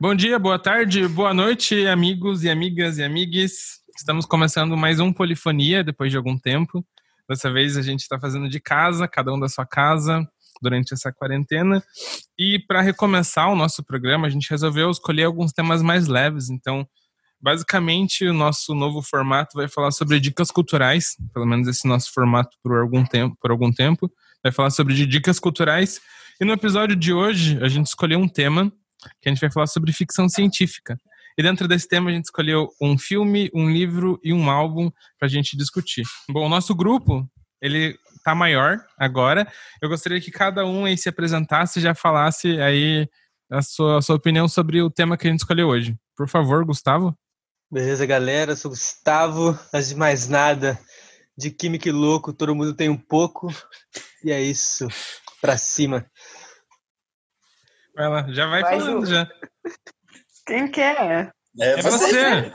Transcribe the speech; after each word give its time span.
Bom 0.00 0.14
dia, 0.14 0.38
boa 0.38 0.60
tarde, 0.60 1.08
boa 1.08 1.34
noite, 1.34 1.84
amigos 1.88 2.44
e 2.44 2.48
amigas 2.48 2.98
e 2.98 3.02
amigues. 3.02 3.80
Estamos 3.96 4.24
começando 4.24 4.76
mais 4.76 5.00
um 5.00 5.12
Polifonia 5.12 5.82
depois 5.82 6.12
de 6.12 6.16
algum 6.16 6.38
tempo. 6.38 6.86
Dessa 7.28 7.52
vez 7.52 7.76
a 7.76 7.82
gente 7.82 8.02
está 8.02 8.16
fazendo 8.16 8.48
de 8.48 8.60
casa, 8.60 9.08
cada 9.08 9.34
um 9.34 9.40
da 9.40 9.48
sua 9.48 9.66
casa, 9.66 10.24
durante 10.62 10.94
essa 10.94 11.12
quarentena. 11.12 11.82
E 12.38 12.60
para 12.60 12.80
recomeçar 12.80 13.50
o 13.50 13.56
nosso 13.56 13.82
programa, 13.82 14.28
a 14.28 14.30
gente 14.30 14.48
resolveu 14.48 14.88
escolher 14.88 15.24
alguns 15.24 15.52
temas 15.52 15.82
mais 15.82 16.06
leves. 16.06 16.48
Então, 16.48 16.86
basicamente, 17.40 18.24
o 18.24 18.32
nosso 18.32 18.76
novo 18.76 19.02
formato 19.02 19.58
vai 19.58 19.66
falar 19.66 19.90
sobre 19.90 20.20
dicas 20.20 20.52
culturais, 20.52 21.16
pelo 21.34 21.44
menos 21.44 21.66
esse 21.66 21.88
nosso 21.88 22.12
formato 22.12 22.56
por 22.62 22.78
algum 22.78 23.04
tempo, 23.04 23.36
por 23.40 23.50
algum 23.50 23.72
tempo. 23.72 24.08
Vai 24.44 24.52
falar 24.52 24.70
sobre 24.70 24.94
dicas 24.94 25.40
culturais. 25.40 26.00
E 26.40 26.44
no 26.44 26.52
episódio 26.52 26.94
de 26.94 27.12
hoje, 27.12 27.58
a 27.60 27.66
gente 27.66 27.86
escolheu 27.88 28.20
um 28.20 28.28
tema 28.28 28.72
que 29.20 29.28
a 29.28 29.32
gente 29.32 29.40
vai 29.40 29.50
falar 29.50 29.66
sobre 29.66 29.92
ficção 29.92 30.28
científica. 30.28 30.98
E 31.36 31.42
dentro 31.42 31.68
desse 31.68 31.86
tema 31.86 32.10
a 32.10 32.12
gente 32.12 32.24
escolheu 32.24 32.68
um 32.80 32.98
filme, 32.98 33.48
um 33.54 33.70
livro 33.70 34.18
e 34.24 34.32
um 34.32 34.50
álbum 34.50 34.90
para 35.18 35.26
a 35.26 35.30
gente 35.30 35.56
discutir. 35.56 36.04
Bom, 36.28 36.46
o 36.46 36.48
nosso 36.48 36.74
grupo, 36.74 37.28
ele 37.62 37.96
tá 38.24 38.34
maior 38.34 38.84
agora. 38.98 39.50
Eu 39.80 39.88
gostaria 39.88 40.20
que 40.20 40.30
cada 40.30 40.66
um 40.66 40.84
aí 40.84 40.98
se 40.98 41.08
apresentasse 41.08 41.78
e 41.78 41.82
já 41.82 41.94
falasse 41.94 42.60
aí 42.60 43.08
a 43.50 43.62
sua, 43.62 43.98
a 43.98 44.02
sua 44.02 44.16
opinião 44.16 44.48
sobre 44.48 44.82
o 44.82 44.90
tema 44.90 45.16
que 45.16 45.28
a 45.28 45.30
gente 45.30 45.40
escolheu 45.40 45.68
hoje. 45.68 45.96
Por 46.16 46.28
favor, 46.28 46.64
Gustavo. 46.64 47.16
Beleza, 47.70 48.04
galera? 48.04 48.52
Eu 48.52 48.56
sou 48.56 48.70
Gustavo. 48.70 49.58
Antes 49.72 49.90
de 49.90 49.94
mais 49.94 50.28
nada, 50.28 50.78
de 51.36 51.50
química 51.50 51.88
e 51.88 51.92
louco, 51.92 52.32
todo 52.32 52.54
mundo 52.54 52.74
tem 52.74 52.88
um 52.88 52.96
pouco. 52.96 53.48
E 54.24 54.32
é 54.32 54.42
isso. 54.42 54.88
Pra 55.40 55.56
cima. 55.56 56.04
Lá, 58.06 58.24
já 58.28 58.46
vai, 58.46 58.62
vai 58.62 58.78
falando, 58.78 59.06
já. 59.06 59.28
Quem 60.46 60.70
quer? 60.70 61.32
É, 61.60 61.70
é 61.70 61.82
você. 61.82 62.52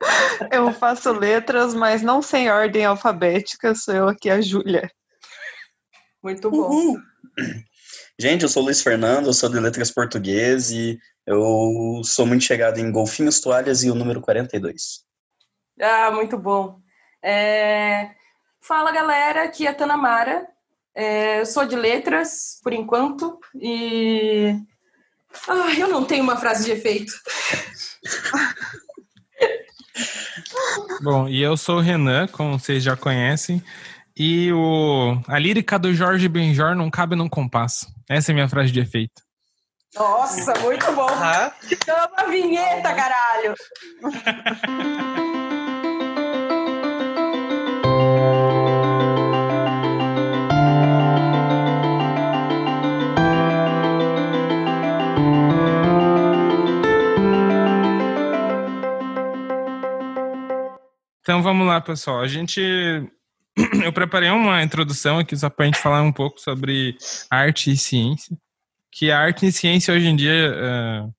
eu 0.52 0.70
faço 0.74 1.10
letras, 1.12 1.74
mas 1.74 2.02
não 2.02 2.20
sem 2.20 2.50
ordem 2.50 2.84
alfabética. 2.84 3.74
Sou 3.74 3.94
eu 3.94 4.08
aqui, 4.08 4.28
a 4.28 4.42
Júlia. 4.42 4.90
Muito 6.22 6.50
bom. 6.50 6.70
Uhum. 6.70 7.02
Gente, 8.18 8.42
eu 8.42 8.48
sou 8.50 8.62
o 8.62 8.66
Luiz 8.66 8.82
Fernando, 8.82 9.26
eu 9.26 9.32
sou 9.32 9.48
de 9.48 9.58
letras 9.58 9.90
português 9.90 10.70
e 10.70 10.98
eu 11.26 12.02
sou 12.04 12.26
muito 12.26 12.44
chegado 12.44 12.78
em 12.78 12.92
golfinhos, 12.92 13.40
toalhas 13.40 13.82
e 13.82 13.90
o 13.90 13.94
número 13.94 14.20
42. 14.20 15.06
Ah, 15.80 16.10
muito 16.10 16.36
bom. 16.36 16.78
É... 17.22 18.10
Fala, 18.60 18.92
galera, 18.92 19.44
aqui 19.44 19.66
é 19.66 19.70
a 19.70 19.74
Tanamara. 19.74 20.46
É, 20.94 21.40
eu 21.40 21.46
sou 21.46 21.64
de 21.66 21.76
letras, 21.76 22.58
por 22.62 22.72
enquanto, 22.72 23.38
e. 23.54 24.56
Ah, 25.48 25.72
eu 25.78 25.88
não 25.88 26.04
tenho 26.04 26.24
uma 26.24 26.36
frase 26.36 26.64
de 26.64 26.72
efeito. 26.72 27.12
Bom, 31.02 31.28
e 31.28 31.40
eu 31.40 31.56
sou 31.56 31.76
o 31.76 31.80
Renan, 31.80 32.26
como 32.28 32.58
vocês 32.58 32.82
já 32.82 32.96
conhecem. 32.96 33.62
E 34.16 34.52
o, 34.52 35.18
a 35.28 35.38
lírica 35.38 35.78
do 35.78 35.94
Jorge 35.94 36.28
Benjor 36.28 36.74
não 36.74 36.90
cabe 36.90 37.16
num 37.16 37.28
compasso. 37.28 37.86
Essa 38.08 38.30
é 38.30 38.32
a 38.32 38.34
minha 38.34 38.48
frase 38.48 38.70
de 38.70 38.80
efeito. 38.80 39.22
Nossa, 39.94 40.52
muito 40.60 40.92
bom. 40.92 41.08
Ah. 41.08 41.52
Toma 41.86 42.30
vinheta, 42.30 42.94
caralho. 42.94 43.54
Então 61.20 61.42
vamos 61.42 61.66
lá, 61.66 61.80
pessoal. 61.80 62.20
A 62.20 62.28
gente. 62.28 62.60
Eu 63.84 63.92
preparei 63.92 64.30
uma 64.30 64.62
introdução 64.62 65.18
aqui 65.18 65.36
só 65.36 65.50
para 65.50 65.64
a 65.64 65.66
gente 65.66 65.78
falar 65.78 66.02
um 66.02 66.12
pouco 66.12 66.40
sobre 66.40 66.96
arte 67.30 67.70
e 67.70 67.76
ciência. 67.76 68.36
Que 68.90 69.10
a 69.10 69.18
arte 69.18 69.46
e 69.46 69.52
ciência 69.52 69.94
hoje 69.94 70.06
em 70.06 70.16
dia 70.16 70.52
uh, 70.52 71.14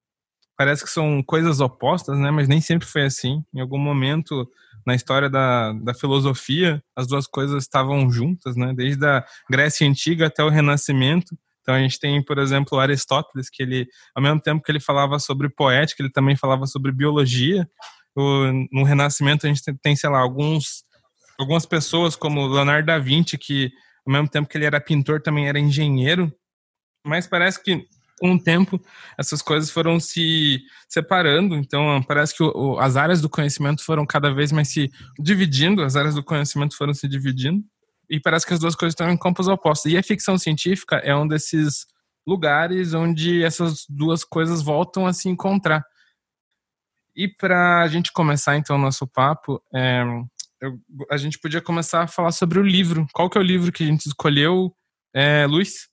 parece 0.57 0.83
que 0.83 0.89
são 0.89 1.21
coisas 1.23 1.59
opostas, 1.59 2.17
né? 2.17 2.31
Mas 2.31 2.47
nem 2.47 2.59
sempre 2.59 2.87
foi 2.87 3.03
assim. 3.03 3.43
Em 3.53 3.61
algum 3.61 3.77
momento 3.77 4.49
na 4.85 4.95
história 4.95 5.29
da, 5.29 5.73
da 5.73 5.93
filosofia, 5.93 6.83
as 6.95 7.05
duas 7.05 7.27
coisas 7.27 7.63
estavam 7.63 8.09
juntas, 8.09 8.55
né? 8.55 8.73
Desde 8.75 9.05
a 9.05 9.23
Grécia 9.49 9.87
Antiga 9.87 10.27
até 10.27 10.43
o 10.43 10.49
Renascimento. 10.49 11.37
Então 11.61 11.75
a 11.75 11.79
gente 11.79 11.99
tem, 11.99 12.23
por 12.23 12.39
exemplo, 12.39 12.79
Aristóteles, 12.79 13.49
que 13.49 13.61
ele, 13.61 13.87
ao 14.15 14.23
mesmo 14.23 14.41
tempo 14.41 14.63
que 14.63 14.71
ele 14.71 14.79
falava 14.79 15.19
sobre 15.19 15.47
poética, 15.47 16.01
ele 16.01 16.11
também 16.11 16.35
falava 16.35 16.65
sobre 16.65 16.91
biologia 16.91 17.69
no 18.15 18.83
Renascimento 18.83 19.45
a 19.45 19.49
gente 19.49 19.61
tem, 19.81 19.95
sei 19.95 20.09
lá, 20.09 20.19
alguns, 20.19 20.83
algumas 21.39 21.65
pessoas 21.65 22.15
como 22.15 22.47
Leonardo 22.47 22.87
da 22.87 22.99
Vinci, 22.99 23.37
que 23.37 23.71
ao 24.05 24.13
mesmo 24.13 24.27
tempo 24.27 24.49
que 24.49 24.57
ele 24.57 24.65
era 24.65 24.81
pintor, 24.81 25.21
também 25.21 25.47
era 25.47 25.59
engenheiro, 25.59 26.31
mas 27.05 27.27
parece 27.27 27.61
que 27.63 27.85
com 28.19 28.33
o 28.33 28.39
tempo 28.39 28.79
essas 29.17 29.41
coisas 29.41 29.71
foram 29.71 29.99
se 29.99 30.61
separando, 30.87 31.55
então 31.55 32.03
parece 32.03 32.35
que 32.35 32.43
o, 32.43 32.77
as 32.79 32.95
áreas 32.95 33.19
do 33.19 33.29
conhecimento 33.29 33.83
foram 33.83 34.05
cada 34.05 34.31
vez 34.31 34.51
mais 34.51 34.67
se 34.67 34.91
dividindo, 35.19 35.81
as 35.81 35.95
áreas 35.95 36.13
do 36.13 36.23
conhecimento 36.23 36.77
foram 36.77 36.93
se 36.93 37.07
dividindo, 37.07 37.63
e 38.11 38.19
parece 38.19 38.45
que 38.45 38.53
as 38.53 38.59
duas 38.59 38.75
coisas 38.75 38.91
estão 38.91 39.09
em 39.09 39.17
campos 39.17 39.47
opostos. 39.47 39.91
E 39.91 39.97
a 39.97 40.03
ficção 40.03 40.37
científica 40.37 40.97
é 40.97 41.15
um 41.15 41.25
desses 41.25 41.87
lugares 42.27 42.93
onde 42.93 43.41
essas 43.41 43.85
duas 43.89 44.25
coisas 44.25 44.61
voltam 44.61 45.07
a 45.07 45.13
se 45.13 45.29
encontrar. 45.29 45.83
E 47.15 47.27
para 47.27 47.81
a 47.81 47.87
gente 47.87 48.11
começar 48.11 48.57
então 48.57 48.75
o 48.75 48.79
nosso 48.79 49.05
papo, 49.05 49.61
é, 49.73 50.03
eu, 50.61 50.77
a 51.09 51.17
gente 51.17 51.39
podia 51.39 51.61
começar 51.61 52.03
a 52.03 52.07
falar 52.07 52.31
sobre 52.31 52.59
o 52.59 52.63
livro. 52.63 53.05
Qual 53.13 53.29
que 53.29 53.37
é 53.37 53.41
o 53.41 53.43
livro 53.43 53.71
que 53.71 53.83
a 53.83 53.87
gente 53.87 54.05
escolheu, 54.05 54.73
é, 55.13 55.45
Luiz? 55.45 55.89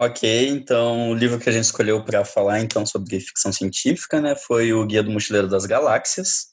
Ok, 0.00 0.48
então 0.48 1.10
o 1.10 1.14
livro 1.14 1.38
que 1.38 1.48
a 1.48 1.52
gente 1.52 1.64
escolheu 1.64 2.04
para 2.04 2.24
falar 2.24 2.60
então 2.60 2.86
sobre 2.86 3.18
ficção 3.18 3.52
científica, 3.52 4.20
né, 4.20 4.36
foi 4.36 4.72
o 4.72 4.86
Guia 4.86 5.02
do 5.02 5.10
Mochileiro 5.10 5.48
das 5.48 5.66
Galáxias. 5.66 6.48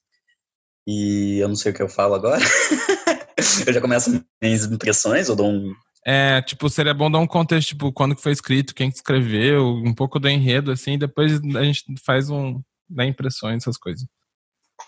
E 0.88 1.38
eu 1.40 1.48
não 1.48 1.56
sei 1.56 1.72
o 1.72 1.76
que 1.76 1.82
eu 1.82 1.90
falo 1.90 2.16
agora. 2.16 2.42
eu 3.66 3.74
já 3.74 3.82
começo 3.82 4.24
minhas 4.42 4.66
impressões, 4.66 5.30
ou 5.30 5.36
dou 5.36 5.48
um 5.48 5.74
é, 6.08 6.40
tipo, 6.44 6.70
seria 6.70 6.94
bom 6.94 7.10
dar 7.10 7.18
um 7.18 7.26
contexto, 7.26 7.70
tipo, 7.70 7.92
quando 7.92 8.16
que 8.16 8.22
foi 8.22 8.32
escrito, 8.32 8.76
quem 8.76 8.92
que 8.92 8.98
escreveu, 8.98 9.66
um 9.66 9.92
pouco 9.92 10.20
do 10.20 10.30
enredo, 10.30 10.72
assim, 10.72 11.00
depois 11.00 11.42
a 11.56 11.64
gente 11.64 11.84
faz 12.06 12.30
um, 12.30 12.62
dar 12.90 13.06
impressões, 13.06 13.64
essas 13.64 13.78
coisas. 13.78 14.08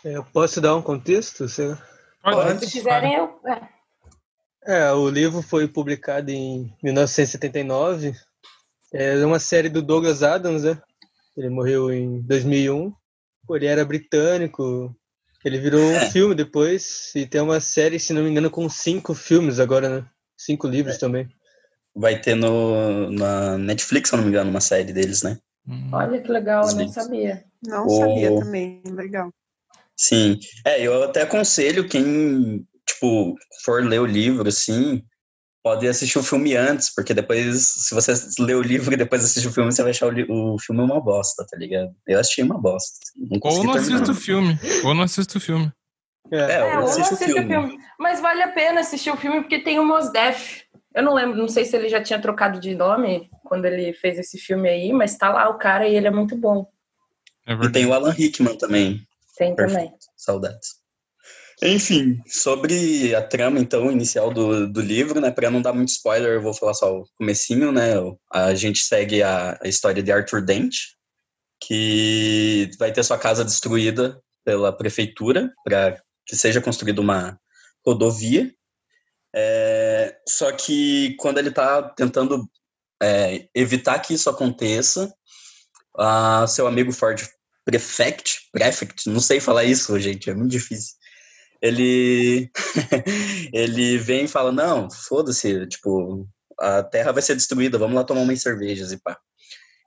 É, 0.03 0.17
eu 0.17 0.23
posso 0.23 0.61
dar 0.61 0.75
um 0.75 0.81
contexto? 0.81 1.45
Pode, 2.21 2.65
se 2.65 2.71
quiserem, 2.71 3.15
eu. 3.15 3.39
É. 4.65 4.79
é, 4.79 4.91
o 4.91 5.09
livro 5.09 5.41
foi 5.41 5.67
publicado 5.67 6.29
em 6.29 6.73
1979. 6.83 8.13
É 8.93 9.25
uma 9.25 9.39
série 9.39 9.69
do 9.69 9.81
Douglas 9.81 10.23
Adams, 10.23 10.63
né? 10.63 10.81
Ele 11.35 11.49
morreu 11.49 11.91
em 11.91 12.21
2001. 12.21 12.93
Ele 13.51 13.65
era 13.65 13.85
britânico. 13.85 14.95
Ele 15.43 15.59
virou 15.59 15.81
um 15.81 15.95
é. 15.95 16.09
filme 16.09 16.35
depois. 16.35 17.11
E 17.15 17.25
tem 17.25 17.41
uma 17.41 17.59
série, 17.59 17.99
se 17.99 18.13
não 18.13 18.23
me 18.23 18.29
engano, 18.29 18.49
com 18.49 18.67
cinco 18.69 19.13
filmes 19.13 19.59
agora, 19.59 19.89
né? 19.89 20.09
Cinco 20.37 20.67
livros 20.67 20.95
é. 20.95 20.99
também. 20.99 21.29
Vai 21.95 22.19
ter 22.19 22.35
no, 22.35 23.09
na 23.11 23.57
Netflix, 23.57 24.09
se 24.09 24.15
não 24.15 24.23
me 24.23 24.29
engano, 24.29 24.49
uma 24.49 24.61
série 24.61 24.93
deles, 24.93 25.23
né? 25.23 25.39
Hum. 25.67 25.89
Olha 25.91 26.21
que 26.21 26.31
legal, 26.31 26.67
eu 26.67 26.75
não 26.75 26.87
sabia. 26.87 27.43
Não 27.65 27.85
o... 27.85 27.89
sabia 27.89 28.39
também, 28.39 28.81
legal. 28.85 29.29
Sim, 29.95 30.39
é, 30.63 30.81
eu 30.81 31.03
até 31.03 31.23
aconselho 31.23 31.89
quem, 31.89 32.65
tipo, 32.85 33.35
for 33.65 33.83
ler 33.83 33.99
o 33.99 34.05
livro, 34.05 34.47
assim, 34.47 35.03
pode 35.63 35.87
assistir 35.87 36.19
o 36.19 36.23
filme 36.23 36.55
antes, 36.55 36.93
porque 36.93 37.13
depois, 37.13 37.73
se 37.87 37.93
você 37.93 38.13
ler 38.39 38.55
o 38.55 38.61
livro 38.61 38.93
e 38.93 38.97
depois 38.97 39.23
assistir 39.23 39.47
o 39.47 39.51
filme, 39.51 39.71
você 39.71 39.81
vai 39.81 39.91
achar 39.91 40.07
o, 40.07 40.53
o 40.53 40.59
filme 40.59 40.81
uma 40.81 41.01
bosta, 41.01 41.45
tá 41.49 41.57
ligado? 41.57 41.91
Eu 42.07 42.19
achei 42.19 42.43
uma 42.43 42.57
bosta. 42.57 42.99
Não 43.17 43.39
ou 43.43 43.63
não 43.63 43.73
assisto 43.73 44.11
o 44.11 44.15
filme, 44.15 44.57
ou 44.85 44.93
não 44.93 45.03
assisto 45.03 45.37
o 45.37 45.41
filme. 45.41 45.71
É, 46.31 46.53
é 46.53 46.63
ou 46.63 46.73
não 46.75 46.83
assisto 46.85 47.15
o 47.15 47.17
filme. 47.17 47.47
filme. 47.47 47.77
Mas 47.99 48.21
vale 48.21 48.43
a 48.43 48.51
pena 48.51 48.81
assistir 48.81 49.09
o 49.09 49.17
filme 49.17 49.41
porque 49.41 49.63
tem 49.63 49.79
o 49.79 49.85
Mos 49.85 50.11
Def. 50.11 50.61
Eu 50.95 51.03
não 51.03 51.13
lembro, 51.13 51.37
não 51.37 51.47
sei 51.47 51.65
se 51.65 51.75
ele 51.75 51.89
já 51.89 52.01
tinha 52.01 52.21
trocado 52.21 52.59
de 52.59 52.73
nome 52.73 53.29
quando 53.47 53.65
ele 53.65 53.93
fez 53.93 54.17
esse 54.19 54.37
filme 54.37 54.69
aí, 54.69 54.91
mas 54.91 55.17
tá 55.17 55.31
lá 55.31 55.49
o 55.49 55.57
cara 55.57 55.87
e 55.87 55.95
ele 55.95 56.07
é 56.07 56.11
muito 56.11 56.35
bom. 56.35 56.67
É 57.45 57.53
e 57.53 57.71
tem 57.71 57.85
o 57.85 57.93
Alan 57.93 58.11
Rickman 58.11 58.57
também. 58.57 59.01
Tem 59.37 59.55
Perfeito. 59.55 59.83
também. 59.83 59.97
Saudades. 60.15 60.75
Enfim, 61.61 62.21
sobre 62.27 63.15
a 63.15 63.21
trama, 63.21 63.59
então, 63.59 63.91
inicial 63.91 64.31
do, 64.31 64.71
do 64.71 64.79
livro, 64.79 65.19
né, 65.19 65.31
para 65.31 65.49
não 65.49 65.61
dar 65.61 65.73
muito 65.73 65.89
spoiler, 65.89 66.33
eu 66.33 66.41
vou 66.41 66.53
falar 66.53 66.75
só 66.75 66.99
o 66.99 67.07
comecinho, 67.17 67.71
né, 67.71 67.93
a 68.31 68.53
gente 68.53 68.79
segue 68.79 69.23
a, 69.23 69.57
a 69.59 69.67
história 69.67 70.03
de 70.03 70.11
Arthur 70.11 70.43
Dent, 70.43 70.75
que 71.59 72.69
vai 72.77 72.91
ter 72.91 73.03
sua 73.03 73.17
casa 73.17 73.43
destruída 73.43 74.21
pela 74.45 74.71
prefeitura 74.71 75.51
para 75.63 75.99
que 76.27 76.35
seja 76.35 76.61
construída 76.61 77.01
uma 77.01 77.39
rodovia 77.83 78.51
é, 79.39 80.17
só 80.27 80.51
que 80.51 81.15
quando 81.19 81.37
ele 81.37 81.49
está 81.49 81.83
tentando 81.83 82.49
é, 83.01 83.47
evitar 83.55 83.99
que 83.99 84.13
isso 84.13 84.29
aconteça, 84.29 85.13
a 85.97 86.45
seu 86.47 86.67
amigo 86.67 86.91
Ford 86.91 87.21
Prefect, 87.65 88.49
Prefect, 88.51 89.09
não 89.09 89.19
sei 89.19 89.39
falar 89.39 89.63
isso, 89.65 89.99
gente, 89.99 90.29
é 90.29 90.33
muito 90.33 90.51
difícil. 90.51 90.95
Ele 91.61 92.49
ele 93.53 93.97
vem 93.97 94.25
e 94.25 94.27
fala: 94.27 94.51
"Não, 94.51 94.89
foda-se, 94.91 95.65
tipo, 95.67 96.27
a 96.59 96.83
Terra 96.83 97.11
vai 97.11 97.21
ser 97.21 97.35
destruída, 97.35 97.77
vamos 97.77 97.95
lá 97.95 98.03
tomar 98.03 98.21
umas 98.21 98.41
cervejas 98.41 98.91
e 98.91 98.97
pá". 99.01 99.17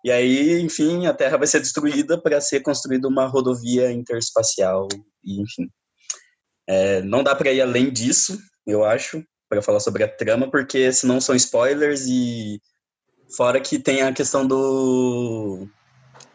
E 0.04 0.10
aí, 0.10 0.60
enfim, 0.60 1.06
a 1.06 1.14
Terra 1.14 1.36
vai 1.36 1.46
ser 1.46 1.60
destruída 1.60 2.20
para 2.20 2.40
ser 2.40 2.60
construída 2.60 3.06
uma 3.08 3.26
rodovia 3.26 3.92
interespacial, 3.92 4.88
e 5.22 5.40
enfim. 5.40 5.70
É, 6.68 7.02
não 7.02 7.22
dá 7.22 7.34
para 7.34 7.52
ir 7.52 7.60
além 7.60 7.92
disso, 7.92 8.38
eu 8.66 8.84
acho, 8.84 9.24
para 9.48 9.62
falar 9.62 9.80
sobre 9.80 10.04
a 10.04 10.08
trama, 10.08 10.50
porque 10.50 10.92
senão 10.92 11.20
são 11.20 11.34
spoilers 11.34 12.06
e 12.06 12.60
fora 13.36 13.60
que 13.60 13.78
tem 13.78 14.02
a 14.02 14.12
questão 14.12 14.46
do 14.46 15.68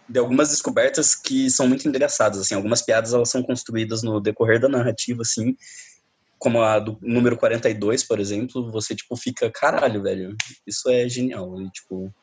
de 0.08 0.20
algumas 0.20 0.50
descobertas 0.50 1.16
que 1.16 1.50
são 1.50 1.68
muito 1.68 1.88
engraçadas, 1.88 2.40
assim, 2.40 2.54
algumas 2.54 2.82
piadas 2.82 3.14
elas 3.14 3.30
são 3.30 3.42
construídas 3.42 4.04
no 4.04 4.22
decorrer 4.22 4.60
da 4.60 4.70
narrativa, 4.70 5.24
assim, 5.24 5.58
como 6.38 6.62
a 6.62 6.78
do 6.78 6.98
número 7.02 7.36
42, 7.36 8.04
por 8.04 8.20
exemplo, 8.20 8.72
você, 8.72 8.96
tipo, 8.96 9.16
fica, 9.16 9.50
caralho, 9.50 10.04
velho, 10.04 10.36
isso 10.66 10.90
é 10.90 11.10
genial, 11.10 11.60
e, 11.60 11.70
tipo, 11.72 12.14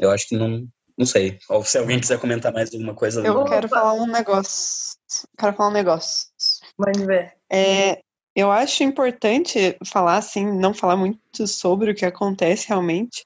eu 0.00 0.10
acho 0.10 0.26
que 0.26 0.36
não, 0.36 0.66
não 0.98 1.06
sei, 1.06 1.38
ou 1.48 1.64
se 1.64 1.78
alguém 1.78 2.00
quiser 2.00 2.18
comentar 2.18 2.52
mais 2.52 2.72
alguma 2.72 2.94
coisa. 2.94 3.24
Eu 3.24 3.44
quero 3.44 3.68
falar 3.68 3.92
um 3.92 4.06
negócio, 4.06 4.96
quero 5.38 5.56
falar 5.56 5.68
um 5.68 5.74
negócio. 5.74 6.28
Vamos 6.76 7.06
ver. 7.06 7.34
É, 7.48 8.00
eu 8.34 8.50
acho 8.50 8.82
importante 8.82 9.76
falar, 9.86 10.16
assim, 10.16 10.44
não 10.44 10.74
falar 10.74 10.96
muito 10.96 11.46
sobre 11.46 11.92
o 11.92 11.94
que 11.94 12.04
acontece 12.04 12.68
realmente, 12.68 13.24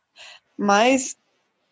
mas 0.58 1.16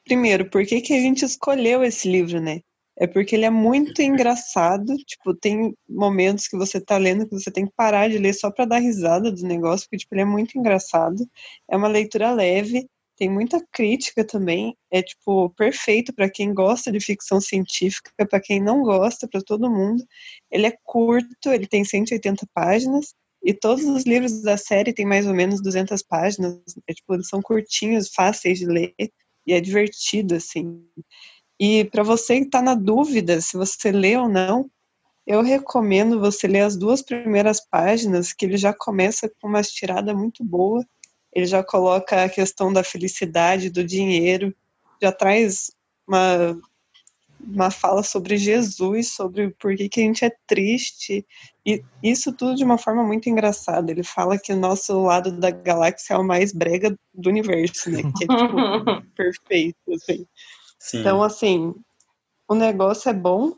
primeiro, 0.04 0.48
por 0.50 0.64
que, 0.66 0.80
que 0.80 0.92
a 0.94 1.00
gente 1.00 1.24
escolheu 1.24 1.82
esse 1.82 2.08
livro, 2.08 2.40
né? 2.40 2.60
É 2.98 3.06
porque 3.06 3.34
ele 3.34 3.44
é 3.44 3.50
muito 3.50 4.02
engraçado. 4.02 4.94
Tipo, 5.06 5.34
tem 5.34 5.74
momentos 5.88 6.46
que 6.46 6.56
você 6.56 6.80
tá 6.80 6.96
lendo 6.98 7.26
que 7.26 7.34
você 7.34 7.50
tem 7.50 7.66
que 7.66 7.72
parar 7.76 8.08
de 8.08 8.18
ler 8.18 8.34
só 8.34 8.50
para 8.50 8.66
dar 8.66 8.78
risada 8.78 9.30
do 9.32 9.42
negócio, 9.46 9.86
porque 9.86 9.98
tipo, 9.98 10.14
ele 10.14 10.22
é 10.22 10.24
muito 10.26 10.58
engraçado. 10.58 11.26
É 11.70 11.76
uma 11.76 11.88
leitura 11.88 12.32
leve, 12.32 12.86
tem 13.16 13.30
muita 13.30 13.64
crítica 13.72 14.24
também. 14.26 14.76
É 14.90 15.02
tipo 15.02 15.50
perfeito 15.50 16.12
para 16.14 16.30
quem 16.30 16.52
gosta 16.52 16.92
de 16.92 17.00
ficção 17.00 17.40
científica, 17.40 18.10
para 18.28 18.40
quem 18.40 18.60
não 18.60 18.82
gosta, 18.82 19.26
para 19.28 19.40
todo 19.42 19.70
mundo. 19.70 20.04
Ele 20.50 20.66
é 20.66 20.76
curto, 20.84 21.50
ele 21.50 21.66
tem 21.66 21.84
180 21.84 22.46
páginas. 22.54 23.14
E 23.44 23.52
todos 23.52 23.84
os 23.84 24.04
livros 24.04 24.42
da 24.42 24.56
série 24.56 24.92
têm 24.92 25.04
mais 25.04 25.26
ou 25.26 25.34
menos 25.34 25.60
200 25.60 26.02
páginas. 26.02 26.58
É, 26.86 26.94
tipo, 26.94 27.22
são 27.24 27.42
curtinhos, 27.42 28.12
fáceis 28.14 28.58
de 28.58 28.66
ler 28.66 28.94
e 29.46 29.52
é 29.52 29.60
divertido, 29.60 30.36
assim. 30.36 30.84
E 31.58 31.84
para 31.86 32.02
você 32.02 32.38
que 32.38 32.46
está 32.46 32.62
na 32.62 32.74
dúvida 32.74 33.40
se 33.40 33.56
você 33.56 33.90
lê 33.90 34.16
ou 34.16 34.28
não, 34.28 34.70
eu 35.26 35.42
recomendo 35.42 36.20
você 36.20 36.46
ler 36.46 36.62
as 36.62 36.76
duas 36.76 37.02
primeiras 37.02 37.60
páginas, 37.60 38.32
que 38.32 38.44
ele 38.44 38.56
já 38.56 38.72
começa 38.72 39.28
com 39.40 39.48
uma 39.48 39.62
tirada 39.62 40.14
muito 40.14 40.44
boa. 40.44 40.84
Ele 41.32 41.46
já 41.46 41.62
coloca 41.62 42.24
a 42.24 42.28
questão 42.28 42.72
da 42.72 42.84
felicidade, 42.84 43.70
do 43.70 43.84
dinheiro, 43.84 44.54
já 45.00 45.10
traz 45.10 45.70
uma, 46.06 46.58
uma 47.42 47.70
fala 47.70 48.02
sobre 48.02 48.36
Jesus, 48.36 49.12
sobre 49.12 49.50
por 49.58 49.74
que, 49.76 49.88
que 49.88 50.00
a 50.00 50.04
gente 50.04 50.24
é 50.24 50.30
triste, 50.46 51.26
e 51.64 51.82
isso 52.02 52.32
tudo 52.32 52.54
de 52.54 52.64
uma 52.64 52.78
forma 52.78 53.02
muito 53.02 53.28
engraçada. 53.28 53.90
Ele 53.90 54.02
fala 54.02 54.38
que 54.38 54.52
o 54.52 54.56
nosso 54.56 55.02
lado 55.02 55.32
da 55.32 55.50
galáxia 55.50 56.14
é 56.14 56.18
o 56.18 56.24
mais 56.24 56.52
brega 56.52 56.96
do 57.14 57.28
universo, 57.28 57.90
né? 57.90 58.02
Que 58.16 58.24
é 58.24 58.36
tipo 58.36 59.02
perfeito, 59.16 59.92
assim. 59.92 60.26
Sim. 60.78 61.00
Então, 61.00 61.22
assim, 61.22 61.74
o 62.48 62.54
negócio 62.54 63.08
é 63.08 63.14
bom 63.14 63.54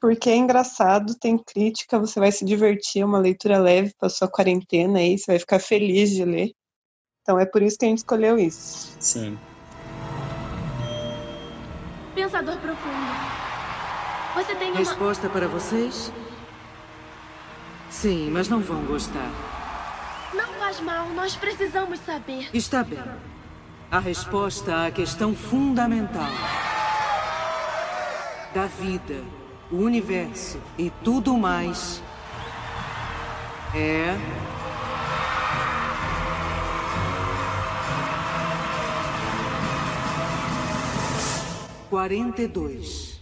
porque 0.00 0.30
é 0.30 0.36
engraçado, 0.36 1.16
tem 1.18 1.36
crítica, 1.36 1.98
você 1.98 2.20
vai 2.20 2.30
se 2.30 2.44
divertir, 2.44 3.02
é 3.02 3.04
uma 3.04 3.18
leitura 3.18 3.58
leve 3.58 3.92
para 3.98 4.08
sua 4.08 4.28
quarentena 4.28 4.98
aí, 5.00 5.18
você 5.18 5.32
vai 5.32 5.38
ficar 5.40 5.58
feliz 5.58 6.10
de 6.10 6.24
ler. 6.24 6.52
Então 7.22 7.38
é 7.38 7.44
por 7.44 7.62
isso 7.62 7.76
que 7.76 7.84
a 7.84 7.88
gente 7.88 7.98
escolheu 7.98 8.38
isso. 8.38 8.96
Sim. 9.00 9.36
Pensador 12.18 12.56
profundo. 12.56 13.12
Você 14.34 14.52
tem 14.56 14.72
uma... 14.72 14.78
Resposta 14.78 15.28
para 15.28 15.46
vocês? 15.46 16.12
Sim, 17.88 18.28
mas 18.32 18.48
não 18.48 18.58
vão 18.58 18.84
gostar. 18.86 19.30
Não 20.34 20.48
faz 20.54 20.80
mal, 20.80 21.08
nós 21.10 21.36
precisamos 21.36 22.00
saber. 22.00 22.50
Está 22.52 22.82
bem. 22.82 22.98
A 23.88 24.00
resposta 24.00 24.86
à 24.86 24.90
questão 24.90 25.32
fundamental 25.32 26.26
da 28.52 28.66
vida, 28.66 29.22
o 29.70 29.76
universo 29.76 30.60
e 30.76 30.90
tudo 31.04 31.38
mais 31.38 32.02
é. 33.76 34.57
Quarenta 41.88 42.42
e 42.42 42.48
dois. 42.48 43.18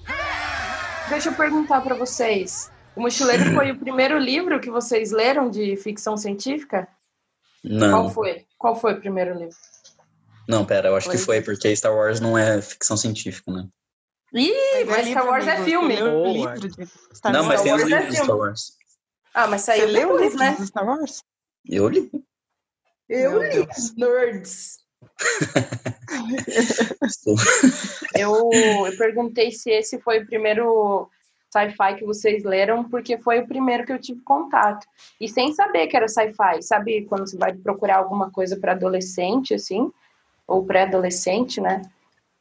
Deixa 1.08 1.28
eu 1.28 1.34
perguntar 1.34 1.80
para 1.82 1.94
vocês. 1.94 2.70
O 2.96 3.00
Mochileiro 3.00 3.44
foi 3.54 3.70
o 3.70 3.78
primeiro 3.78 4.18
livro 4.18 4.60
que 4.60 4.70
vocês 4.70 5.12
leram 5.12 5.48
de 5.48 5.76
ficção 5.76 6.16
científica? 6.16 6.88
Não. 7.62 7.90
Qual 7.90 8.10
foi? 8.10 8.46
Qual 8.58 8.74
foi 8.74 8.94
o 8.94 9.00
primeiro 9.00 9.38
livro? 9.38 9.56
Não, 10.48 10.64
pera, 10.64 10.88
eu 10.88 10.96
acho 10.96 11.06
foi. 11.06 11.16
que 11.16 11.22
foi, 11.22 11.40
porque 11.42 11.74
Star 11.76 11.94
Wars 11.94 12.20
não 12.20 12.36
é 12.36 12.60
ficção 12.60 12.96
científica, 12.96 13.52
né? 13.52 13.68
Ih, 14.34 14.84
mas 14.86 15.06
Star 15.08 15.26
Wars 15.26 15.46
é 15.46 15.64
filme. 15.64 15.96
Não, 16.00 17.44
mas 17.44 17.62
tem 17.62 17.72
os 17.72 17.82
livros 17.82 18.08
de 18.08 18.16
Star 18.16 18.36
Wars. 18.36 18.72
Ah, 19.32 19.46
mas 19.46 19.62
saiu 19.62 19.92
depois, 19.92 20.34
né? 20.34 20.56
Star 20.64 20.86
Wars? 20.86 21.22
Eu 21.68 21.88
li. 21.88 22.10
Eu 23.08 23.42
li. 23.42 23.66
Nerds. 23.96 24.78
eu, 28.19 28.50
eu 28.52 28.96
perguntei 28.96 29.52
se 29.52 29.70
esse 29.70 30.00
foi 30.00 30.20
o 30.20 30.26
primeiro 30.26 31.08
sci-fi 31.50 31.96
que 31.96 32.04
vocês 32.04 32.44
leram, 32.44 32.88
porque 32.88 33.19
foi 33.19 33.40
o 33.40 33.46
primeiro 33.46 33.87
que 33.87 33.93
eu 33.93 34.00
tive 34.00 34.20
contato. 34.20 34.87
E 35.20 35.28
sem 35.28 35.52
saber 35.54 35.87
que 35.87 35.96
era 35.96 36.08
sci-fi, 36.08 36.62
sabe 36.62 37.04
quando 37.06 37.26
você 37.26 37.37
vai 37.37 37.54
procurar 37.54 37.98
alguma 37.98 38.31
coisa 38.31 38.56
para 38.56 38.72
adolescente, 38.72 39.54
assim, 39.54 39.93
ou 40.46 40.64
pré-adolescente, 40.64 41.60
né? 41.60 41.82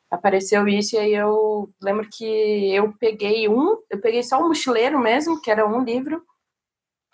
Apareceu 0.10 0.68
isso 0.68 0.96
e 0.96 1.00
aí 1.00 1.14
eu 1.14 1.70
lembro 1.82 2.08
que 2.10 2.26
eu 2.74 2.94
peguei 3.00 3.50
um, 3.50 3.78
eu 3.90 4.00
peguei 4.00 4.24
só 4.24 4.40
um 4.40 4.50
mochileiro 4.50 5.00
mesmo, 5.00 5.42
que 5.42 5.50
era 5.50 5.68
um 5.68 5.84
livro, 5.84 6.24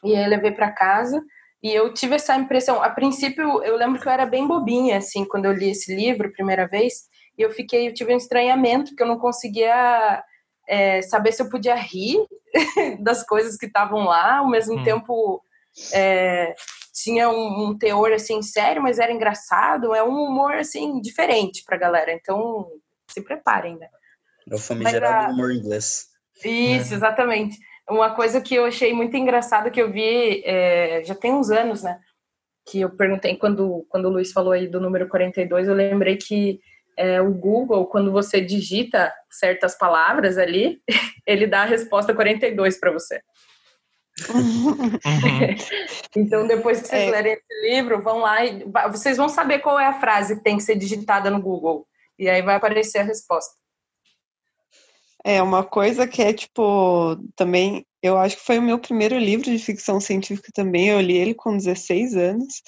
e 0.04 0.16
aí 0.16 0.27
levei 0.27 0.51
para 0.51 0.72
casa. 0.72 1.24
E 1.63 1.72
eu 1.72 1.94
tive 1.94 2.15
essa 2.15 2.36
impressão. 2.36 2.82
A 2.82 2.89
princípio, 2.89 3.63
eu 3.63 3.75
lembro 3.75 4.01
que 4.01 4.08
eu 4.08 4.12
era 4.12 4.25
bem 4.25 4.48
bobinha, 4.48 4.98
assim, 4.98 5.25
quando 5.25 5.46
eu 5.46 5.53
li 5.53 5.72
esse 5.72 5.94
livro 5.94 6.27
a 6.27 6.32
primeira 6.32 6.68
vez. 6.68 7.03
E 7.38 7.41
eu 7.41 7.51
fiquei, 7.51 7.88
eu 7.88 7.94
tive 7.94 8.13
um 8.13 8.18
estranhamento, 8.18 8.96
que 8.96 9.03
eu 9.03 9.08
não 9.08 9.20
conseguia 9.20 10.24
é, 10.68 11.01
saber 11.01 11.32
se 11.32 11.41
eu 11.41 11.50
podia 11.50 11.75
rir 11.75 12.18
das 13.01 13.24
coisas 13.24 13.58
que 13.58 13.68
estavam 13.68 14.06
lá, 14.06 14.38
ao 14.38 14.50
mesmo 14.50 14.80
hum. 14.80 14.84
tempo 14.84 15.44
é, 15.94 16.53
tinha 16.94 17.30
um, 17.30 17.68
um, 17.68 17.77
teor 17.77 18.12
assim 18.12 18.41
sério, 18.41 18.82
mas 18.82 19.00
era 19.00 19.12
engraçado, 19.12 19.96
é 19.96 20.03
um 20.03 20.24
humor 20.24 20.53
assim 20.56 21.00
diferente 21.00 21.63
para 21.65 21.77
galera. 21.77 22.12
Então 22.12 22.68
se 23.10 23.22
preparem, 23.22 23.77
né? 23.77 23.88
É 24.50 24.56
o 24.56 24.58
famigerado 24.58 25.27
a... 25.27 25.34
humor 25.34 25.51
inglês. 25.51 26.08
Isso, 26.44 26.94
exatamente. 26.94 27.58
Uma 27.92 28.16
coisa 28.16 28.40
que 28.40 28.56
eu 28.56 28.66
achei 28.66 28.94
muito 28.94 29.16
engraçada 29.18 29.70
que 29.70 29.82
eu 29.82 29.92
vi 29.92 30.42
é, 30.46 31.04
já 31.04 31.14
tem 31.14 31.34
uns 31.34 31.50
anos, 31.50 31.84
né? 31.84 32.00
Que 32.66 32.82
eu 32.82 32.90
perguntei 32.90 33.36
quando 33.36 33.86
quando 33.90 34.06
o 34.06 34.10
Luiz 34.10 34.32
falou 34.32 34.54
aí 34.54 34.68
do 34.68 34.80
número 34.80 35.10
42, 35.10 35.68
eu 35.68 35.74
lembrei 35.74 36.16
que 36.16 36.60
é, 36.98 37.22
o 37.22 37.34
Google, 37.34 37.86
quando 37.88 38.12
você 38.12 38.40
digita 38.40 39.14
certas 39.30 39.78
palavras 39.78 40.38
ali, 40.38 40.82
ele 41.28 41.48
dá 41.48 41.64
a 41.64 41.66
resposta 41.66 42.14
42 42.14 42.80
para 42.80 42.92
você. 42.92 43.22
Uhum. 44.30 44.92
então, 46.16 46.46
depois 46.46 46.82
que 46.82 46.88
vocês 46.88 47.08
é. 47.08 47.12
lerem 47.12 47.34
esse 47.34 47.70
livro, 47.70 48.02
vão 48.02 48.20
lá 48.20 48.46
e 48.46 48.64
vocês 48.92 49.18
vão 49.18 49.28
saber 49.28 49.60
qual 49.60 49.80
é 49.80 49.88
a 49.88 50.00
frase 50.00 50.38
que 50.38 50.44
tem 50.44 50.58
que 50.58 50.64
ser 50.64 50.76
digitada 50.76 51.30
no 51.30 51.42
Google. 51.42 51.88
E 52.20 52.30
aí 52.30 52.42
vai 52.42 52.56
aparecer 52.56 53.00
a 53.00 53.04
resposta. 53.04 53.56
É, 55.24 55.42
uma 55.42 55.63
coisa 55.63 56.08
que 56.08 56.22
é, 56.22 56.34
tipo, 56.34 57.16
também, 57.36 57.86
eu 58.01 58.18
acho 58.18 58.38
que 58.38 58.46
foi 58.46 58.58
o 58.58 58.62
meu 58.62 58.80
primeiro 58.80 59.18
livro 59.20 59.46
de 59.46 59.60
ficção 59.60 60.00
científica 60.00 60.50
também, 60.54 60.90
eu 60.90 61.00
li 61.00 61.16
ele 61.16 61.36
com 61.36 61.56
16 61.56 62.16
anos, 62.16 62.62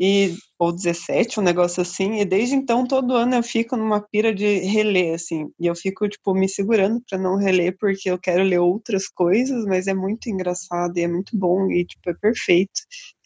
e 0.00 0.36
ou 0.58 0.72
17, 0.72 1.40
um 1.40 1.42
negócio 1.42 1.82
assim, 1.82 2.20
e 2.20 2.24
desde 2.24 2.54
então 2.54 2.86
todo 2.86 3.14
ano 3.16 3.34
eu 3.34 3.42
fico 3.42 3.76
numa 3.76 4.00
pira 4.00 4.32
de 4.34 4.60
reler 4.60 5.14
assim, 5.14 5.48
e 5.58 5.66
eu 5.66 5.74
fico 5.74 6.08
tipo 6.08 6.34
me 6.34 6.48
segurando 6.48 7.02
para 7.08 7.18
não 7.18 7.36
reler 7.36 7.76
porque 7.78 8.10
eu 8.10 8.18
quero 8.18 8.42
ler 8.44 8.60
outras 8.60 9.08
coisas, 9.08 9.64
mas 9.66 9.86
é 9.88 9.94
muito 9.94 10.28
engraçado 10.28 10.96
e 10.98 11.02
é 11.02 11.08
muito 11.08 11.36
bom 11.36 11.70
e 11.70 11.84
tipo 11.84 12.10
é 12.10 12.14
perfeito. 12.14 12.80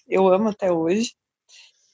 Eu 0.09 0.29
amo 0.29 0.49
até 0.51 0.73
hoje. 0.73 1.13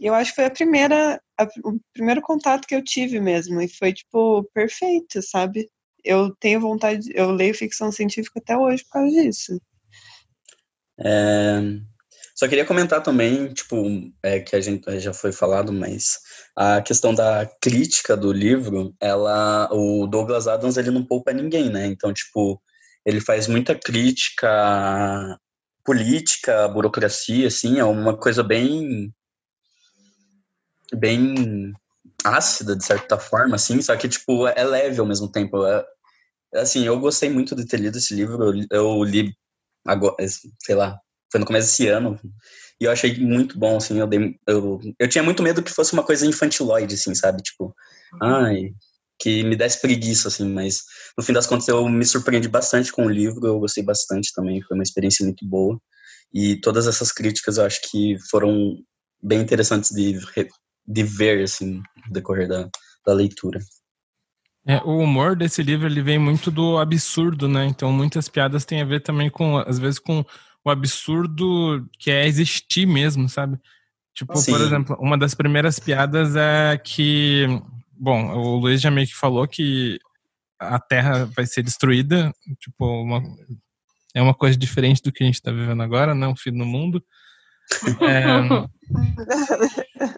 E 0.01 0.07
eu 0.07 0.15
acho 0.15 0.31
que 0.33 0.37
foi 0.37 0.45
a 0.47 0.51
primeira 0.51 1.21
a, 1.39 1.45
o 1.65 1.79
primeiro 1.93 2.23
contato 2.23 2.67
que 2.67 2.75
eu 2.75 2.83
tive 2.85 3.21
mesmo 3.21 3.61
e 3.61 3.69
foi 3.69 3.93
tipo 3.93 4.45
perfeito, 4.55 5.21
sabe? 5.23 5.69
Eu 6.05 6.35
tenho 6.37 6.61
vontade, 6.61 7.11
eu 7.15 7.31
leio 7.31 7.55
ficção 7.55 7.91
científica 7.93 8.41
até 8.41 8.57
hoje 8.57 8.85
por 8.85 8.93
causa 8.93 9.11
disso. 9.11 9.61
É, 11.01 11.61
só 12.35 12.47
queria 12.47 12.65
comentar 12.65 13.03
também, 13.03 13.53
tipo, 13.53 13.77
é, 14.23 14.39
que 14.39 14.55
a 14.55 14.61
gente 14.61 15.01
já 15.01 15.13
foi 15.13 15.33
falado, 15.33 15.73
mas 15.73 16.19
a 16.55 16.81
questão 16.81 17.15
da 17.15 17.45
crítica 17.61 18.17
do 18.17 18.33
livro, 18.33 18.95
ela, 19.01 19.69
o 19.73 20.07
Douglas 20.07 20.47
Adams, 20.47 20.77
ele 20.77 20.91
não 20.91 21.05
poupa 21.05 21.33
ninguém, 21.33 21.69
né? 21.69 21.87
Então, 21.87 22.13
tipo, 22.13 22.63
ele 23.05 23.21
faz 23.21 23.49
muita 23.49 23.75
crítica 23.75 25.39
política, 25.85 26.69
burocracia, 26.69 27.49
assim, 27.49 27.79
é 27.79 27.85
uma 27.85 28.17
coisa 28.17 28.43
bem 28.43 29.13
bem 30.95 31.73
ácida 32.25 32.77
de 32.77 32.85
certa 32.85 33.19
forma, 33.19 33.57
assim, 33.57 33.81
só 33.81 33.97
que 33.97 34.09
tipo 34.09 34.47
é 34.49 34.65
leve 34.65 35.01
ao 35.01 35.07
mesmo 35.07 35.31
tempo. 35.31 35.65
É, 35.67 35.85
assim, 36.57 36.85
eu 36.85 36.99
gostei 36.99 37.31
muito 37.31 37.55
de 37.55 37.67
ter 37.67 37.81
lido 37.81 37.99
esse 37.99 38.15
livro. 38.15 38.53
Eu, 38.71 39.05
li 39.05 39.33
agora, 39.87 40.17
sei 40.63 40.75
lá, 40.75 40.99
foi 41.31 41.41
no 41.41 41.47
começo 41.47 41.69
desse 41.69 41.89
ano. 41.89 42.19
E 42.81 42.85
eu 42.85 42.93
achei 42.93 43.19
muito 43.19 43.59
bom, 43.59 43.77
assim, 43.77 43.99
eu, 43.99 44.07
dei, 44.07 44.39
eu, 44.47 44.81
eu 44.99 45.09
tinha 45.09 45.23
muito 45.23 45.43
medo 45.43 45.63
que 45.63 45.71
fosse 45.73 45.93
uma 45.93 46.05
coisa 46.05 46.27
infantiloide, 46.27 46.95
assim, 46.95 47.15
sabe? 47.15 47.43
Tipo, 47.43 47.75
ai, 48.23 48.73
que 49.19 49.43
me 49.43 49.57
desse 49.57 49.81
preguiça, 49.81 50.29
assim, 50.29 50.49
mas 50.49 50.85
no 51.17 51.25
fim 51.25 51.33
das 51.33 51.47
contas 51.47 51.67
eu 51.67 51.89
me 51.89 52.05
surpreendi 52.05 52.49
bastante 52.49 52.93
com 52.93 53.07
o 53.07 53.11
livro, 53.11 53.47
eu 53.47 53.59
gostei 53.59 53.83
bastante 53.83 54.33
também, 54.33 54.63
foi 54.63 54.77
uma 54.77 54.83
experiência 54.85 55.25
muito 55.25 55.45
boa. 55.45 55.79
E 56.33 56.61
todas 56.61 56.87
essas 56.87 57.11
críticas 57.11 57.59
eu 57.59 57.65
acho 57.65 57.81
que 57.91 58.17
foram 58.31 58.77
bem 59.21 59.41
interessantes 59.41 59.91
de, 59.91 60.17
de 60.87 61.03
ver, 61.03 61.43
assim, 61.43 61.83
no 62.09 62.15
decorrer 62.15 62.49
da, 62.49 62.69
da 63.07 63.13
leitura. 63.13 63.61
É, 64.67 64.77
o 64.85 64.99
humor 64.99 65.35
desse 65.35 65.63
livro 65.63 65.87
ele 65.87 66.03
vem 66.03 66.19
muito 66.19 66.51
do 66.51 66.77
absurdo, 66.77 67.49
né? 67.49 67.65
Então 67.67 67.91
muitas 67.91 68.29
piadas 68.29 68.65
têm 68.65 68.83
a 68.83 68.85
ver 68.85 69.01
também 69.01 69.31
com, 69.31 69.57
às 69.57 69.79
vezes, 69.79 69.99
com 69.99 70.25
o 70.65 70.71
absurdo 70.71 71.89
que 71.99 72.11
é 72.11 72.27
existir 72.27 72.85
mesmo, 72.85 73.29
sabe? 73.29 73.59
Tipo, 74.15 74.37
Sim. 74.37 74.53
por 74.53 74.61
exemplo, 74.61 74.97
uma 75.01 75.17
das 75.17 75.35
primeiras 75.35 75.79
piadas 75.79 76.35
é 76.37 76.77
que, 76.77 77.47
bom, 77.93 78.33
o 78.33 78.57
Luiz 78.57 78.81
já 78.81 78.91
meio 78.91 79.07
que 79.07 79.15
falou 79.15 79.47
que 79.47 79.99
a 80.59 80.79
Terra 80.79 81.25
vai 81.37 81.47
ser 81.47 81.63
destruída, 81.63 82.33
tipo, 82.59 82.85
uma, 82.85 83.23
é 84.15 84.21
uma 84.21 84.35
coisa 84.35 84.59
diferente 84.59 85.01
do 85.03 85.13
que 85.13 85.23
a 85.23 85.27
gente 85.27 85.37
está 85.37 85.53
vivendo 85.53 85.83
agora, 85.83 86.15
né? 86.15 86.27
Um 86.27 86.37
fim 86.37 86.51
no 86.51 86.67
mundo. 86.67 87.03
É, 88.01 88.67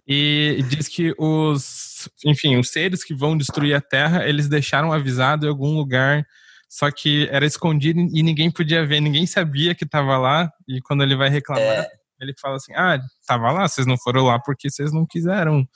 e 0.06 0.64
diz 0.68 0.86
que 0.86 1.12
os, 1.18 2.08
enfim, 2.24 2.56
os 2.56 2.70
seres 2.70 3.02
que 3.02 3.12
vão 3.12 3.36
destruir 3.36 3.74
a 3.74 3.80
Terra, 3.80 4.28
eles 4.28 4.48
deixaram 4.48 4.92
avisado 4.92 5.46
em 5.46 5.48
algum 5.48 5.74
lugar 5.74 6.24
só 6.70 6.88
que 6.88 7.28
era 7.32 7.44
escondido 7.44 7.98
e 7.98 8.22
ninguém 8.22 8.48
podia 8.48 8.86
ver, 8.86 9.00
ninguém 9.00 9.26
sabia 9.26 9.74
que 9.74 9.84
estava 9.84 10.16
lá. 10.16 10.48
E 10.68 10.80
quando 10.80 11.02
ele 11.02 11.16
vai 11.16 11.28
reclamar, 11.28 11.64
é. 11.64 11.88
ele 12.20 12.32
fala 12.40 12.56
assim: 12.56 12.72
Ah, 12.76 12.96
tava 13.26 13.50
lá, 13.50 13.66
vocês 13.66 13.88
não 13.88 13.98
foram 13.98 14.24
lá 14.24 14.38
porque 14.38 14.70
vocês 14.70 14.92
não 14.92 15.04
quiseram. 15.04 15.68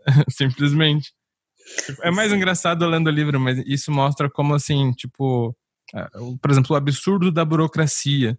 Simplesmente. 0.30 1.14
É 2.02 2.10
mais 2.10 2.30
engraçado 2.30 2.86
lendo 2.86 3.06
o 3.06 3.10
livro, 3.10 3.40
mas 3.40 3.56
isso 3.66 3.90
mostra 3.90 4.28
como 4.28 4.54
assim, 4.54 4.92
tipo, 4.92 5.56
é, 5.94 6.06
por 6.42 6.50
exemplo, 6.50 6.74
o 6.74 6.76
absurdo 6.76 7.32
da 7.32 7.42
burocracia 7.42 8.38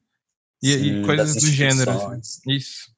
e, 0.62 0.72
e 0.72 1.06
coisas 1.06 1.36
do 1.36 1.48
gênero. 1.48 1.92
Assim. 1.92 2.42
Isso. 2.48 2.96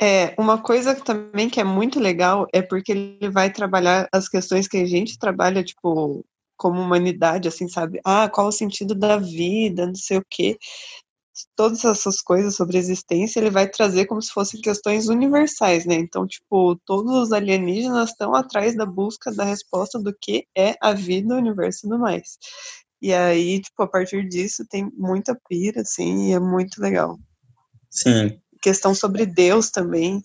É, 0.00 0.32
uma 0.38 0.62
coisa 0.62 0.94
também 0.94 1.50
que 1.50 1.60
é 1.60 1.64
muito 1.64 1.98
legal 1.98 2.46
é 2.52 2.62
porque 2.62 2.92
ele 2.92 3.30
vai 3.30 3.52
trabalhar 3.52 4.08
as 4.12 4.28
questões 4.28 4.68
que 4.68 4.76
a 4.76 4.86
gente 4.86 5.18
trabalha, 5.18 5.64
tipo, 5.64 6.24
como 6.56 6.80
humanidade, 6.80 7.48
assim, 7.48 7.68
sabe? 7.68 8.00
Ah, 8.04 8.28
qual 8.28 8.46
o 8.48 8.52
sentido 8.52 8.94
da 8.94 9.16
vida, 9.16 9.86
não 9.86 9.94
sei 9.96 10.18
o 10.18 10.24
quê. 10.30 10.56
Todas 11.56 11.84
essas 11.84 12.20
coisas 12.20 12.54
sobre 12.56 12.78
existência, 12.78 13.40
ele 13.40 13.50
vai 13.50 13.68
trazer 13.68 14.06
como 14.06 14.22
se 14.22 14.32
fossem 14.32 14.60
questões 14.60 15.08
universais, 15.08 15.84
né? 15.84 15.94
Então, 15.94 16.26
tipo, 16.26 16.76
todos 16.84 17.12
os 17.14 17.32
alienígenas 17.32 18.10
estão 18.10 18.34
atrás 18.34 18.76
da 18.76 18.86
busca 18.86 19.32
da 19.32 19.44
resposta 19.44 19.98
do 20.00 20.14
que 20.20 20.46
é 20.56 20.76
a 20.80 20.92
vida, 20.92 21.34
o 21.34 21.38
universo 21.38 21.80
e 21.80 21.82
tudo 21.82 21.98
mais. 21.98 22.38
E 23.00 23.12
aí, 23.12 23.60
tipo, 23.60 23.82
a 23.82 23.88
partir 23.88 24.28
disso 24.28 24.66
tem 24.68 24.90
muita 24.96 25.38
pira, 25.48 25.82
assim, 25.82 26.30
e 26.30 26.32
é 26.32 26.40
muito 26.40 26.80
legal. 26.80 27.16
Sim. 27.90 28.40
Questão 28.60 28.94
sobre 28.94 29.24
Deus 29.24 29.70
também, 29.70 30.20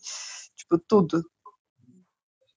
tipo, 0.57 0.77
tudo. 0.87 1.23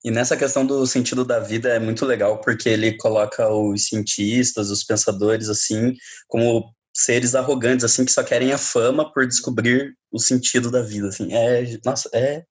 E 0.03 0.11
nessa 0.11 0.37
questão 0.37 0.65
do 0.65 0.87
sentido 0.87 1.25
da 1.25 1.41
vida 1.41 1.69
é 1.69 1.81
muito 1.81 2.07
legal 2.07 2.41
porque 2.41 2.69
ele 2.69 2.97
coloca 2.97 3.49
os 3.51 3.87
cientistas, 3.87 4.71
os 4.71 4.85
pensadores 4.85 5.49
assim, 5.49 5.95
como 6.29 6.73
seres 6.95 7.35
arrogantes 7.35 7.85
assim 7.85 8.05
que 8.05 8.13
só 8.13 8.23
querem 8.23 8.53
a 8.53 8.59
fama 8.59 9.13
por 9.13 9.27
descobrir 9.27 9.95
o 10.11 10.19
sentido 10.19 10.71
da 10.71 10.81
vida, 10.81 11.09
assim. 11.09 11.35
É, 11.35 11.79
nossa, 11.85 12.09
é 12.15 12.45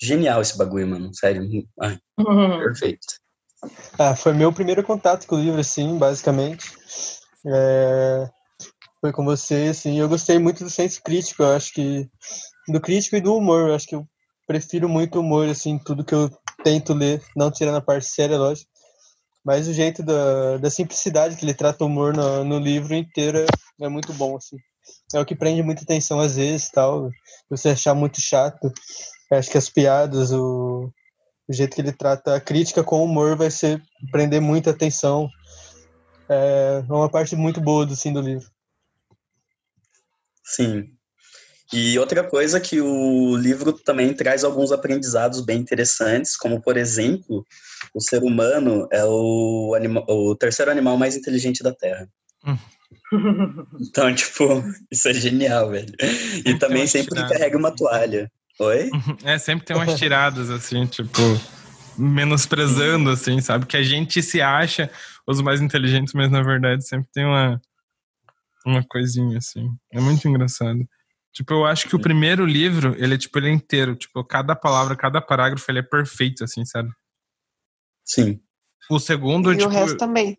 genial 0.00 0.40
esse 0.40 0.56
bagulho, 0.56 0.86
mano. 0.86 1.10
Sério. 1.14 1.42
Ai, 1.80 1.98
uhum. 2.18 2.58
Perfeito. 2.62 3.06
Ah, 3.98 4.14
foi 4.14 4.32
meu 4.32 4.52
primeiro 4.52 4.82
contato 4.84 5.26
com 5.26 5.36
o 5.36 5.40
livro, 5.40 5.60
assim, 5.60 5.98
basicamente. 5.98 6.70
É... 7.46 8.28
Foi 9.00 9.12
com 9.12 9.24
você, 9.24 9.68
assim. 9.70 9.98
Eu 9.98 10.08
gostei 10.08 10.38
muito 10.38 10.64
do 10.64 10.70
senso 10.70 11.02
crítico, 11.02 11.42
eu 11.42 11.56
acho 11.56 11.72
que. 11.72 12.08
Do 12.68 12.80
crítico 12.80 13.16
e 13.16 13.20
do 13.20 13.34
humor. 13.34 13.68
Eu 13.68 13.74
acho 13.74 13.86
que 13.86 13.94
eu 13.94 14.06
prefiro 14.46 14.88
muito 14.88 15.16
o 15.16 15.20
humor, 15.20 15.48
assim, 15.48 15.78
tudo 15.78 16.04
que 16.04 16.14
eu 16.14 16.30
tento 16.64 16.94
ler, 16.94 17.22
não 17.36 17.50
tirando 17.50 17.76
a 17.76 17.82
parte 17.82 18.06
séria, 18.06 18.38
lógico. 18.38 18.70
Mas 19.44 19.68
o 19.68 19.72
jeito 19.72 20.02
da, 20.02 20.58
da 20.58 20.70
simplicidade 20.70 21.36
que 21.36 21.44
ele 21.44 21.54
trata 21.54 21.84
o 21.84 21.86
humor 21.86 22.14
no, 22.14 22.44
no 22.44 22.58
livro 22.58 22.94
inteiro 22.94 23.38
é, 23.38 23.46
é 23.80 23.88
muito 23.88 24.12
bom, 24.12 24.36
assim. 24.36 24.56
É 25.14 25.20
o 25.20 25.24
que 25.24 25.36
prende 25.36 25.62
muita 25.62 25.82
atenção 25.82 26.20
às 26.20 26.36
vezes, 26.36 26.70
tal. 26.70 27.10
Você 27.50 27.70
achar 27.70 27.94
muito 27.94 28.20
chato. 28.20 28.72
Acho 29.32 29.50
que 29.50 29.58
as 29.58 29.68
piadas, 29.68 30.32
o, 30.32 30.90
o 31.48 31.52
jeito 31.52 31.74
que 31.74 31.80
ele 31.80 31.92
trata 31.92 32.36
a 32.36 32.40
crítica 32.40 32.84
com 32.84 33.02
humor 33.02 33.36
vai 33.36 33.50
ser 33.50 33.82
prender 34.10 34.40
muita 34.40 34.70
atenção. 34.70 35.28
É 36.28 36.84
uma 36.88 37.08
parte 37.08 37.34
muito 37.34 37.60
boa 37.60 37.86
do, 37.86 37.94
assim, 37.94 38.12
do 38.12 38.20
livro. 38.20 38.50
Sim, 40.44 40.90
e 41.72 41.98
outra 41.98 42.24
coisa 42.24 42.58
que 42.58 42.80
o 42.80 43.36
livro 43.36 43.72
também 43.72 44.14
traz 44.14 44.42
alguns 44.42 44.72
aprendizados 44.72 45.42
bem 45.42 45.58
interessantes, 45.58 46.34
como 46.34 46.62
por 46.62 46.78
exemplo, 46.78 47.46
o 47.94 48.00
ser 48.00 48.22
humano 48.22 48.88
é 48.90 49.04
o, 49.04 49.74
anima, 49.76 50.02
o 50.08 50.34
terceiro 50.34 50.70
animal 50.70 50.96
mais 50.96 51.14
inteligente 51.14 51.62
da 51.62 51.74
Terra. 51.74 52.08
Hum. 52.46 52.56
Então, 53.80 54.14
tipo, 54.14 54.44
isso 54.90 55.08
é 55.08 55.14
genial, 55.14 55.70
velho. 55.70 55.94
E 56.44 56.58
também 56.58 56.86
sempre 56.86 57.20
carrega 57.28 57.58
uma 57.58 57.74
toalha. 57.74 58.30
Oi? 58.60 58.90
É, 59.24 59.38
sempre 59.38 59.66
tem 59.66 59.76
umas 59.76 59.98
tiradas, 59.98 60.50
assim, 60.50 60.86
tipo, 60.86 61.20
menosprezando, 61.96 63.10
assim, 63.10 63.40
sabe? 63.40 63.66
Que 63.66 63.76
a 63.76 63.82
gente 63.82 64.22
se 64.22 64.40
acha 64.40 64.90
os 65.26 65.40
mais 65.40 65.60
inteligentes, 65.60 66.14
mas 66.14 66.30
na 66.30 66.42
verdade 66.42 66.86
sempre 66.86 67.08
tem 67.12 67.24
uma, 67.24 67.60
uma 68.66 68.84
coisinha, 68.84 69.38
assim. 69.38 69.68
É 69.92 70.00
muito 70.00 70.26
engraçado. 70.28 70.86
Tipo, 71.32 71.54
eu 71.54 71.66
acho 71.66 71.88
que 71.88 71.94
o 71.94 72.00
primeiro 72.00 72.44
livro, 72.44 72.96
ele 72.98 73.14
é 73.14 73.18
tipo, 73.18 73.38
ele 73.38 73.48
é 73.48 73.52
inteiro. 73.52 73.94
Tipo, 73.94 74.24
cada 74.24 74.56
palavra, 74.56 74.96
cada 74.96 75.20
parágrafo, 75.20 75.70
ele 75.70 75.78
é 75.80 75.82
perfeito, 75.82 76.42
assim, 76.42 76.64
sabe? 76.64 76.90
Sim. 78.04 78.40
O 78.90 78.98
segundo, 78.98 79.52
e 79.52 79.56
tipo... 79.56 79.68
o 79.68 79.72
resto 79.72 79.96
também. 79.96 80.36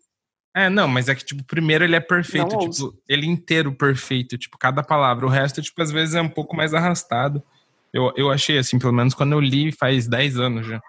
É, 0.54 0.68
não, 0.68 0.88
mas 0.88 1.08
é 1.08 1.14
que, 1.14 1.24
tipo, 1.24 1.42
o 1.42 1.46
primeiro 1.46 1.84
ele 1.84 1.94
é 1.94 2.00
perfeito, 2.00 2.52
não 2.52 2.58
tipo, 2.58 2.84
ouço. 2.84 3.02
ele 3.08 3.24
inteiro 3.24 3.72
perfeito, 3.72 4.36
tipo, 4.36 4.58
cada 4.58 4.82
palavra. 4.82 5.24
O 5.24 5.28
resto, 5.28 5.62
tipo, 5.62 5.80
às 5.80 5.92
vezes 5.92 6.16
é 6.16 6.20
um 6.20 6.28
pouco 6.28 6.56
mais 6.56 6.74
arrastado. 6.74 7.42
Eu, 7.92 8.12
eu 8.16 8.30
achei, 8.30 8.58
assim, 8.58 8.78
pelo 8.78 8.92
menos 8.92 9.14
quando 9.14 9.32
eu 9.32 9.40
li 9.40 9.72
faz 9.72 10.06
10 10.06 10.38
anos 10.38 10.66
já. 10.66 10.80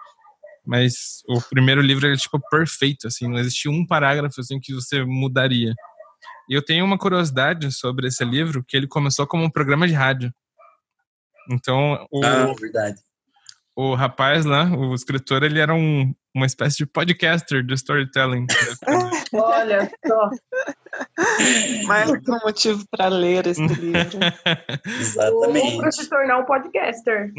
Mas 0.64 1.22
o 1.28 1.40
primeiro 1.40 1.80
livro, 1.80 2.06
é, 2.06 2.16
tipo, 2.16 2.40
perfeito, 2.50 3.08
assim, 3.08 3.28
não 3.28 3.38
existe 3.38 3.68
um 3.68 3.84
parágrafo, 3.84 4.40
assim, 4.40 4.60
que 4.60 4.72
você 4.72 5.04
mudaria. 5.04 5.74
E 6.48 6.54
eu 6.54 6.64
tenho 6.64 6.84
uma 6.84 6.98
curiosidade 6.98 7.72
sobre 7.72 8.06
esse 8.06 8.24
livro, 8.24 8.64
que 8.66 8.76
ele 8.76 8.86
começou 8.86 9.26
como 9.26 9.44
um 9.44 9.50
programa 9.50 9.88
de 9.88 9.94
rádio. 9.94 10.32
Então, 11.50 12.06
o, 12.10 12.24
ah, 12.24 12.54
verdade. 12.60 13.00
o 13.74 13.94
rapaz 13.94 14.44
lá, 14.44 14.64
o 14.64 14.94
escritor, 14.94 15.42
ele 15.42 15.58
era 15.58 15.74
um, 15.74 16.14
uma 16.34 16.46
espécie 16.46 16.78
de 16.78 16.86
podcaster 16.86 17.62
de 17.64 17.74
storytelling. 17.74 18.46
Olha 19.32 19.90
só. 20.06 20.30
Mais 21.86 22.10
um 22.10 22.38
motivo 22.44 22.84
para 22.90 23.08
ler 23.08 23.46
esse 23.46 23.60
livro. 23.66 24.18
Exatamente. 25.00 25.74
Ou 25.74 25.78
para 25.78 25.92
se 25.92 26.08
tornar 26.08 26.38
um 26.38 26.44
podcaster. 26.44 27.32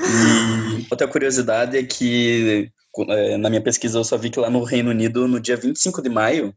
e 0.00 0.86
outra 0.90 1.06
curiosidade 1.08 1.76
é 1.76 1.82
que 1.82 2.70
é, 3.08 3.36
na 3.36 3.50
minha 3.50 3.62
pesquisa 3.62 3.98
eu 3.98 4.04
só 4.04 4.16
vi 4.16 4.30
que 4.30 4.40
lá 4.40 4.48
no 4.48 4.62
Reino 4.62 4.90
Unido, 4.90 5.26
no 5.28 5.40
dia 5.40 5.56
25 5.56 6.00
de 6.00 6.08
maio, 6.08 6.54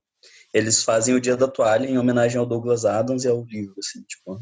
eles 0.53 0.83
fazem 0.83 1.13
o 1.13 1.21
Dia 1.21 1.35
da 1.35 1.47
Toalha 1.47 1.87
em 1.87 1.97
homenagem 1.97 2.37
ao 2.37 2.45
Douglas 2.45 2.85
Adams 2.85 3.25
e 3.25 3.27
ao 3.27 3.43
livro, 3.43 3.73
assim, 3.79 4.01
tipo... 4.03 4.39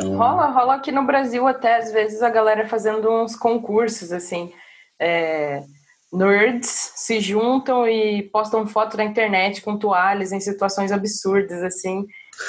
Então... 0.00 0.16
Rola, 0.16 0.46
rola 0.46 0.74
aqui 0.74 0.90
no 0.92 1.04
Brasil 1.04 1.46
até, 1.46 1.76
às 1.76 1.92
vezes, 1.92 2.22
a 2.22 2.30
galera 2.30 2.66
fazendo 2.68 3.10
uns 3.10 3.36
concursos, 3.36 4.12
assim, 4.12 4.52
é, 5.00 5.62
nerds 6.12 6.92
se 6.96 7.20
juntam 7.20 7.88
e 7.88 8.22
postam 8.30 8.66
foto 8.66 8.96
na 8.96 9.04
internet 9.04 9.62
com 9.62 9.78
toalhas 9.78 10.32
em 10.32 10.40
situações 10.40 10.90
absurdas, 10.92 11.62
assim. 11.62 12.04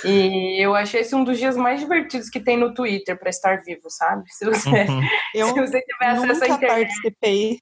E 0.06 0.64
eu 0.64 0.74
achei 0.74 1.02
esse 1.02 1.14
um 1.16 1.24
dos 1.24 1.38
dias 1.38 1.58
mais 1.58 1.80
divertidos 1.80 2.30
que 2.30 2.40
tem 2.40 2.58
no 2.58 2.74
Twitter 2.74 3.18
para 3.20 3.30
estar 3.30 3.62
vivo, 3.64 3.90
sabe? 3.90 4.24
Se 4.32 4.46
você, 4.46 4.70
Uhum. 4.70 5.02
Eu 5.36 5.48
se 5.48 5.54
você 5.60 5.82
tiver 5.82 6.06
acesso 6.08 6.24
à 6.24 6.28
nunca 6.34 6.46
internet. 6.48 6.70
participei. 6.88 7.60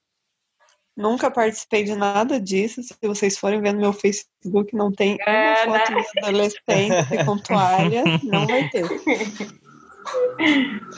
Nunca 0.96 1.32
participei 1.32 1.84
de 1.86 1.96
nada 1.96 2.40
disso. 2.42 2.84
Se 2.84 2.94
vocês 3.02 3.38
forem 3.38 3.62
ver 3.62 3.74
no 3.74 3.80
meu 3.80 3.94
Facebook, 3.94 4.76
não 4.76 4.92
tem 4.92 5.18
É, 5.26 5.64
uma 5.66 5.80
foto 5.80 5.92
né? 5.94 6.02
de 6.02 6.20
adolescente 6.20 7.26
com 7.26 7.38
toalha. 7.38 8.04
Não 8.24 8.46
vai 8.46 8.70
ter. 8.70 8.84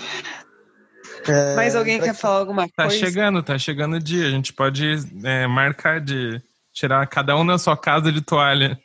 É, 1.28 1.56
Mas 1.56 1.76
alguém 1.76 1.98
pra 1.98 2.08
quer 2.08 2.14
falar 2.16 2.40
alguma 2.40 2.68
Tá 2.70 2.86
coisa? 2.86 2.98
chegando, 2.98 3.44
tá 3.44 3.58
chegando 3.58 3.96
o 3.98 4.00
dia. 4.00 4.26
A 4.28 4.32
gente 4.32 4.52
pode 4.54 4.96
é, 5.24 5.46
marcar 5.46 6.02
de 6.02 6.42
tirar 6.74 7.06
cada 7.08 7.36
um 7.38 7.44
na 7.44 7.58
sua 7.60 7.78
casa 7.78 8.12
de 8.12 8.22
toalha. 8.22 8.80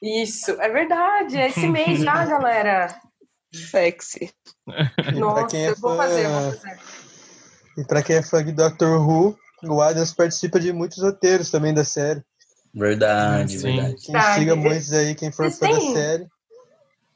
Isso, 0.00 0.52
é 0.60 0.68
verdade, 0.68 1.36
é 1.36 1.48
esse 1.48 1.66
mês 1.66 2.00
já, 2.00 2.24
galera. 2.26 2.94
Sexy. 3.52 4.32
Nossa, 5.18 5.46
quem 5.48 5.66
é 5.66 5.70
eu 5.70 5.76
vou 5.76 5.96
fã- 5.96 5.96
fazer, 6.04 6.28
vou 6.28 6.52
fazer. 6.52 6.78
E 7.78 7.84
pra 7.84 8.02
quem 8.02 8.16
é 8.16 8.22
fã 8.22 8.44
de 8.44 8.52
Doctor 8.52 9.00
Who, 9.00 9.36
o 9.64 9.80
Adams 9.80 10.12
participa 10.12 10.60
de 10.60 10.72
muitos 10.72 11.02
roteiros 11.02 11.50
também 11.50 11.74
da 11.74 11.84
série. 11.84 12.22
Verdade, 12.72 13.58
Sim. 13.58 13.74
verdade. 13.76 13.96
Quem 14.04 14.14
Tá, 14.14 14.34
siga 14.34 14.52
e- 14.52 14.56
muitos 14.56 14.92
aí, 14.92 15.14
quem 15.16 15.32
for 15.32 15.50
vocês 15.50 15.58
fã 15.58 15.68
da 15.76 15.80
série. 15.92 16.26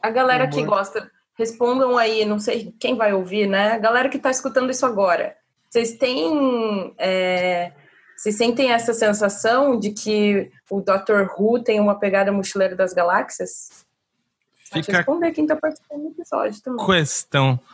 A 0.03 0.11
galera 0.11 0.49
que 0.49 0.65
gosta, 0.65 1.09
respondam 1.39 1.97
aí, 1.97 2.25
não 2.25 2.39
sei 2.39 2.75
quem 2.81 2.97
vai 2.97 3.13
ouvir, 3.15 3.47
né? 3.47 3.73
A 3.73 3.79
galera 3.79 4.09
que 4.09 4.19
tá 4.19 4.31
escutando 4.31 4.71
isso 4.71 4.85
agora. 4.85 5.37
Vocês 5.71 5.93
têm. 5.93 6.95
é, 6.99 7.73
vocês 8.17 8.37
sentem 8.37 8.73
essa 8.73 8.93
sensação 8.93 9.79
de 9.79 9.93
que 9.93 10.51
o 10.69 10.81
Dr. 10.81 11.31
Who 11.39 11.63
tem 11.63 11.79
uma 11.79 11.99
pegada 11.99 12.33
mochileira 12.33 12.75
das 12.75 12.93
galáxias? 12.93 13.87
Fica 14.73 14.97
responder 14.99 15.31
quem 15.31 15.47
tá 15.47 15.55
participando 15.55 16.03
do 16.03 16.09
episódio 16.09 16.61
também. 16.61 16.85
questão. 16.85 17.59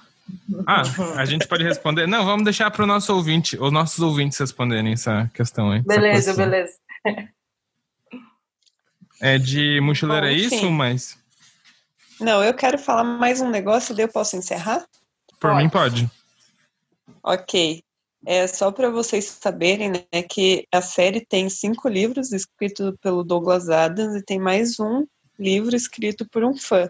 Ah, 0.67 0.81
a 1.19 1.27
gente 1.27 1.47
pode 1.47 1.63
responder. 1.63 2.07
Não, 2.07 2.25
vamos 2.25 2.45
deixar 2.45 2.71
para 2.71 2.83
o 2.83 2.87
nosso 2.87 3.15
ouvinte, 3.15 3.59
os 3.61 3.71
nossos 3.71 3.99
ouvintes 3.99 4.39
responderem 4.39 4.95
essa 4.95 5.31
questão 5.35 5.71
aí. 5.71 5.83
Beleza, 5.83 6.33
beleza. 6.33 6.73
É 9.21 9.37
de 9.37 9.83
mochileira, 9.83 10.29
é 10.29 10.31
Bom, 10.31 10.37
isso, 10.37 10.55
enfim. 10.55 10.71
mas 10.71 11.19
Não, 12.21 12.43
eu 12.43 12.55
quero 12.55 12.79
falar 12.79 13.05
mais 13.05 13.41
um 13.41 13.51
negócio, 13.51 13.95
daí 13.95 14.05
eu 14.05 14.13
posso 14.13 14.37
encerrar? 14.37 14.87
por 15.45 15.51
Pode. 15.51 15.63
mim 15.63 15.69
pode. 15.69 16.11
Ok. 17.23 17.83
É 18.27 18.47
só 18.47 18.73
para 18.73 18.89
vocês 18.89 19.27
saberem 19.27 19.91
né, 19.91 20.23
que 20.23 20.67
a 20.73 20.81
série 20.81 21.21
tem 21.27 21.51
cinco 21.51 21.87
livros 21.87 22.33
escritos 22.33 22.95
pelo 23.03 23.23
Douglas 23.23 23.69
Adams 23.69 24.17
e 24.17 24.25
tem 24.25 24.39
mais 24.39 24.81
um 24.81 25.07
livro 25.39 25.77
escrito 25.77 26.27
por 26.31 26.43
um 26.43 26.57
fã. 26.57 26.89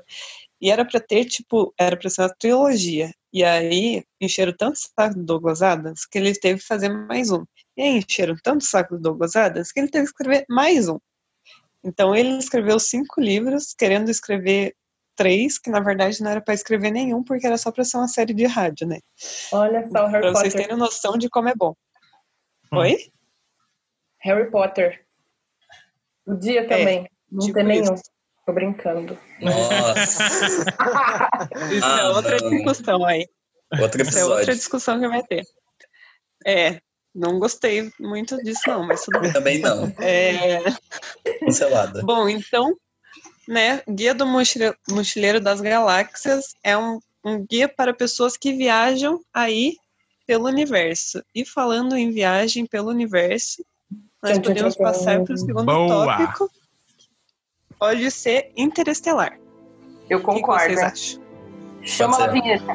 E 0.61 0.71
era 0.71 0.85
para 0.85 1.01
ter, 1.01 1.25
tipo, 1.25 1.75
era 1.77 1.97
para 1.97 2.09
ser 2.09 2.23
uma 2.23 2.35
trilogia. 2.39 3.13
E 3.33 3.43
aí 3.43 4.05
encheram 4.21 4.55
tanto 4.57 4.77
o 4.77 4.79
saco 4.79 5.17
do 5.17 5.25
Douglas 5.25 5.61
Adams 5.61 6.07
que 6.07 6.17
ele 6.17 6.33
teve 6.35 6.61
que 6.61 6.67
fazer 6.67 6.89
mais 6.89 7.33
um. 7.33 7.45
E 7.77 7.83
aí 7.83 7.99
encheram 7.99 8.37
tanto 8.41 8.61
o 8.61 8.65
saco 8.65 8.95
do 8.95 9.01
Douglas 9.01 9.35
Adams 9.35 9.73
que 9.73 9.81
ele 9.81 9.89
teve 9.89 10.05
que 10.05 10.11
escrever 10.11 10.45
mais 10.49 10.89
um. 10.89 11.01
Então 11.83 12.15
ele 12.15 12.39
escreveu 12.39 12.79
cinco 12.79 13.21
livros, 13.21 13.75
querendo 13.77 14.09
escrever 14.09 14.77
três, 15.17 15.59
que 15.59 15.71
na 15.71 15.81
verdade 15.81 16.21
não 16.23 16.31
era 16.31 16.41
para 16.41 16.55
escrever 16.55 16.91
nenhum, 16.91 17.23
porque 17.23 17.47
era 17.47 17.57
só 17.59 17.71
para 17.73 17.85
ser 17.85 17.97
uma 17.99 18.09
série 18.09 18.35
de 18.35 18.47
rádio, 18.47 18.87
né? 18.87 18.99
Olha 19.53 19.87
só, 19.89 20.05
o 20.05 20.07
Harry 20.09 20.21
Pra 20.23 20.33
vocês 20.33 20.53
Potter. 20.53 20.67
terem 20.69 20.77
noção 20.77 21.17
de 21.17 21.29
como 21.29 21.49
é 21.49 21.55
bom. 21.57 21.75
Hum. 22.73 22.79
Oi? 22.79 22.97
Harry 24.21 24.51
Potter. 24.51 25.05
O 26.27 26.35
dia 26.35 26.67
também. 26.67 27.09
não 27.31 27.41
tipo 27.47 27.55
tem 27.59 27.65
nenhum. 27.65 27.95
isso. 27.95 28.03
Tô 28.47 28.53
brincando. 28.53 29.19
Nossa, 29.41 30.23
Isso 31.73 31.85
Ah, 31.87 32.01
é 32.01 32.09
outra 32.09 32.37
não. 32.43 32.51
discussão 32.51 33.05
aí. 33.05 33.27
outro 33.81 34.03
Isso 34.03 34.19
é 34.19 34.23
outra 34.25 34.35
episódio. 34.43 34.55
discussão 34.55 35.01
que 35.01 35.09
vai 35.09 35.23
ter. 35.23 35.43
É, 36.47 36.79
não 37.15 37.39
gostei 37.39 37.91
muito 37.99 38.37
disso 38.43 38.61
não, 38.67 38.87
mas 38.87 39.03
tudo 39.03 39.21
bem. 39.21 39.33
Também 39.33 39.59
não. 39.61 39.87
É, 39.99 40.59
Cancelada. 41.41 42.03
bom, 42.03 42.29
então, 42.29 42.77
né, 43.49 43.83
Guia 43.89 44.15
do 44.15 44.27
Mochile- 44.27 44.75
Mochileiro 44.91 45.41
das 45.41 45.61
Galáxias 45.61 46.55
é 46.63 46.77
um, 46.77 46.99
um 47.25 47.45
guia 47.45 47.69
para 47.69 47.93
pessoas 47.95 48.37
que 48.37 48.53
viajam 48.53 49.21
aí 49.33 49.77
pelo 50.27 50.47
universo. 50.47 51.23
E 51.35 51.45
falando 51.45 51.97
em 51.97 52.11
viagem 52.11 52.67
pelo 52.67 52.89
universo, 52.91 53.65
nós 54.23 54.39
podemos 54.39 54.77
passar 54.77 55.23
para 55.23 55.35
o 55.35 55.39
segundo 55.39 55.65
Boa. 55.67 56.17
tópico. 56.17 56.51
Pode 57.79 58.11
ser 58.11 58.51
interestelar. 58.57 59.39
Eu 60.09 60.19
O 60.19 60.21
que 60.21 60.27
concordo. 60.27 60.65
vocês 60.65 60.79
acham? 60.81 61.23
Chama 61.83 62.25
a 62.25 62.27
vinheta. 62.29 62.73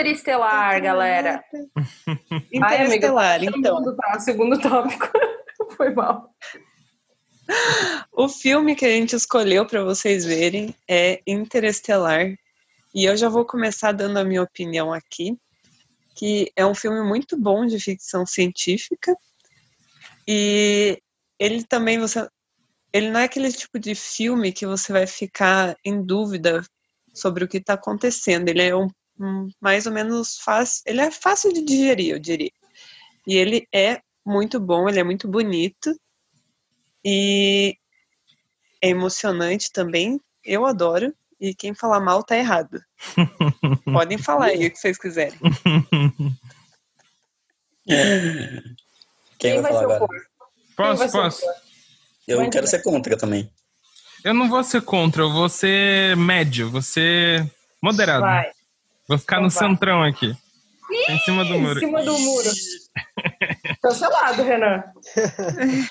Interestelar, 0.00 0.82
galera. 0.82 1.44
Ai, 2.62 2.78
amiga, 2.78 3.06
Interestelar, 3.06 3.44
então. 3.44 3.76
Segundo, 3.76 3.96
tá? 3.96 4.20
Segundo 4.20 4.58
tópico. 4.58 5.08
Foi 5.76 5.90
mal. 5.90 6.34
O 8.10 8.28
filme 8.28 8.74
que 8.74 8.86
a 8.86 8.88
gente 8.88 9.14
escolheu 9.14 9.66
para 9.66 9.84
vocês 9.84 10.24
verem 10.24 10.74
é 10.88 11.20
Interestelar. 11.26 12.34
E 12.94 13.04
eu 13.04 13.16
já 13.16 13.28
vou 13.28 13.44
começar 13.44 13.92
dando 13.92 14.18
a 14.18 14.24
minha 14.24 14.42
opinião 14.42 14.92
aqui, 14.92 15.36
que 16.16 16.50
é 16.56 16.64
um 16.64 16.74
filme 16.74 17.02
muito 17.02 17.36
bom 17.36 17.66
de 17.66 17.78
ficção 17.78 18.24
científica. 18.24 19.14
E 20.26 20.98
ele 21.38 21.62
também 21.64 21.98
você 21.98 22.26
ele 22.92 23.10
não 23.10 23.20
é 23.20 23.24
aquele 23.24 23.52
tipo 23.52 23.78
de 23.78 23.94
filme 23.94 24.50
que 24.50 24.66
você 24.66 24.92
vai 24.92 25.06
ficar 25.06 25.76
em 25.84 26.02
dúvida 26.02 26.62
sobre 27.14 27.44
o 27.44 27.48
que 27.48 27.58
está 27.58 27.74
acontecendo. 27.74 28.48
Ele 28.48 28.62
é 28.62 28.74
um 28.74 28.88
mais 29.60 29.86
ou 29.86 29.92
menos 29.92 30.38
fácil, 30.38 30.82
ele 30.86 31.00
é 31.00 31.10
fácil 31.10 31.52
de 31.52 31.62
digerir, 31.62 32.12
eu 32.14 32.18
diria. 32.18 32.52
E 33.26 33.36
ele 33.36 33.66
é 33.72 34.00
muito 34.24 34.58
bom, 34.58 34.88
ele 34.88 35.00
é 35.00 35.04
muito 35.04 35.28
bonito. 35.28 35.94
E 37.04 37.76
é 38.82 38.88
emocionante 38.88 39.70
também. 39.72 40.20
Eu 40.44 40.64
adoro. 40.66 41.14
E 41.40 41.54
quem 41.54 41.74
falar 41.74 42.00
mal 42.00 42.22
tá 42.22 42.36
errado. 42.36 42.82
Podem 43.90 44.18
falar 44.18 44.46
aí 44.46 44.66
o 44.66 44.70
que 44.70 44.78
vocês 44.78 44.98
quiserem. 44.98 45.38
Quem, 49.38 49.62
vai 49.62 49.72
falar 49.72 49.80
ser 49.80 49.86
o 49.86 49.92
agora? 49.92 49.98
cor? 50.00 50.08
Quem 50.18 50.26
vai 50.76 50.96
Posso, 50.96 51.08
ser 51.08 51.18
o 51.18 51.22
posso? 51.22 51.40
cor? 51.40 51.54
Eu 52.28 52.50
quero 52.50 52.66
ser 52.66 52.82
contra 52.82 53.16
também. 53.16 53.50
Eu 54.22 54.34
não 54.34 54.48
vou 54.48 54.62
ser 54.62 54.82
contra, 54.82 55.22
eu 55.22 55.32
vou 55.32 55.48
ser 55.48 56.14
médio, 56.16 56.70
vou 56.70 56.82
ser 56.82 57.50
moderado. 57.82 58.20
Vai. 58.20 58.52
Vou 59.10 59.18
ficar 59.18 59.38
Então 59.38 59.44
no 59.48 59.50
vai. 59.50 59.68
centrão 59.68 60.02
aqui. 60.04 60.36
Em 61.08 61.18
cima 61.18 61.44
do 61.44 61.54
Em 61.54 61.60
muro. 61.60 61.80
cima 61.80 62.00
do 62.04 62.16
muro. 62.16 62.48
Cancelado, 63.82 64.42
Renan. 64.44 64.84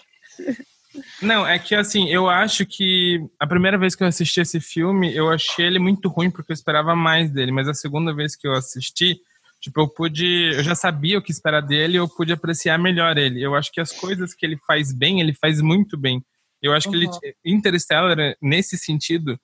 Não, 1.21 1.45
é 1.45 1.59
que 1.59 1.75
assim, 1.75 2.07
eu 2.09 2.29
acho 2.29 2.65
que 2.65 3.19
a 3.37 3.45
primeira 3.45 3.77
vez 3.77 3.93
que 3.93 4.03
eu 4.03 4.07
assisti 4.07 4.39
esse 4.39 4.61
filme, 4.61 5.13
eu 5.13 5.29
achei 5.29 5.65
ele 5.65 5.79
muito 5.79 6.07
ruim 6.07 6.31
porque 6.31 6.51
eu 6.51 6.53
esperava 6.55 6.95
mais 6.95 7.29
dele, 7.29 7.51
mas 7.51 7.67
a 7.67 7.73
segunda 7.73 8.13
vez 8.13 8.37
que 8.37 8.47
eu 8.47 8.53
assisti, 8.53 9.19
tipo, 9.61 9.81
eu 9.81 9.87
pude, 9.89 10.53
eu 10.55 10.63
já 10.63 10.73
sabia 10.75 11.17
o 11.17 11.21
que 11.21 11.31
esperar 11.31 11.61
dele, 11.61 11.97
eu 11.97 12.07
pude 12.07 12.31
apreciar 12.31 12.79
melhor 12.79 13.17
ele. 13.17 13.41
Eu 13.43 13.53
acho 13.53 13.69
que 13.71 13.81
as 13.81 13.91
coisas 13.91 14.33
que 14.33 14.45
ele 14.45 14.57
faz 14.65 14.93
bem, 14.93 15.19
ele 15.19 15.33
faz 15.33 15.59
muito 15.61 15.97
bem. 15.97 16.23
Eu 16.61 16.73
acho 16.73 16.89
que 16.89 16.95
ele 16.95 17.09
Interstellar 17.45 18.15
nesse 18.41 18.77
sentido, 18.77 19.37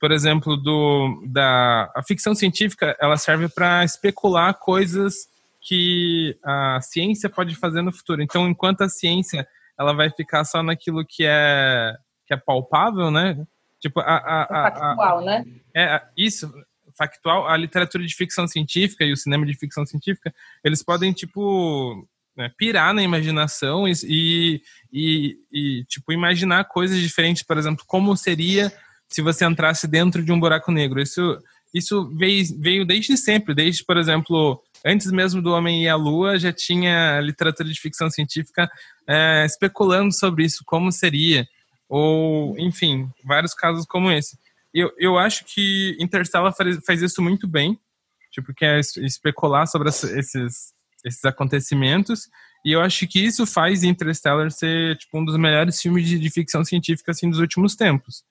por 0.00 0.10
exemplo, 0.10 0.56
do 0.56 1.22
da 1.26 1.92
a 1.94 2.02
ficção 2.02 2.34
científica, 2.34 2.96
ela 2.98 3.18
serve 3.18 3.48
para 3.48 3.84
especular 3.84 4.54
coisas 4.54 5.28
que 5.60 6.36
a 6.42 6.80
ciência 6.80 7.28
pode 7.28 7.54
fazer 7.54 7.82
no 7.82 7.92
futuro. 7.92 8.22
Então, 8.22 8.48
enquanto 8.48 8.80
a 8.80 8.88
ciência 8.88 9.46
ela 9.78 9.92
vai 9.92 10.10
ficar 10.10 10.44
só 10.44 10.62
naquilo 10.62 11.04
que 11.06 11.24
é 11.26 11.94
que 12.26 12.32
é 12.32 12.36
palpável, 12.36 13.10
né? 13.10 13.36
Tipo, 13.78 14.00
a, 14.00 14.16
a, 14.16 14.42
a, 14.42 14.70
Factual, 14.70 15.24
né? 15.24 15.44
é 15.74 16.02
isso, 16.16 16.52
factual, 16.96 17.48
a 17.48 17.56
literatura 17.56 18.04
de 18.04 18.14
ficção 18.14 18.46
científica 18.46 19.04
e 19.04 19.12
o 19.12 19.16
cinema 19.16 19.46
de 19.46 19.54
ficção 19.54 19.86
científica, 19.86 20.32
eles 20.62 20.82
podem, 20.82 21.12
tipo, 21.12 22.06
né, 22.36 22.50
pirar 22.56 22.92
na 22.92 23.02
imaginação 23.02 23.88
e, 23.88 23.92
e, 24.04 24.62
e, 24.92 25.36
e, 25.50 25.84
tipo, 25.84 26.12
imaginar 26.12 26.64
coisas 26.64 26.98
diferentes, 26.98 27.42
por 27.42 27.56
exemplo, 27.56 27.84
como 27.86 28.16
seria 28.16 28.70
se 29.10 29.20
você 29.20 29.44
entrasse 29.44 29.88
dentro 29.88 30.22
de 30.22 30.32
um 30.32 30.38
buraco 30.38 30.70
negro. 30.70 31.00
Isso, 31.00 31.38
isso 31.74 32.08
veio, 32.16 32.44
veio 32.58 32.86
desde 32.86 33.16
sempre, 33.16 33.54
desde, 33.54 33.84
por 33.84 33.96
exemplo, 33.96 34.62
antes 34.86 35.10
mesmo 35.10 35.42
do 35.42 35.52
Homem 35.52 35.84
e 35.84 35.88
a 35.88 35.96
Lua, 35.96 36.38
já 36.38 36.52
tinha 36.52 37.20
literatura 37.20 37.68
de 37.68 37.80
ficção 37.80 38.08
científica 38.08 38.70
é, 39.06 39.44
especulando 39.44 40.12
sobre 40.14 40.44
isso, 40.44 40.62
como 40.64 40.92
seria, 40.92 41.46
ou, 41.88 42.56
enfim, 42.58 43.10
vários 43.24 43.52
casos 43.52 43.84
como 43.84 44.10
esse. 44.10 44.38
Eu, 44.72 44.92
eu 44.96 45.18
acho 45.18 45.44
que 45.44 45.96
Interstellar 45.98 46.54
faz, 46.54 46.78
faz 46.86 47.02
isso 47.02 47.20
muito 47.20 47.48
bem, 47.48 47.78
tipo, 48.30 48.54
que 48.54 48.64
é 48.64 48.78
especular 48.78 49.66
sobre 49.66 49.88
esses, 49.88 50.72
esses 51.04 51.24
acontecimentos, 51.24 52.28
e 52.64 52.72
eu 52.72 52.80
acho 52.80 53.06
que 53.08 53.18
isso 53.18 53.44
faz 53.46 53.82
Interstellar 53.82 54.50
ser, 54.52 54.96
tipo, 54.98 55.18
um 55.18 55.24
dos 55.24 55.36
melhores 55.36 55.80
filmes 55.80 56.06
de, 56.06 56.18
de 56.18 56.30
ficção 56.30 56.64
científica, 56.64 57.10
assim, 57.10 57.28
dos 57.28 57.40
últimos 57.40 57.74
tempos. 57.74 58.22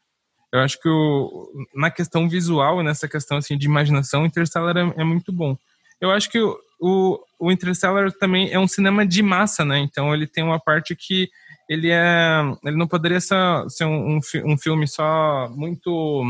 Eu 0.51 0.59
acho 0.61 0.79
que 0.79 0.89
o, 0.89 1.51
na 1.75 1.91
questão 1.91 2.27
visual, 2.27 2.81
nessa 2.81 3.07
questão 3.07 3.37
assim 3.37 3.57
de 3.57 3.67
imaginação, 3.67 4.25
Interstellar 4.25 4.75
é, 4.77 5.01
é 5.01 5.03
muito 5.03 5.31
bom. 5.31 5.55
Eu 6.01 6.11
acho 6.11 6.29
que 6.29 6.39
o, 6.39 6.57
o, 6.79 7.19
o, 7.39 7.51
Interstellar 7.51 8.11
também 8.13 8.51
é 8.51 8.59
um 8.59 8.67
cinema 8.67 9.05
de 9.05 9.21
massa, 9.21 9.63
né? 9.63 9.79
Então 9.79 10.13
ele 10.13 10.25
tem 10.25 10.43
uma 10.43 10.59
parte 10.59 10.95
que 10.95 11.29
ele 11.69 11.89
é, 11.91 12.41
ele 12.63 12.77
não 12.77 12.87
poderia 12.87 13.21
ser, 13.21 13.35
ser 13.69 13.85
um, 13.85 14.17
um, 14.17 14.19
um 14.45 14.57
filme 14.57 14.87
só 14.87 15.49
muito 15.49 16.23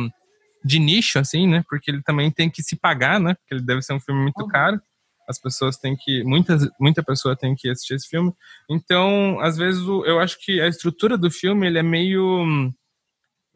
de 0.65 0.79
nicho, 0.79 1.17
assim, 1.19 1.47
né? 1.47 1.63
Porque 1.69 1.89
ele 1.89 2.01
também 2.01 2.29
tem 2.29 2.49
que 2.49 2.61
se 2.61 2.75
pagar, 2.75 3.19
né? 3.19 3.35
Porque 3.35 3.53
ele 3.53 3.63
deve 3.63 3.81
ser 3.81 3.93
um 3.93 3.99
filme 3.99 4.21
muito 4.21 4.41
uhum. 4.41 4.47
caro. 4.47 4.81
As 5.29 5.39
pessoas 5.39 5.77
têm 5.77 5.95
que, 5.95 6.23
muitas, 6.23 6.67
muita 6.79 7.03
pessoa 7.03 7.35
tem 7.35 7.55
que 7.55 7.69
assistir 7.69 7.93
esse 7.93 8.09
filme. 8.09 8.33
Então, 8.69 9.39
às 9.39 9.55
vezes, 9.55 9.81
eu 9.87 10.19
acho 10.19 10.43
que 10.43 10.59
a 10.59 10.67
estrutura 10.67 11.17
do 11.17 11.29
filme 11.29 11.67
ele 11.67 11.77
é 11.77 11.83
meio 11.83 12.73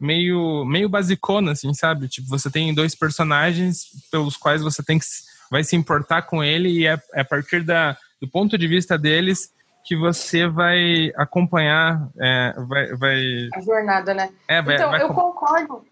meio, 0.04 0.66
meio 0.66 0.90
basicona, 0.90 1.54
assim, 1.54 1.74
sabe? 1.74 2.10
Tipo, 2.10 2.28
você 2.28 2.52
tem 2.52 2.74
dois 2.74 2.94
personagens 2.94 3.88
pelos 4.12 4.36
quais 4.36 4.62
você 4.62 4.84
tem 4.84 5.00
que 5.00 5.06
vai 5.50 5.64
se 5.64 5.76
importar 5.76 6.24
com 6.24 6.44
ele 6.44 6.70
e 6.70 6.88
é, 6.88 7.00
é 7.14 7.22
a 7.22 7.26
partir 7.26 7.64
da, 7.64 7.96
do 8.20 8.28
ponto 8.28 8.58
de 8.58 8.68
vista 8.68 8.98
deles 8.98 9.54
que 9.86 9.96
você 9.96 10.48
vai 10.48 11.12
acompanhar, 11.16 12.10
é, 12.20 12.54
vai, 12.68 12.96
vai... 12.96 13.50
A 13.54 13.62
jornada, 13.62 14.14
né? 14.14 14.30
É, 14.48 14.62
vai, 14.62 14.76
então, 14.76 14.90
vai... 14.90 15.04
eu 15.04 15.10
concordo. 15.10 15.86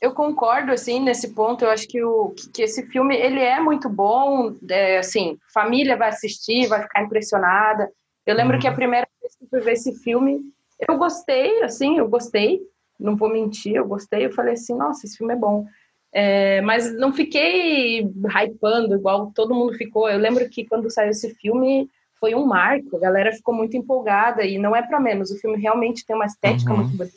Eu 0.00 0.12
concordo, 0.12 0.72
assim, 0.72 1.00
nesse 1.00 1.34
ponto. 1.34 1.64
Eu 1.64 1.70
acho 1.70 1.88
que, 1.88 2.02
o, 2.02 2.34
que 2.52 2.62
esse 2.62 2.86
filme, 2.86 3.16
ele 3.16 3.40
é 3.40 3.60
muito 3.60 3.88
bom. 3.88 4.54
É, 4.68 4.98
assim, 4.98 5.38
família 5.52 5.96
vai 5.96 6.08
assistir, 6.10 6.68
vai 6.68 6.82
ficar 6.82 7.02
impressionada. 7.02 7.90
Eu 8.26 8.36
lembro 8.36 8.54
uhum. 8.54 8.60
que 8.60 8.68
a 8.68 8.74
primeira 8.74 9.08
vez 9.20 9.34
que 9.36 9.44
eu 9.44 9.48
fui 9.48 9.60
ver 9.60 9.72
esse 9.72 9.92
filme, 10.00 10.40
eu 10.88 10.96
gostei, 10.96 11.62
assim, 11.62 11.98
eu 11.98 12.08
gostei 12.08 12.60
não 12.98 13.16
vou 13.16 13.30
mentir, 13.30 13.76
eu 13.76 13.86
gostei, 13.86 14.26
eu 14.26 14.32
falei 14.32 14.54
assim, 14.54 14.74
nossa, 14.74 15.06
esse 15.06 15.16
filme 15.16 15.34
é 15.34 15.36
bom. 15.36 15.66
É, 16.12 16.60
mas 16.62 16.92
não 16.96 17.12
fiquei 17.12 18.00
hypando 18.00 18.94
igual 18.94 19.30
todo 19.34 19.54
mundo 19.54 19.74
ficou. 19.74 20.08
Eu 20.08 20.18
lembro 20.18 20.48
que 20.48 20.64
quando 20.64 20.90
saiu 20.90 21.10
esse 21.10 21.34
filme 21.34 21.88
foi 22.18 22.34
um 22.34 22.46
marco, 22.46 22.96
a 22.96 23.00
galera 23.00 23.32
ficou 23.32 23.54
muito 23.54 23.76
empolgada 23.76 24.44
e 24.44 24.58
não 24.58 24.74
é 24.74 24.82
para 24.82 24.98
menos. 24.98 25.30
O 25.30 25.38
filme 25.38 25.58
realmente 25.58 26.04
tem 26.04 26.16
uma 26.16 26.26
estética 26.26 26.72
uhum. 26.72 26.78
muito 26.78 26.96
bonita. 26.96 27.16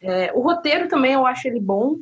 É, 0.00 0.32
o 0.32 0.40
roteiro 0.40 0.88
também 0.88 1.12
eu 1.12 1.26
acho 1.26 1.48
ele 1.48 1.60
bom, 1.60 1.96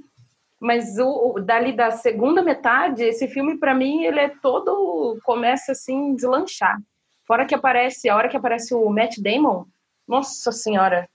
mas 0.61 0.99
o, 0.99 1.35
o 1.37 1.41
dali 1.41 1.73
da 1.73 1.91
segunda 1.91 2.43
metade, 2.43 3.03
esse 3.03 3.27
filme 3.29 3.59
para 3.59 3.75
mim 3.75 4.05
ele 4.05 4.21
é 4.21 4.29
todo 4.29 5.19
começa 5.25 5.73
assim 5.73 6.15
deslanchar. 6.15 6.79
Fora 7.27 7.45
que 7.45 7.55
aparece, 7.55 8.09
a 8.09 8.17
hora 8.17 8.29
que 8.29 8.37
aparece 8.37 8.75
o 8.75 8.89
Matt 8.89 9.19
Damon, 9.19 9.65
nossa 10.07 10.53
senhora, 10.53 11.09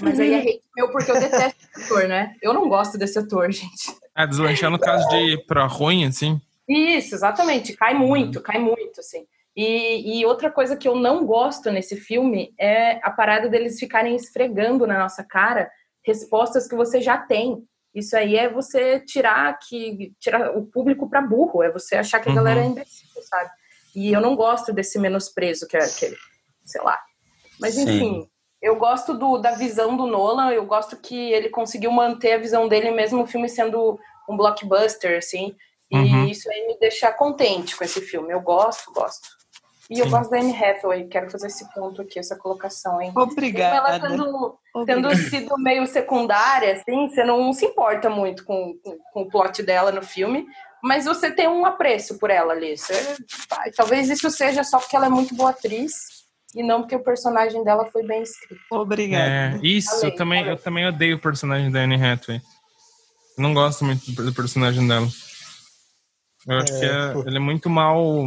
mas 0.00 0.20
aí 0.20 0.34
é 0.34 0.38
hate 0.40 0.62
meu 0.76 0.90
porque 0.90 1.10
eu 1.10 1.18
detesto 1.18 1.58
esse 1.74 1.84
ator, 1.84 2.06
né? 2.06 2.36
Eu 2.42 2.52
não 2.52 2.68
gosto 2.68 2.98
desse 2.98 3.18
ator, 3.18 3.50
gente. 3.52 3.96
Ah, 4.14 4.26
deslanchar 4.26 4.70
no 4.70 4.78
caso 4.78 5.08
de 5.08 5.38
pro 5.46 5.66
ruim, 5.66 6.04
assim? 6.04 6.40
Isso, 6.68 7.14
exatamente. 7.14 7.74
Cai 7.74 7.94
muito, 7.94 8.40
cai 8.42 8.58
muito, 8.58 9.00
assim. 9.00 9.26
E, 9.56 10.20
e, 10.20 10.26
outra 10.26 10.50
coisa 10.50 10.76
que 10.76 10.86
eu 10.86 10.94
não 10.94 11.26
gosto 11.26 11.70
nesse 11.72 11.96
filme 11.96 12.54
é 12.56 13.00
a 13.04 13.10
parada 13.10 13.48
deles 13.48 13.80
ficarem 13.80 14.14
esfregando 14.14 14.86
na 14.86 14.98
nossa 14.98 15.24
cara 15.24 15.68
respostas 16.04 16.68
que 16.68 16.76
você 16.76 17.00
já 17.00 17.18
tem. 17.18 17.64
Isso 17.92 18.16
aí 18.16 18.36
é 18.36 18.48
você 18.48 19.00
tirar 19.00 19.58
que 19.58 20.12
tirar 20.20 20.56
o 20.56 20.64
público 20.66 21.08
para 21.10 21.22
burro, 21.22 21.62
é 21.62 21.72
você 21.72 21.96
achar 21.96 22.20
que 22.20 22.28
a 22.28 22.30
uhum. 22.30 22.36
galera 22.36 22.60
é 22.60 22.66
imbecil, 22.66 23.08
sabe? 23.22 23.50
E 23.96 24.12
eu 24.12 24.20
não 24.20 24.36
gosto 24.36 24.72
desse 24.72 24.96
menosprezo 24.98 25.66
que 25.66 25.76
é, 25.76 25.80
que, 25.80 26.14
sei 26.64 26.80
lá. 26.82 27.00
Mas 27.58 27.76
enfim, 27.76 28.22
Sim 28.22 28.28
eu 28.60 28.76
gosto 28.76 29.14
do, 29.14 29.38
da 29.38 29.52
visão 29.52 29.96
do 29.96 30.06
Nolan, 30.06 30.50
eu 30.50 30.66
gosto 30.66 30.96
que 30.96 31.32
ele 31.32 31.48
conseguiu 31.48 31.92
manter 31.92 32.32
a 32.32 32.38
visão 32.38 32.68
dele, 32.68 32.90
mesmo 32.90 33.22
o 33.22 33.26
filme 33.26 33.48
sendo 33.48 33.98
um 34.28 34.36
blockbuster, 34.36 35.18
assim. 35.18 35.54
E 35.90 35.96
uhum. 35.96 36.26
isso 36.26 36.50
aí 36.50 36.66
me 36.66 36.78
deixa 36.78 37.10
contente 37.12 37.76
com 37.76 37.84
esse 37.84 38.00
filme. 38.00 38.32
Eu 38.32 38.40
gosto, 38.40 38.92
gosto. 38.92 39.28
E 39.88 39.96
Sim. 39.96 40.02
eu 40.02 40.10
gosto 40.10 40.30
da 40.30 40.38
Anne 40.38 40.52
Hathaway, 40.52 41.08
quero 41.08 41.30
fazer 41.30 41.46
esse 41.46 41.66
ponto 41.72 42.02
aqui, 42.02 42.18
essa 42.18 42.36
colocação, 42.36 43.00
hein? 43.00 43.10
Obrigada. 43.16 43.76
ela 43.76 43.98
tendo, 43.98 44.58
tendo 44.84 45.16
sido 45.16 45.56
meio 45.56 45.86
secundária, 45.86 46.74
assim, 46.74 47.08
você 47.08 47.24
não 47.24 47.52
se 47.54 47.64
importa 47.64 48.10
muito 48.10 48.44
com, 48.44 48.74
com, 48.84 48.98
com, 49.12 49.22
o 49.22 49.28
plot 49.30 49.62
dela 49.62 49.90
no 49.90 50.02
filme, 50.02 50.46
mas 50.82 51.06
você 51.06 51.30
tem 51.30 51.48
um 51.48 51.64
apreço 51.64 52.18
por 52.18 52.28
ela 52.28 52.52
ali. 52.52 52.76
Você, 52.76 53.16
talvez 53.74 54.10
isso 54.10 54.30
seja 54.30 54.62
só 54.62 54.78
porque 54.78 54.94
ela 54.94 55.06
é 55.06 55.10
muito 55.10 55.34
boa 55.34 55.50
atriz, 55.50 56.17
e 56.54 56.62
não 56.62 56.80
porque 56.80 56.96
o 56.96 57.02
personagem 57.02 57.62
dela 57.62 57.86
foi 57.86 58.06
bem 58.06 58.22
escrito. 58.22 58.60
Obrigada. 58.70 59.24
É, 59.28 59.60
isso, 59.62 60.04
eu, 60.04 60.14
também, 60.14 60.46
eu 60.46 60.56
também 60.56 60.86
odeio 60.86 61.16
o 61.16 61.20
personagem 61.20 61.70
da 61.70 61.80
Anne 61.80 62.02
Hathaway. 62.02 62.40
Eu 63.36 63.42
não 63.42 63.54
gosto 63.54 63.84
muito 63.84 64.10
do 64.10 64.32
personagem 64.32 64.86
dela. 64.86 65.06
Eu 66.46 66.58
acho 66.58 66.74
é, 66.74 66.80
que 66.80 66.86
é, 66.86 67.28
ele 67.28 67.36
é 67.36 67.40
muito 67.40 67.68
mal, 67.68 68.26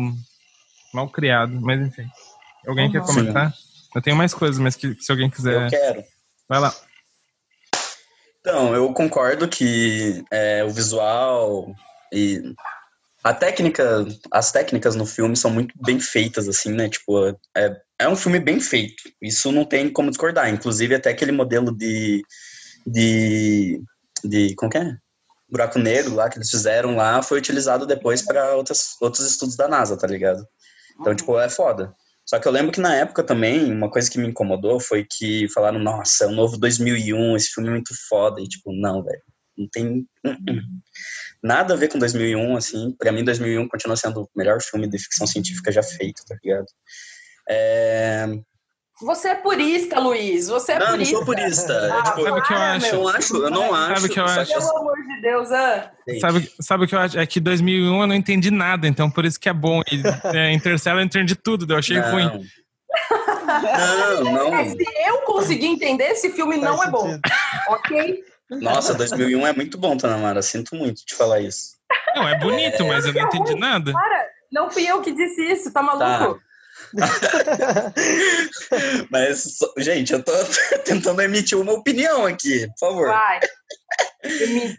mal 0.94 1.10
criado, 1.10 1.60
mas 1.60 1.82
enfim. 1.82 2.08
Alguém 2.68 2.86
uhum. 2.86 2.92
quer 2.92 3.02
comentar? 3.02 3.52
Sim. 3.52 3.72
Eu 3.96 4.02
tenho 4.02 4.16
mais 4.16 4.34
coisas, 4.34 4.60
mas 4.60 4.76
que, 4.76 4.96
se 5.02 5.12
alguém 5.12 5.30
quiser. 5.30 5.66
Eu 5.66 5.70
quero. 5.70 6.04
Vai 6.48 6.60
lá. 6.60 6.74
Então, 8.40 8.74
eu 8.74 8.92
concordo 8.94 9.48
que 9.48 10.24
é, 10.32 10.64
o 10.64 10.70
visual 10.70 11.74
e 12.12 12.54
a 13.24 13.34
técnica, 13.34 14.06
as 14.32 14.52
técnicas 14.52 14.96
no 14.96 15.06
filme 15.06 15.36
são 15.36 15.52
muito 15.52 15.74
bem 15.80 16.00
feitas, 16.00 16.48
assim, 16.48 16.72
né? 16.72 16.90
Tipo, 16.90 17.38
é, 17.56 17.82
é 18.02 18.10
um 18.10 18.16
filme 18.16 18.40
bem 18.40 18.60
feito. 18.60 19.04
Isso 19.22 19.52
não 19.52 19.66
tem 19.66 19.92
como 19.92 20.10
discordar. 20.10 20.50
Inclusive, 20.50 20.96
até 20.96 21.10
aquele 21.10 21.32
modelo 21.32 21.76
de. 21.76 22.24
de. 22.86 23.82
de 24.24 24.56
como 24.56 24.72
que 24.72 24.78
é? 24.78 24.96
Buraco 25.50 25.80
negro 25.80 26.16
lá 26.16 26.30
que 26.30 26.38
eles 26.38 26.50
fizeram 26.50 26.96
lá 26.96 27.22
foi 27.22 27.38
utilizado 27.38 27.86
depois 27.86 28.22
para 28.22 28.56
outros 28.56 29.20
estudos 29.20 29.58
da 29.58 29.68
NASA, 29.68 29.98
tá 29.98 30.08
ligado? 30.08 30.46
Então, 31.00 31.14
tipo, 31.14 31.38
é 31.38 31.50
foda. 31.50 31.94
Só 32.26 32.40
que 32.40 32.48
eu 32.48 32.52
lembro 32.52 32.72
que 32.72 32.80
na 32.80 32.96
época 32.96 33.24
também, 33.24 33.72
uma 33.72 33.90
coisa 33.90 34.10
que 34.10 34.18
me 34.18 34.28
incomodou 34.28 34.80
foi 34.80 35.06
que 35.10 35.50
falaram, 35.50 35.80
nossa, 35.80 36.24
é 36.24 36.28
o 36.28 36.32
novo 36.32 36.58
2001, 36.58 37.36
esse 37.36 37.50
filme 37.50 37.70
é 37.70 37.74
muito 37.74 37.94
foda. 38.08 38.40
E, 38.40 38.48
tipo, 38.48 38.72
não, 38.72 39.04
velho. 39.04 39.22
Não 39.58 39.68
tem 39.70 40.08
uh 40.26 40.30
-uh. 40.30 40.62
nada 41.44 41.74
a 41.74 41.78
ver 41.78 41.90
com 41.90 42.00
2001, 42.00 42.56
assim. 42.56 42.96
Pra 42.98 43.12
mim, 43.12 43.26
2001 43.26 43.68
continua 43.68 43.98
sendo 43.98 44.22
o 44.22 44.30
melhor 44.36 44.62
filme 44.62 44.88
de 44.88 44.98
ficção 44.98 45.28
científica 45.28 45.72
já 45.72 45.84
feito, 45.84 46.24
tá 46.26 46.38
ligado? 46.42 46.68
É... 47.50 48.28
Você 49.02 49.30
é 49.30 49.36
purista, 49.36 50.00
Luiz. 50.00 50.48
Você 50.48 50.74
é 50.74 50.80
não, 50.80 50.92
purista. 50.92 51.14
Não, 51.14 51.26
sou 51.26 51.26
purista. 51.26 51.94
Ah, 51.94 52.04
tipo, 52.04 52.24
sabe 52.24 52.40
o 52.40 52.44
que 52.44 52.54
eu 52.54 52.58
acho? 52.58 52.86
Eu 52.86 53.00
não 53.00 53.08
acho, 53.08 53.36
eu 53.36 53.50
não 53.50 53.74
acho. 53.74 53.96
Sabe 53.96 54.06
o 54.06 54.10
que 54.10 54.20
eu 54.20 54.26
acho? 54.26 54.54
Pelo 54.54 54.78
amor 54.78 54.98
de 54.98 55.22
Deus, 55.22 55.52
ah. 55.52 55.92
Sabe, 56.20 56.54
sabe 56.60 56.84
o 56.84 56.88
que 56.88 56.96
eu 56.96 57.00
acho? 57.00 57.20
É 57.20 57.26
que 57.26 57.40
2001 57.40 58.02
eu 58.02 58.08
não 58.08 58.16
entendi 58.16 58.52
nada, 58.52 58.88
então 58.88 59.10
por 59.10 59.26
isso 59.26 59.40
que 59.40 59.50
é 59.50 59.54
bom. 59.54 59.82
E, 59.92 60.38
é, 60.38 60.54
Interstellar 60.54 61.02
eu 61.02 61.06
entendi 61.06 61.36
tudo, 61.36 61.72
eu 61.74 61.80
achei 61.80 62.00
não. 62.00 62.12
ruim. 62.12 62.48
Não, 64.24 64.32
não. 64.32 64.56
É, 64.56 64.66
se 64.66 64.86
eu 65.08 65.22
conseguir 65.22 65.66
entender, 65.66 66.06
esse 66.12 66.30
filme 66.32 66.60
Faz 66.60 66.64
não 66.64 66.78
sentido. 66.78 66.98
é 66.98 67.02
bom. 67.02 67.20
ok? 67.70 68.24
Nossa, 68.52 68.94
2001 68.94 69.48
é 69.48 69.54
muito 69.54 69.78
bom, 69.78 69.98
Tanamara. 69.98 70.42
Sinto 70.42 70.76
muito 70.76 71.06
de 71.06 71.16
falar 71.16 71.40
isso. 71.40 71.72
Não, 72.16 72.28
é 72.28 72.38
bonito, 72.38 72.86
mas 72.86 73.06
eu 73.06 73.14
não 73.14 73.22
entendi 73.22 73.56
nada. 73.56 73.92
Para, 73.92 74.26
não 74.52 74.70
fui 74.70 74.86
eu 74.86 75.02
que 75.02 75.12
disse 75.12 75.42
isso, 75.42 75.72
tá 75.72 75.82
maluco? 75.82 76.36
Tá. 76.36 76.51
Mas, 79.10 79.58
gente, 79.78 80.14
eu 80.14 80.24
tô 80.24 80.32
tentando 80.86 81.22
emitir 81.22 81.58
uma 81.58 81.74
opinião 81.74 82.26
aqui, 82.26 82.68
por 82.68 82.80
favor. 82.80 83.08
Vai. 83.08 83.40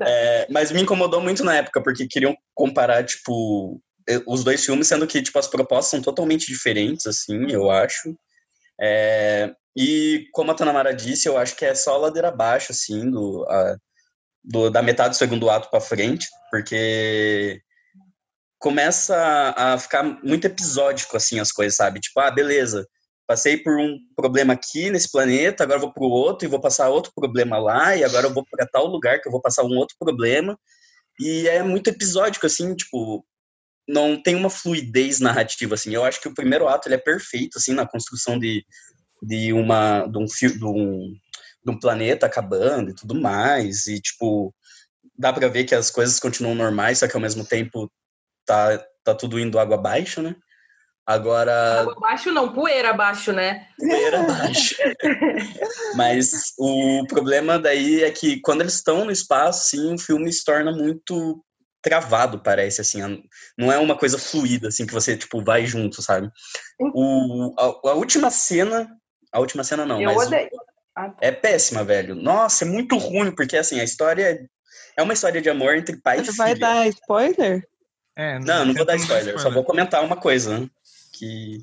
É, 0.00 0.46
mas 0.50 0.70
me 0.70 0.82
incomodou 0.82 1.20
muito 1.20 1.44
na 1.44 1.56
época, 1.56 1.82
porque 1.82 2.06
queriam 2.06 2.36
comparar, 2.54 3.04
tipo, 3.04 3.80
os 4.26 4.44
dois 4.44 4.64
filmes, 4.64 4.86
sendo 4.86 5.06
que, 5.06 5.22
tipo, 5.22 5.38
as 5.38 5.48
propostas 5.48 5.90
são 5.90 6.02
totalmente 6.02 6.46
diferentes, 6.46 7.06
assim, 7.06 7.50
eu 7.50 7.70
acho. 7.70 8.14
É, 8.80 9.52
e, 9.76 10.26
como 10.32 10.50
a 10.50 10.54
Tanamara 10.54 10.94
disse, 10.94 11.28
eu 11.28 11.36
acho 11.36 11.56
que 11.56 11.64
é 11.64 11.74
só 11.74 11.96
ladeira 11.96 12.28
abaixo, 12.28 12.72
assim, 12.72 13.10
do, 13.10 13.44
a, 13.48 13.76
do 14.44 14.70
da 14.70 14.82
metade 14.82 15.10
do 15.10 15.16
segundo 15.16 15.50
ato 15.50 15.70
para 15.70 15.80
frente, 15.80 16.26
porque 16.50 17.60
começa 18.62 19.16
a 19.56 19.76
ficar 19.76 20.04
muito 20.22 20.44
episódico, 20.44 21.16
assim, 21.16 21.40
as 21.40 21.50
coisas, 21.50 21.76
sabe? 21.76 21.98
Tipo, 21.98 22.20
ah, 22.20 22.30
beleza, 22.30 22.86
passei 23.26 23.56
por 23.56 23.76
um 23.76 23.98
problema 24.14 24.52
aqui 24.52 24.88
nesse 24.88 25.10
planeta, 25.10 25.64
agora 25.64 25.80
vou 25.80 25.92
para 25.92 26.04
o 26.04 26.08
outro 26.08 26.46
e 26.46 26.50
vou 26.50 26.60
passar 26.60 26.88
outro 26.88 27.12
problema 27.12 27.58
lá, 27.58 27.96
e 27.96 28.04
agora 28.04 28.28
eu 28.28 28.32
vou 28.32 28.46
para 28.48 28.64
tal 28.64 28.86
lugar 28.86 29.20
que 29.20 29.26
eu 29.26 29.32
vou 29.32 29.42
passar 29.42 29.64
um 29.64 29.76
outro 29.76 29.96
problema. 29.98 30.56
E 31.18 31.48
é 31.48 31.60
muito 31.64 31.88
episódico, 31.88 32.46
assim, 32.46 32.72
tipo, 32.76 33.26
não 33.88 34.22
tem 34.22 34.36
uma 34.36 34.48
fluidez 34.48 35.18
narrativa, 35.18 35.74
assim. 35.74 35.92
Eu 35.92 36.04
acho 36.04 36.20
que 36.20 36.28
o 36.28 36.34
primeiro 36.34 36.68
ato 36.68 36.86
ele 36.86 36.94
é 36.94 36.98
perfeito, 36.98 37.58
assim, 37.58 37.74
na 37.74 37.84
construção 37.84 38.38
de, 38.38 38.64
de, 39.20 39.52
uma, 39.52 40.06
de, 40.06 40.18
um, 40.18 40.24
de, 40.24 40.64
um, 40.64 41.12
de 41.64 41.70
um 41.72 41.80
planeta 41.80 42.26
acabando 42.26 42.90
e 42.90 42.94
tudo 42.94 43.20
mais. 43.20 43.88
E, 43.88 44.00
tipo, 44.00 44.54
dá 45.18 45.32
pra 45.32 45.48
ver 45.48 45.64
que 45.64 45.74
as 45.74 45.90
coisas 45.90 46.20
continuam 46.20 46.54
normais, 46.54 46.98
só 46.98 47.08
que 47.08 47.16
ao 47.16 47.20
mesmo 47.20 47.44
tempo 47.44 47.90
tá, 48.46 48.78
tá 49.04 49.14
tudo 49.14 49.38
indo 49.38 49.58
água 49.58 49.76
abaixo, 49.76 50.22
né? 50.22 50.34
Agora. 51.06 51.80
Água 51.80 51.94
abaixo 51.96 52.30
não, 52.30 52.52
poeira 52.52 52.90
abaixo, 52.90 53.32
né? 53.32 53.66
Poeira 53.78 54.20
abaixo. 54.20 54.76
Mas 55.96 56.30
o 56.58 57.04
problema 57.08 57.58
daí 57.58 58.02
é 58.02 58.10
que 58.10 58.40
quando 58.40 58.60
eles 58.60 58.74
estão 58.74 59.04
no 59.04 59.10
espaço, 59.10 59.68
sim, 59.68 59.94
o 59.94 59.98
filme 59.98 60.32
se 60.32 60.44
torna 60.44 60.70
muito 60.72 61.44
travado, 61.82 62.40
parece, 62.40 62.80
assim. 62.80 63.00
Não 63.58 63.72
é 63.72 63.78
uma 63.78 63.98
coisa 63.98 64.16
fluida, 64.18 64.68
assim, 64.68 64.86
que 64.86 64.92
você, 64.92 65.16
tipo, 65.16 65.42
vai 65.42 65.66
junto, 65.66 66.00
sabe? 66.00 66.30
O, 66.94 67.54
a, 67.58 67.90
a 67.90 67.94
última 67.94 68.30
cena. 68.30 68.88
A 69.32 69.40
última 69.40 69.64
cena 69.64 69.84
não, 69.84 70.00
Eu 70.00 70.14
mas. 70.14 70.26
odeio. 70.26 70.48
o- 70.52 70.72
é 71.20 71.32
péssima, 71.32 71.82
velho. 71.82 72.14
Nossa, 72.14 72.64
é 72.64 72.68
muito 72.68 72.96
ruim, 72.98 73.34
porque, 73.34 73.56
assim, 73.56 73.80
a 73.80 73.84
história. 73.84 74.48
É 74.96 75.02
uma 75.02 75.14
história 75.14 75.40
de 75.40 75.48
amor 75.50 75.74
entre 75.74 75.96
pai 76.00 76.20
e 76.20 76.24
Você 76.24 76.32
filha. 76.32 76.44
vai 76.44 76.54
dar 76.54 76.86
spoiler? 76.88 77.66
É, 78.16 78.38
Não, 78.38 78.66
não 78.66 78.74
vou 78.74 78.84
dar 78.84 78.96
spoiler, 78.96 79.38
só 79.38 79.50
vou 79.50 79.64
comentar 79.64 80.04
uma 80.04 80.16
coisa, 80.16 80.58
né? 80.58 80.68
Que. 81.12 81.58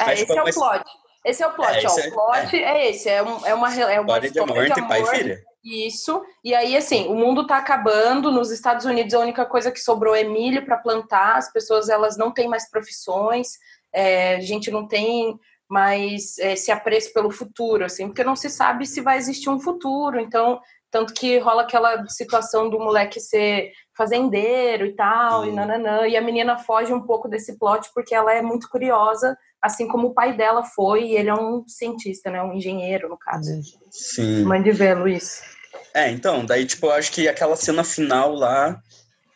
É, 0.00 0.04
Mas, 0.06 0.20
esse 0.22 0.32
é 0.32 0.40
o 0.40 0.44
mas- 0.44 0.54
plot. 0.54 0.84
Esse 1.24 1.42
é 1.42 1.46
o 1.46 1.52
plot, 1.52 1.70
É, 1.70 1.74
ó. 1.74 1.86
esse 1.86 2.00
é- 2.00 2.08
o 2.08 2.12
plot 2.12 2.56
é, 2.62 2.90
esse, 2.90 3.08
é, 3.08 3.22
um- 3.22 3.46
é 3.46 3.54
uma, 3.54 3.74
é 3.74 4.00
uma 4.00 4.18
História 4.18 4.30
de 4.30 4.38
amor 4.40 4.66
entre 4.66 4.82
pai 4.86 5.02
e 5.02 5.06
filha. 5.06 5.42
Isso. 5.64 6.22
E 6.44 6.54
aí, 6.54 6.76
assim, 6.76 7.08
o 7.08 7.14
mundo 7.14 7.46
tá 7.46 7.56
acabando. 7.56 8.30
Nos 8.30 8.50
Estados 8.50 8.84
Unidos, 8.84 9.14
a 9.14 9.20
única 9.20 9.46
coisa 9.46 9.72
que 9.72 9.80
sobrou 9.80 10.14
é 10.14 10.22
milho 10.22 10.64
para 10.66 10.76
plantar. 10.76 11.36
As 11.36 11.50
pessoas, 11.50 11.88
elas 11.88 12.18
não 12.18 12.30
têm 12.30 12.46
mais 12.46 12.68
profissões. 12.68 13.52
É, 13.90 14.36
a 14.36 14.40
gente 14.40 14.70
não 14.70 14.86
tem 14.86 15.38
mais 15.66 16.36
é, 16.38 16.52
esse 16.52 16.70
apreço 16.70 17.12
pelo 17.14 17.30
futuro, 17.30 17.84
assim, 17.86 18.06
porque 18.08 18.22
não 18.22 18.36
se 18.36 18.50
sabe 18.50 18.86
se 18.86 19.00
vai 19.00 19.16
existir 19.16 19.48
um 19.48 19.58
futuro. 19.58 20.20
Então, 20.20 20.60
tanto 20.94 21.12
que 21.12 21.38
rola 21.38 21.62
aquela 21.62 22.06
situação 22.08 22.70
do 22.70 22.78
moleque 22.78 23.18
ser 23.18 23.72
fazendeiro 23.96 24.86
e 24.86 24.94
tal, 24.94 25.44
e 25.44 25.48
Sim. 25.50 25.56
nananã. 25.56 26.06
E 26.06 26.16
a 26.16 26.22
menina 26.22 26.56
foge 26.56 26.92
um 26.92 27.00
pouco 27.00 27.26
desse 27.26 27.58
plot 27.58 27.90
porque 27.92 28.14
ela 28.14 28.32
é 28.32 28.40
muito 28.40 28.68
curiosa, 28.68 29.36
assim 29.60 29.88
como 29.88 30.06
o 30.06 30.14
pai 30.14 30.36
dela 30.36 30.62
foi. 30.62 31.06
E 31.06 31.16
ele 31.16 31.30
é 31.30 31.34
um 31.34 31.66
cientista, 31.66 32.30
né? 32.30 32.40
Um 32.40 32.52
engenheiro, 32.52 33.08
no 33.08 33.18
caso. 33.18 33.50
Sim. 33.90 34.44
Mande 34.44 34.70
ver, 34.70 34.96
Luiz. 34.96 35.42
É, 35.92 36.12
então, 36.12 36.46
daí, 36.46 36.64
tipo, 36.64 36.86
eu 36.86 36.92
acho 36.92 37.10
que 37.10 37.26
aquela 37.26 37.56
cena 37.56 37.82
final 37.82 38.32
lá, 38.32 38.80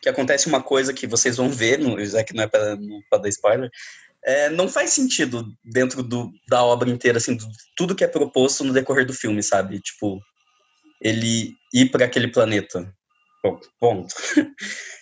que 0.01 0.07
acontece 0.07 0.47
uma 0.47 0.63
coisa 0.63 0.93
que 0.93 1.05
vocês 1.05 1.35
vão 1.35 1.49
ver, 1.49 1.77
no, 1.77 2.01
já 2.05 2.23
que 2.23 2.33
não 2.33 2.45
é 2.45 2.47
pra, 2.47 2.77
não 2.77 3.01
pra 3.09 3.19
dar 3.19 3.27
spoiler, 3.27 3.69
é, 4.23 4.49
não 4.49 4.69
faz 4.69 4.91
sentido 4.91 5.45
dentro 5.61 6.03
do, 6.03 6.31
da 6.47 6.63
obra 6.63 6.89
inteira, 6.89 7.17
assim, 7.17 7.35
do, 7.35 7.45
tudo 7.75 7.95
que 7.95 8.05
é 8.05 8.07
proposto 8.07 8.63
no 8.63 8.71
decorrer 8.71 9.05
do 9.05 9.13
filme, 9.13 9.43
sabe? 9.43 9.81
Tipo, 9.81 10.21
ele 11.01 11.55
ir 11.73 11.89
para 11.91 12.05
aquele 12.05 12.27
planeta. 12.27 12.93
Ponto. 13.79 14.13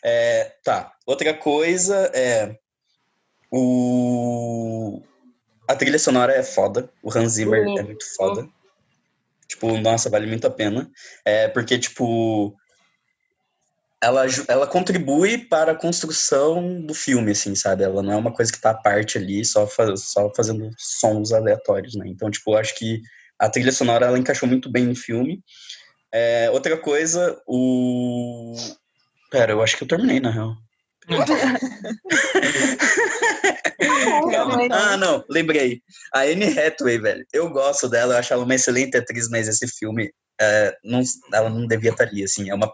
É, 0.04 0.54
tá. 0.64 0.94
Outra 1.06 1.34
coisa 1.34 2.10
é. 2.14 2.56
O. 3.52 5.02
A 5.68 5.76
trilha 5.76 6.00
sonora 6.00 6.34
é 6.34 6.44
foda. 6.44 6.90
O 7.04 7.12
Hans 7.12 7.34
Zimmer 7.34 7.66
Sim. 7.66 7.80
é 7.80 7.84
muito 7.84 8.06
foda. 8.16 8.48
Tipo, 9.50 9.78
nossa, 9.80 10.10
vale 10.10 10.28
muito 10.28 10.46
a 10.48 10.52
pena. 10.52 10.90
É 11.26 11.48
porque, 11.48 11.78
tipo. 11.78 12.56
Ela, 14.02 14.26
ela 14.48 14.68
contribui 14.68 15.40
para 15.40 15.72
a 15.72 15.76
construção 15.76 16.80
do 16.86 16.94
filme, 16.94 17.32
assim, 17.32 17.56
sabe? 17.56 17.84
Ela 17.84 18.04
não 18.04 18.14
é 18.14 18.16
uma 18.16 18.32
coisa 18.32 18.52
que 18.52 18.62
tá 18.62 18.70
à 18.70 18.76
parte 18.76 19.18
ali, 19.18 19.44
só, 19.44 19.66
fa- 19.66 19.98
só 19.98 20.32
fazendo 20.36 20.70
sons 20.78 21.32
aleatórios, 21.34 21.96
né? 21.96 22.06
Então, 22.08 22.30
tipo, 22.30 22.52
eu 22.52 22.58
acho 22.58 22.76
que 22.76 23.02
a 23.40 23.50
trilha 23.50 23.72
sonora 23.72 24.06
ela 24.06 24.20
encaixou 24.20 24.48
muito 24.48 24.72
bem 24.72 24.86
no 24.86 24.96
filme. 24.96 25.44
É, 26.14 26.50
outra 26.52 26.78
coisa, 26.78 27.42
o. 27.46 28.56
Pera, 29.30 29.52
eu 29.52 29.62
acho 29.62 29.78
que 29.78 29.84
eu 29.84 29.88
terminei, 29.88 30.20
na 30.20 30.32
real. 30.32 30.56
Ah, 34.72 34.98
não, 34.98 35.24
lembrei. 35.30 35.82
A 36.14 36.22
Anne 36.22 36.58
Hathaway, 36.58 37.00
velho, 37.00 37.26
eu 37.32 37.50
gosto 37.50 37.88
dela, 37.90 38.14
eu 38.14 38.18
acho 38.18 38.34
ela 38.34 38.44
uma 38.44 38.56
excelente 38.56 38.98
atriz, 38.98 39.30
mas 39.30 39.48
esse 39.48 39.68
filme, 39.68 40.12
é, 40.40 40.76
não, 40.84 41.02
ela 41.34 41.50
não 41.50 41.68
devia 41.68 41.92
estar 41.92 42.06
ali, 42.06 42.24
assim, 42.24 42.50
é 42.50 42.56
uma... 42.56 42.74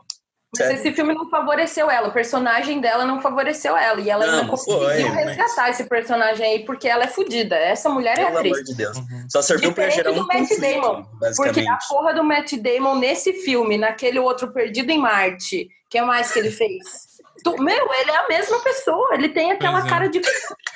Mas 0.60 0.70
esse 0.80 0.94
filme 0.94 1.14
não 1.16 1.30
favoreceu 1.30 1.90
ela, 1.90 2.10
o 2.10 2.12
personagem 2.14 2.80
dela 2.80 3.06
não 3.06 3.20
favoreceu 3.22 3.76
ela. 3.76 4.00
E 4.00 4.10
ela 4.10 4.26
Não, 4.26 4.34
ainda 4.40 4.48
conseguiu 4.52 4.80
foi, 4.80 5.04
mas- 5.06 5.26
resgatar 5.26 5.70
esse 5.72 5.84
personagem 5.86 6.46
aí, 6.46 6.60
porque 6.66 6.88
ela 6.88 7.06
é 7.06 7.08
fodida. 7.08 7.56
Essa 7.56 7.90
mulher 7.90 8.18
é 8.20 8.26
Pelo 8.26 8.38
atriz. 8.38 8.54
amor 8.54 8.64
de 8.64 8.76
Deus. 8.76 8.98
Uhum. 8.98 9.26
Só 9.30 9.42
serviu 9.42 9.74
pra 9.74 9.88
Diferente 9.88 10.04
gerar 10.06 10.16
do 10.16 10.24
um 10.24 10.28
Matt 10.28 10.38
conflito, 10.50 10.62
Damon, 10.82 11.06
Porque 11.36 11.68
a 11.68 11.78
porra 11.90 12.14
do 12.14 12.24
Matt 12.24 12.54
Damon 12.54 12.96
nesse 12.96 13.34
filme, 13.34 13.78
naquele 13.78 14.20
outro 14.20 14.52
Perdido 14.54 14.92
em 14.92 15.00
Marte, 15.00 15.68
que 15.90 15.98
é 15.98 16.04
mais 16.04 16.32
que 16.32 16.40
ele 16.40 16.52
fez? 16.52 17.12
Meu, 17.60 17.94
ele 18.00 18.12
é 18.12 18.16
a 18.16 18.28
mesma 18.28 18.60
pessoa, 18.60 19.16
ele 19.16 19.28
tem 19.30 19.52
aquela 19.52 19.86
é. 19.86 19.90
cara 19.90 20.08
de. 20.08 20.22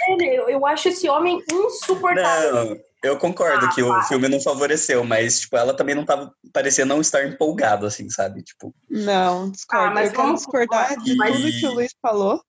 Ele, 0.10 0.26
eu, 0.36 0.50
eu 0.50 0.66
acho 0.66 0.90
esse 0.90 1.08
homem 1.08 1.42
insuportável. 1.50 2.54
Não, 2.66 2.78
eu 3.04 3.18
concordo 3.18 3.66
Ah, 3.66 3.70
que 3.74 3.82
o 3.84 3.88
para. 3.90 4.04
filme 4.04 4.28
não 4.28 4.42
favoreceu, 4.42 5.04
mas, 5.04 5.42
tipo, 5.42 5.56
ela 5.58 5.74
também 5.76 5.96
não 5.96 6.06
tava, 6.06 6.34
parecia 6.52 6.86
não 6.86 7.00
estar 7.02 7.26
empolgada, 7.26 7.88
assim, 7.88 8.10
sabe? 8.10 8.44
Tipo, 8.44 8.74
Não, 8.90 9.52
discordo. 9.52 9.86
Ah, 9.88 9.92
mas 9.94 10.06
eu 10.10 10.12
quero 10.12 10.24
vamos- 10.24 10.42
discordar 10.42 10.98
de 11.04 11.16
mas- 11.16 11.36
tudo 11.36 11.52
que 11.52 11.68
o 11.68 11.74
Luiz 11.74 11.96
falou. 12.02 12.42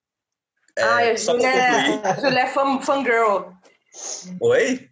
é, 0.76 0.82
Ai, 0.82 1.10
a 1.10 1.16
Júlia, 1.16 2.14
Júlia 2.20 2.40
é 2.40 2.46
fan, 2.46 2.80
fangirl. 2.80 3.52
Oi? 4.40 4.88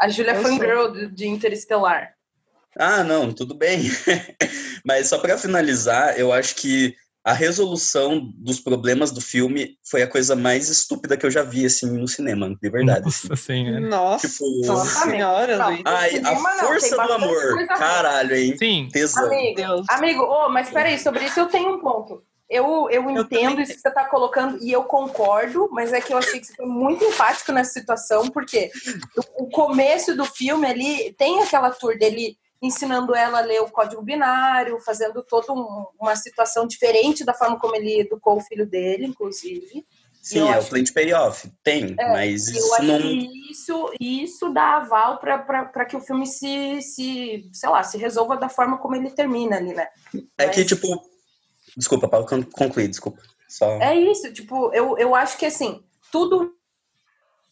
A 0.00 0.08
Júlia 0.08 0.32
é 0.32 0.42
fangirl 0.42 0.88
de, 0.92 1.06
de 1.08 1.26
Interestelar. 1.28 2.14
Ah, 2.78 3.02
não, 3.02 3.32
tudo 3.32 3.54
bem. 3.54 3.80
Mas 4.84 5.08
só 5.08 5.18
para 5.18 5.38
finalizar, 5.38 6.18
eu 6.18 6.32
acho 6.32 6.54
que 6.56 6.94
a 7.26 7.32
resolução 7.32 8.32
dos 8.36 8.60
problemas 8.60 9.10
do 9.10 9.20
filme 9.20 9.76
foi 9.82 10.00
a 10.00 10.06
coisa 10.06 10.36
mais 10.36 10.68
estúpida 10.68 11.16
que 11.16 11.26
eu 11.26 11.30
já 11.30 11.42
vi, 11.42 11.66
assim, 11.66 11.90
no 11.90 12.06
cinema, 12.06 12.56
de 12.62 12.70
verdade. 12.70 13.04
Nossa 13.04 13.34
senhora. 13.34 13.80
Nossa 13.80 14.28
Tipo, 14.28 14.76
senhora, 14.76 15.56
Não. 15.58 15.70
Luiz. 15.70 15.82
ai, 15.84 16.18
a 16.18 16.20
não, 16.20 16.40
força 16.60 16.96
tem 16.96 17.06
do 17.06 17.12
amor, 17.12 17.66
caralho, 17.66 18.36
hein? 18.36 18.56
Sim, 18.56 18.88
Tesão. 18.92 19.26
Amigo, 19.26 19.56
Deus. 19.56 19.86
amigo, 19.90 20.22
oh, 20.22 20.48
mas 20.50 20.70
peraí, 20.70 21.00
sobre 21.00 21.24
isso 21.24 21.40
eu 21.40 21.46
tenho 21.46 21.74
um 21.74 21.80
ponto. 21.80 22.22
Eu, 22.48 22.88
eu 22.92 23.02
entendo 23.10 23.26
também 23.28 23.62
isso 23.64 23.74
que 23.74 23.80
você 23.80 23.88
está 23.88 24.04
colocando 24.04 24.62
e 24.62 24.70
eu 24.70 24.84
concordo, 24.84 25.68
mas 25.72 25.92
é 25.92 26.00
que 26.00 26.12
eu 26.14 26.18
achei 26.18 26.38
que 26.38 26.46
você 26.46 26.54
foi 26.54 26.66
muito 26.66 27.02
empático 27.04 27.50
nessa 27.50 27.72
situação, 27.72 28.28
porque 28.28 28.70
o, 29.36 29.46
o 29.46 29.50
começo 29.50 30.14
do 30.16 30.24
filme 30.24 30.64
ali 30.64 31.12
tem 31.18 31.42
aquela 31.42 31.70
tour 31.70 31.98
dele 31.98 32.38
ensinando 32.62 33.14
ela 33.14 33.38
a 33.38 33.42
ler 33.42 33.60
o 33.60 33.70
código 33.70 34.02
binário, 34.02 34.80
fazendo 34.80 35.22
toda 35.22 35.52
um- 35.52 35.86
uma 36.00 36.16
situação 36.16 36.66
diferente 36.66 37.24
da 37.24 37.34
forma 37.34 37.58
como 37.58 37.76
ele 37.76 38.00
educou 38.00 38.36
o 38.38 38.40
filho 38.40 38.66
dele, 38.66 39.06
inclusive. 39.06 39.86
Sim, 40.22 40.40
eu 40.40 40.48
é 40.48 40.54
acho- 40.54 40.66
o 40.66 40.70
plant 40.70 40.92
payoff, 40.92 41.48
tem, 41.62 41.94
É, 41.98 42.12
mas 42.12 42.48
isso 42.48 42.82
não... 42.82 42.98
que 42.98 43.50
isso, 43.52 43.92
isso 44.00 44.52
dá 44.52 44.78
aval 44.78 45.18
para 45.18 45.84
que 45.84 45.96
o 45.96 46.00
filme 46.00 46.26
se, 46.26 46.80
se, 46.82 47.48
sei 47.52 47.68
lá, 47.68 47.82
se 47.84 47.96
resolva 47.96 48.36
da 48.36 48.48
forma 48.48 48.78
como 48.78 48.96
ele 48.96 49.10
termina 49.10 49.56
ali, 49.56 49.72
né? 49.72 49.86
É 50.38 50.48
que, 50.48 50.60
mas- 50.60 50.66
tipo... 50.66 50.88
Desculpa, 51.76 52.08
Paulo, 52.08 52.26
con- 52.26 52.42
concluir, 52.42 52.88
desculpa. 52.88 53.20
Só... 53.46 53.66
É 53.80 53.94
isso, 53.94 54.32
tipo, 54.32 54.72
eu, 54.74 54.96
eu 54.98 55.14
acho 55.14 55.36
que 55.38 55.46
assim, 55.46 55.84
tudo 56.10 56.55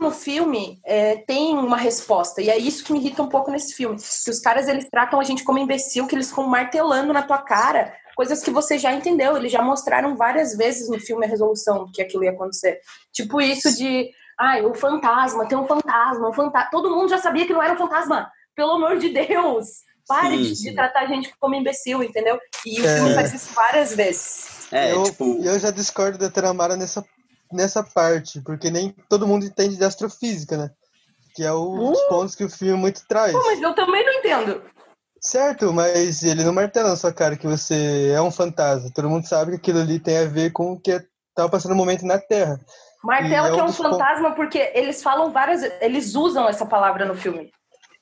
no 0.01 0.11
filme 0.11 0.81
é, 0.85 1.17
tem 1.17 1.57
uma 1.57 1.77
resposta. 1.77 2.43
E 2.43 2.51
é 2.51 2.59
isso 2.59 2.85
que 2.85 2.93
me 2.93 2.99
irrita 2.99 3.23
um 3.23 3.29
pouco 3.29 3.51
nesse 3.51 3.75
filme. 3.75 3.97
Que 3.97 4.31
os 4.31 4.41
caras 4.41 4.69
eles 4.69 4.89
tratam 4.91 5.21
a 5.21 5.25
gente 5.25 5.45
como 5.45 5.59
imbecil, 5.59 6.07
que 6.07 6.15
eles 6.15 6.29
ficam 6.29 6.47
martelando 6.47 7.13
na 7.13 7.23
tua 7.23 7.39
cara 7.39 7.95
coisas 8.17 8.43
que 8.43 8.51
você 8.51 8.79
já 8.79 8.93
entendeu. 8.93 9.37
Eles 9.37 9.51
já 9.53 9.63
mostraram 9.63 10.17
várias 10.17 10.57
vezes 10.57 10.89
no 10.89 11.01
filme 11.01 11.25
a 11.25 11.29
resolução 11.29 11.91
que 11.93 12.03
aquilo 12.03 12.25
ia 12.25 12.31
acontecer. 12.31 12.81
Tipo 13.13 13.41
isso 13.41 13.75
de. 13.77 14.11
Ai, 14.39 14.65
o 14.65 14.75
fantasma, 14.75 15.47
tem 15.47 15.57
um 15.57 15.67
fantasma, 15.67 16.29
um 16.29 16.33
fantasma. 16.33 16.71
Todo 16.71 16.91
mundo 16.91 17.09
já 17.09 17.19
sabia 17.19 17.47
que 17.47 17.53
não 17.53 17.63
era 17.63 17.75
um 17.75 17.79
fantasma. 17.79 18.31
Pelo 18.55 18.73
amor 18.73 18.99
de 18.99 19.09
Deus! 19.11 19.85
Pare 20.07 20.37
Sim, 20.37 20.43
de, 20.43 20.57
sim. 20.57 20.69
de 20.69 20.75
tratar 20.75 21.01
a 21.01 21.07
gente 21.07 21.33
como 21.41 21.55
imbecil, 21.55 22.03
entendeu? 22.03 22.39
E 22.67 22.81
o 22.81 22.85
É. 22.87 22.97
filme 22.97 23.15
faz 23.15 23.33
isso 23.33 23.55
várias 23.55 23.95
vezes. 23.95 24.67
É, 24.71 24.93
eu, 24.93 25.03
tipo... 25.05 25.41
eu 25.43 25.59
já 25.59 25.71
discordo 25.71 26.19
da 26.19 26.29
Taramara 26.29 26.77
nessa, 26.77 27.03
nessa 27.55 27.83
parte, 27.83 28.41
porque 28.41 28.71
nem 28.71 28.95
todo 29.09 29.27
mundo 29.27 29.47
entende 29.47 29.77
de 29.77 29.85
astrofísica, 29.85 30.57
né? 30.57 30.71
Que 31.35 31.45
é 31.45 31.53
o- 31.53 31.91
os 31.93 32.01
pontos 32.03 32.35
que 32.35 32.45
o 32.45 32.51
filme 32.51 32.75
muito 32.81 33.03
traz. 33.09 33.33
Pô, 33.33 33.43
mas 33.45 33.61
eu 33.61 33.75
também 33.75 34.05
não 34.05 34.13
entendo. 34.15 34.63
Certo, 35.21 35.73
mas 35.73 36.23
ele 36.23 36.45
não 36.45 36.53
martela 36.53 36.91
na 36.91 36.97
sua 36.97 37.13
cara 37.13 37.37
que 37.37 37.47
você 37.47 38.13
é 38.15 38.21
um 38.21 38.31
fantasma. 38.31 38.91
Todo 38.95 39.09
mundo 39.09 39.27
sabe 39.27 39.53
que 39.53 39.57
aquilo 39.57 39.81
ali 39.81 39.99
tem 39.99 40.19
a 40.19 40.27
ver 40.27 40.53
com 40.53 40.73
o 40.73 40.81
que 40.81 40.91
estava 41.31 41.49
passando 41.49 41.71
no 41.71 41.77
momento 41.79 42.05
na 42.05 42.19
Terra. 42.19 42.61
Martelo 43.03 43.31
E 43.33 43.35
é 43.35 43.53
que 43.53 43.59
é 43.59 43.63
um 43.63 43.65
um 43.65 43.67
dos 43.67 43.77
fantasma 43.77 44.35
porque 44.35 44.71
eles 44.75 45.03
falam 45.03 45.31
várias, 45.33 45.63
eles 45.81 46.15
usam 46.15 46.47
essa 46.49 46.67
palavra 46.67 47.07
no 47.07 47.15
filme. 47.15 47.51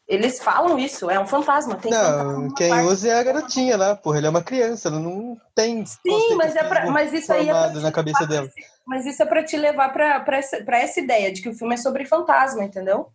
Eles 0.09 0.41
falam 0.41 0.79
isso, 0.79 1.09
é 1.09 1.19
um 1.19 1.27
fantasma. 1.27 1.77
Tem 1.77 1.93
fantasma 1.93 2.25
Não, 2.25 2.41
numa 2.43 2.55
quem 2.55 2.69
parte. 2.71 2.87
usa 2.87 3.09
é 3.09 3.19
a 3.19 3.23
garotinha 3.23 3.77
lá, 3.77 3.97
porra. 3.97 4.19
Ele 4.19 4.27
é 4.27 4.31
uma 4.31 4.43
criança, 4.43 4.89
ela 4.89 4.99
não 4.99 5.37
tem. 5.55 5.87
Sim, 5.87 6.35
mas, 6.35 6.55
é 6.57 6.65
pra, 6.65 6.91
mas 6.91 7.13
isso 7.13 7.33
aí 7.33 7.49
é 7.49 7.53
pra 7.53 7.69
na 7.81 7.93
cabeça 7.93 8.27
dela. 8.27 8.49
Mas 8.87 9.07
isso 9.07 9.23
é 9.23 9.27
pra 9.27 9.45
te 9.45 9.57
levar 9.57 9.91
pra, 9.93 10.21
pra, 10.21 10.39
essa, 10.39 10.63
pra 10.65 10.79
essa 10.79 11.01
ideia 11.01 11.33
de 11.33 11.41
que 11.41 11.49
o 11.49 11.55
filme 11.55 11.75
é 11.75 11.77
sobre 11.79 12.05
fantasma, 12.05 12.65
entendeu? 12.65 13.09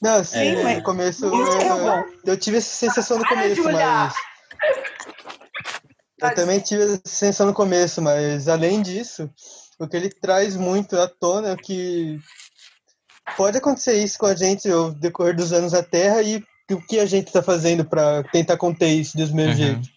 Não, 0.00 0.22
sim, 0.24 0.56
É. 0.56 0.74
no 0.76 0.82
começo. 0.82 1.24
É 1.26 1.28
eu, 1.28 1.78
bom. 1.78 2.04
eu 2.26 2.36
tive 2.36 2.58
essa 2.58 2.74
sensação 2.74 3.18
no 3.18 3.24
Para, 3.24 3.36
começo, 3.42 3.62
mas. 3.64 4.14
Eu 6.20 6.34
também 6.34 6.60
tive 6.60 6.84
essa 6.84 7.00
sensação 7.04 7.46
no 7.46 7.54
começo, 7.54 8.00
mas 8.00 8.48
além 8.48 8.80
disso, 8.82 9.28
o 9.78 9.88
que 9.88 9.96
ele 9.96 10.08
traz 10.08 10.56
muito 10.56 10.96
à 10.98 11.08
tona 11.08 11.50
é 11.52 11.56
que 11.56 12.18
pode 13.36 13.58
acontecer 13.58 13.94
isso 13.94 14.18
com 14.18 14.26
a 14.26 14.34
gente 14.34 14.70
ao 14.70 14.92
decorrer 14.92 15.34
dos 15.34 15.52
anos 15.52 15.72
na 15.72 15.82
Terra 15.82 16.22
e 16.22 16.44
o 16.70 16.80
que 16.86 17.00
a 17.00 17.06
gente 17.06 17.26
está 17.28 17.42
fazendo 17.42 17.84
para 17.84 18.22
tentar 18.24 18.56
conter 18.56 18.88
isso 18.88 19.16
dos 19.16 19.30
mesmos 19.32 19.58
Uhum. 19.58 19.64
jeitos. 19.66 19.90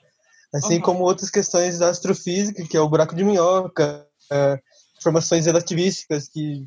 Assim 0.53 0.75
Uhum. 0.75 0.81
como 0.81 1.03
outras 1.03 1.29
questões 1.29 1.77
da 1.79 1.89
astrofísica, 1.89 2.63
que 2.67 2.77
é 2.77 2.79
o 2.81 2.89
buraco 2.89 3.15
de 3.15 3.23
minhoca, 3.23 4.05
é, 4.31 4.59
informações 5.05 5.45
relativísticas, 5.45 6.27
que, 6.27 6.65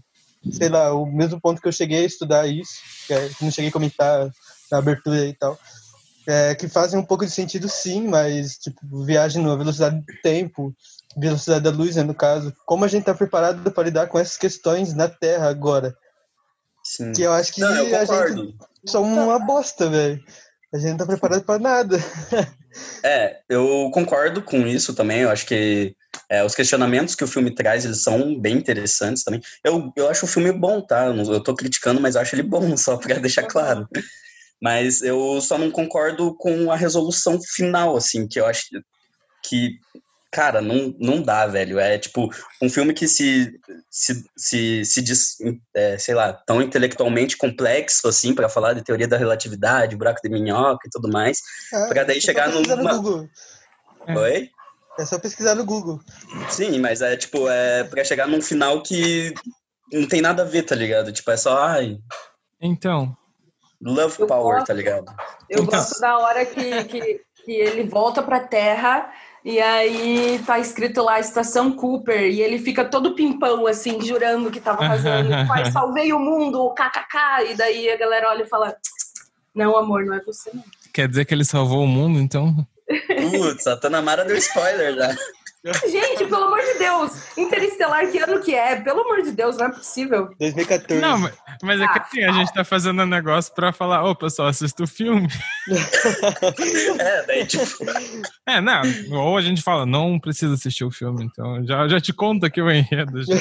sei 0.52 0.68
lá, 0.68 0.92
o 0.94 1.04
mesmo 1.04 1.40
ponto 1.40 1.60
que 1.60 1.66
eu 1.66 1.72
cheguei 1.72 2.04
a 2.04 2.06
estudar 2.06 2.46
isso, 2.46 2.74
que, 3.06 3.12
é, 3.12 3.28
que 3.28 3.44
não 3.44 3.50
cheguei 3.50 3.70
a 3.70 3.72
comentar 3.72 4.30
na 4.70 4.78
abertura 4.78 5.26
e 5.26 5.34
tal, 5.34 5.58
é, 6.26 6.54
que 6.54 6.68
fazem 6.68 6.98
um 6.98 7.04
pouco 7.04 7.24
de 7.24 7.32
sentido 7.32 7.68
sim, 7.68 8.06
mas, 8.06 8.58
tipo, 8.58 8.80
viagem 9.04 9.42
na 9.42 9.56
velocidade 9.56 9.96
do 9.96 10.22
tempo, 10.22 10.74
velocidade 11.16 11.64
da 11.64 11.70
luz, 11.70 11.96
né, 11.96 12.02
no 12.02 12.14
caso, 12.14 12.54
como 12.64 12.84
a 12.84 12.88
gente 12.88 13.00
está 13.00 13.14
preparado 13.14 13.70
para 13.72 13.84
lidar 13.84 14.06
com 14.06 14.18
essas 14.18 14.36
questões 14.36 14.94
na 14.94 15.08
Terra 15.08 15.48
agora? 15.48 15.96
Sim. 16.84 17.12
Que 17.12 17.22
eu 17.22 17.32
acho 17.32 17.52
que 17.52 17.60
Não, 17.60 17.74
eu 17.74 17.96
a 17.96 18.00
gente 18.00 18.08
concordo. 18.08 18.54
somos 18.86 19.18
uma 19.18 19.38
bosta, 19.38 19.90
velho. 19.90 20.22
A 20.72 20.78
gente 20.78 20.90
não 20.90 20.96
tá 20.98 21.06
preparado 21.06 21.44
para 21.44 21.58
nada. 21.58 21.98
É, 23.02 23.40
eu 23.48 23.90
concordo 23.92 24.42
com 24.42 24.66
isso 24.66 24.94
também. 24.94 25.20
Eu 25.20 25.30
acho 25.30 25.46
que 25.46 25.96
é, 26.28 26.44
os 26.44 26.54
questionamentos 26.54 27.14
que 27.14 27.24
o 27.24 27.28
filme 27.28 27.54
traz, 27.54 27.84
eles 27.84 28.02
são 28.02 28.38
bem 28.38 28.56
interessantes 28.56 29.24
também. 29.24 29.40
Eu, 29.64 29.90
eu 29.96 30.08
acho 30.08 30.26
o 30.26 30.28
filme 30.28 30.52
bom, 30.52 30.80
tá? 30.80 31.06
Eu 31.06 31.42
tô 31.42 31.54
criticando, 31.54 32.00
mas 32.00 32.14
eu 32.14 32.20
acho 32.20 32.34
ele 32.34 32.42
bom, 32.42 32.60
só 32.76 32.96
pra 32.98 33.18
deixar 33.18 33.44
claro. 33.44 33.88
Mas 34.60 35.00
eu 35.02 35.40
só 35.40 35.56
não 35.56 35.70
concordo 35.70 36.34
com 36.34 36.70
a 36.70 36.76
resolução 36.76 37.40
final, 37.40 37.96
assim, 37.96 38.26
que 38.26 38.38
eu 38.38 38.44
acho 38.44 38.66
que, 39.42 39.78
cara, 40.30 40.60
não, 40.60 40.94
não 40.98 41.22
dá, 41.22 41.46
velho. 41.46 41.78
É 41.78 41.96
tipo 41.96 42.28
um 42.60 42.68
filme 42.68 42.92
que 42.92 43.08
se, 43.08 43.50
se, 43.88 44.22
se, 44.36 44.84
se 44.84 45.00
diz, 45.00 45.36
é, 45.72 45.96
sei 45.96 46.14
lá, 46.14 46.32
tão 46.32 46.60
intelectualmente 46.60 47.38
complexo, 47.38 48.06
assim, 48.08 48.34
pra 48.34 48.48
falar 48.48 48.74
de 48.74 48.84
teoria 48.84 49.08
da 49.08 49.16
relatividade, 49.16 49.96
buraco 49.96 50.20
de 50.22 50.28
minhoca 50.28 50.86
e 50.86 50.90
tudo 50.90 51.08
mais. 51.08 51.40
Pra 51.88 52.04
daí 52.04 52.18
É 52.18 52.20
só 52.20 52.26
chegar 52.26 52.50
numa-. 52.50 53.28
É. 54.08 54.18
Oi? 54.18 54.50
É 54.98 55.04
só 55.04 55.18
pesquisar 55.18 55.54
no 55.54 55.64
Google. 55.64 56.00
Sim, 56.50 56.78
mas 56.80 57.00
é 57.00 57.16
tipo, 57.16 57.48
é 57.48 57.84
pra 57.84 58.02
chegar 58.04 58.26
num 58.26 58.42
final 58.42 58.82
que 58.82 59.32
não 59.92 60.06
tem 60.08 60.20
nada 60.20 60.42
a 60.42 60.46
ver, 60.46 60.62
tá 60.64 60.74
ligado? 60.74 61.12
Tipo, 61.12 61.30
é 61.30 61.36
só, 61.36 61.56
ai, 61.62 61.98
Então, 62.60 63.16
love 63.80 64.16
Eu 64.18 64.26
power, 64.26 64.56
gosto. 64.56 64.66
tá 64.66 64.74
ligado? 64.74 65.06
Eu 65.48 65.62
Então- 65.62 65.78
gosto 65.78 66.00
da 66.00 66.18
hora 66.18 66.44
que, 66.44 66.84
que, 66.84 67.20
que 67.44 67.52
ele 67.52 67.84
volta 67.88 68.22
pra 68.22 68.40
Terra 68.40 69.10
e 69.44 69.60
aí 69.60 70.42
tá 70.44 70.58
escrito 70.58 71.00
lá 71.02 71.20
Estação 71.20 71.70
Cooper 71.72 72.20
e 72.22 72.42
ele 72.42 72.58
fica 72.58 72.84
todo 72.84 73.14
pimpão, 73.14 73.66
assim, 73.68 74.00
jurando 74.04 74.50
que 74.50 74.58
tava 74.60 74.78
fazendo. 74.78 75.28
Pai, 75.46 75.70
salvei 75.70 76.12
o 76.12 76.18
mundo, 76.18 76.74
kkk. 76.74 77.52
E 77.52 77.54
daí 77.54 77.88
a 77.88 77.96
galera 77.96 78.30
olha 78.30 78.42
e 78.42 78.48
fala: 78.48 78.76
Não, 79.54 79.76
amor, 79.76 80.04
não 80.04 80.14
é 80.14 80.20
você, 80.24 80.50
não. 80.52 80.64
quer 80.92 81.08
dizer 81.08 81.24
que 81.24 81.32
ele 81.32 81.44
salvou 81.44 81.84
o 81.84 81.86
mundo, 81.86 82.18
então? 82.18 82.66
Putz, 83.30 83.66
a 83.66 83.76
Tanamara 83.76 84.24
deu 84.24 84.36
spoiler 84.36 84.94
já. 84.94 85.14
Gente, 85.90 86.24
pelo 86.26 86.44
amor 86.44 86.60
de 86.60 86.78
Deus, 86.78 87.36
Interestelar, 87.36 88.06
que 88.10 88.18
ano 88.18 88.40
que 88.40 88.54
é? 88.54 88.76
Pelo 88.76 89.00
amor 89.00 89.22
de 89.22 89.32
Deus, 89.32 89.56
não 89.56 89.66
é 89.66 89.70
possível. 89.70 90.30
2014. 90.38 91.00
Não, 91.02 91.18
mas, 91.18 91.34
mas 91.62 91.80
é 91.80 91.88
que 91.88 91.98
assim, 91.98 92.24
a 92.24 92.32
gente 92.32 92.54
tá 92.54 92.64
fazendo 92.64 93.02
um 93.02 93.06
negócio 93.06 93.52
pra 93.52 93.72
falar, 93.72 94.04
ô 94.04 94.14
pessoal, 94.14 94.48
assista 94.48 94.84
o 94.84 94.86
filme. 94.86 95.28
É, 96.98 97.26
daí 97.26 97.46
tipo, 97.46 97.66
É, 98.46 98.60
não, 98.60 98.82
ou 99.12 99.36
a 99.36 99.42
gente 99.42 99.60
fala, 99.60 99.84
não 99.84 100.18
precisa 100.18 100.54
assistir 100.54 100.84
o 100.84 100.90
filme, 100.90 101.24
então 101.24 101.64
já, 101.66 101.86
já 101.88 102.00
te 102.00 102.12
conta 102.12 102.46
aqui 102.46 102.60
o 102.62 102.70
enredo. 102.70 103.22
já. 103.24 103.34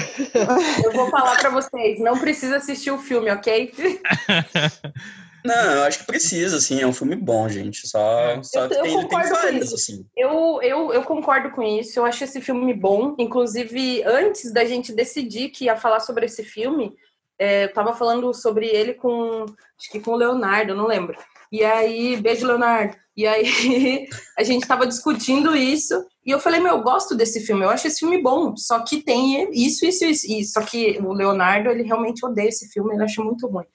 Eu 0.84 0.92
vou 0.92 1.10
falar 1.10 1.38
pra 1.38 1.50
vocês, 1.50 2.00
não 2.00 2.18
precisa 2.18 2.58
assistir 2.58 2.92
o 2.92 2.98
filme, 2.98 3.32
ok? 3.32 3.72
não, 5.48 5.72
eu 5.74 5.84
acho 5.84 6.00
que 6.00 6.06
precisa, 6.06 6.58
assim, 6.58 6.82
é 6.82 6.86
um 6.88 6.94
filme 6.94 7.16
bom, 7.16 7.48
gente. 7.50 7.88
Só, 7.88 8.42
só 8.44 8.66
Eu- 8.66 8.70
que 8.70 8.76
eu 8.76 8.84
tem, 8.84 9.08
tem 9.08 9.60
assim. 9.62 10.06
Eu, 10.16 10.60
eu, 10.62 10.94
eu 10.94 11.04
concordo 11.04 11.50
com 11.52 11.64
isso, 11.64 11.98
eu 12.00 12.06
acho 12.06 12.24
esse 12.24 12.40
filme 12.42 12.74
bom. 12.74 13.16
Inclusive, 13.18 14.04
antes 14.04 14.52
da 14.54 14.66
gente 14.66 14.94
decidir 14.94 15.50
que 15.50 15.66
ia 15.66 15.76
falar 15.76 16.00
sobre 16.02 16.26
esse 16.26 16.44
filme, 16.44 16.94
é, 17.40 17.66
eu 17.66 17.74
tava 17.74 17.94
falando 17.94 18.34
sobre 18.34 18.68
ele 18.68 18.94
com, 18.94 19.46
acho 19.80 19.92
que 19.92 20.00
com 20.00 20.12
o 20.12 20.16
Leonardo, 20.18 20.76
não 20.76 20.88
lembro. 20.88 21.18
E 21.52 21.64
aí, 21.64 22.18
beijo, 22.18 22.46
Leonardo. 22.46 22.96
E 23.16 23.26
aí, 23.26 23.44
a 24.38 24.44
gente 24.44 24.68
tava 24.68 24.86
discutindo 24.86 25.56
isso, 25.56 26.06
e 26.26 26.32
eu 26.32 26.40
falei, 26.40 26.60
meu, 26.60 26.74
eu 26.78 26.84
gosto 26.84 27.16
desse 27.16 27.40
filme, 27.46 27.64
eu 27.64 27.70
acho 27.70 27.88
esse 27.88 28.00
filme 28.00 28.22
bom, 28.22 28.56
só 28.56 28.80
que 28.80 29.02
tem 29.02 29.50
isso, 29.54 29.86
isso, 29.86 30.06
isso, 30.06 30.28
isso. 30.32 30.54
Só 30.54 30.62
que 30.62 31.00
o 31.02 31.14
Leonardo, 31.14 31.70
ele 31.70 31.84
realmente 31.84 32.26
odeia 32.26 32.50
esse 32.50 32.68
filme, 32.70 32.94
ele 32.94 33.04
acha 33.04 33.24
muito 33.24 33.48
ruim. 33.48 33.66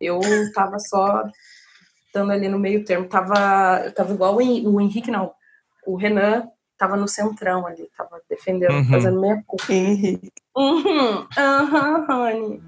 Eu 0.00 0.20
tava 0.54 0.78
só 0.78 1.24
dando 2.14 2.32
ali 2.32 2.48
no 2.48 2.58
meio 2.58 2.84
termo, 2.84 3.06
tava, 3.06 3.82
eu 3.84 3.92
tava 3.94 4.12
igual 4.12 4.34
o 4.36 4.40
Hen- 4.40 4.66
o 4.66 4.80
Henrique, 4.80 5.10
não, 5.10 5.32
o 5.86 5.96
Renan 5.96 6.48
tava 6.78 6.96
no 6.96 7.06
centrão 7.06 7.66
ali, 7.66 7.88
tava 7.96 8.20
defendendo, 8.28 8.72
Uhum. 8.72 8.84
fazendo 8.90 9.20
meia 9.20 9.42
culpa. 9.46 9.72
Henrique. 9.72 10.32
Uhum, 10.56 11.26
aham, 11.38 12.06
honey. 12.08 12.62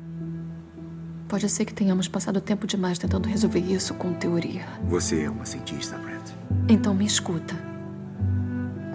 Pode 1.29 1.49
ser 1.49 1.65
que 1.65 1.73
tenhamos 1.73 2.07
passado 2.09 2.41
tempo 2.43 2.67
demais 2.67 2.99
tentando 2.99 3.27
resolver 3.29 3.59
isso 3.61 3.95
com 3.95 4.13
teoria. 4.13 4.67
Você 4.85 5.25
é 5.25 5.31
uma 5.31 5.47
cientista, 5.47 5.97
Brett. 5.97 6.23
Então 6.69 6.93
me 6.95 7.07
escuta. 7.07 7.55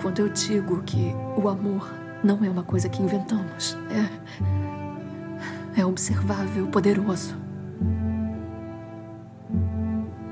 Quando 0.01 0.19
eu 0.19 0.29
digo 0.29 0.83
que 0.83 1.11
o 1.35 1.49
amor 1.49 1.91
não 2.23 2.43
é 2.45 2.49
uma 2.49 2.63
coisa 2.63 2.87
que 2.87 3.01
inventamos, 3.01 3.75
é. 5.75 5.81
é 5.81 5.85
observável, 5.85 6.67
poderoso. 6.67 7.35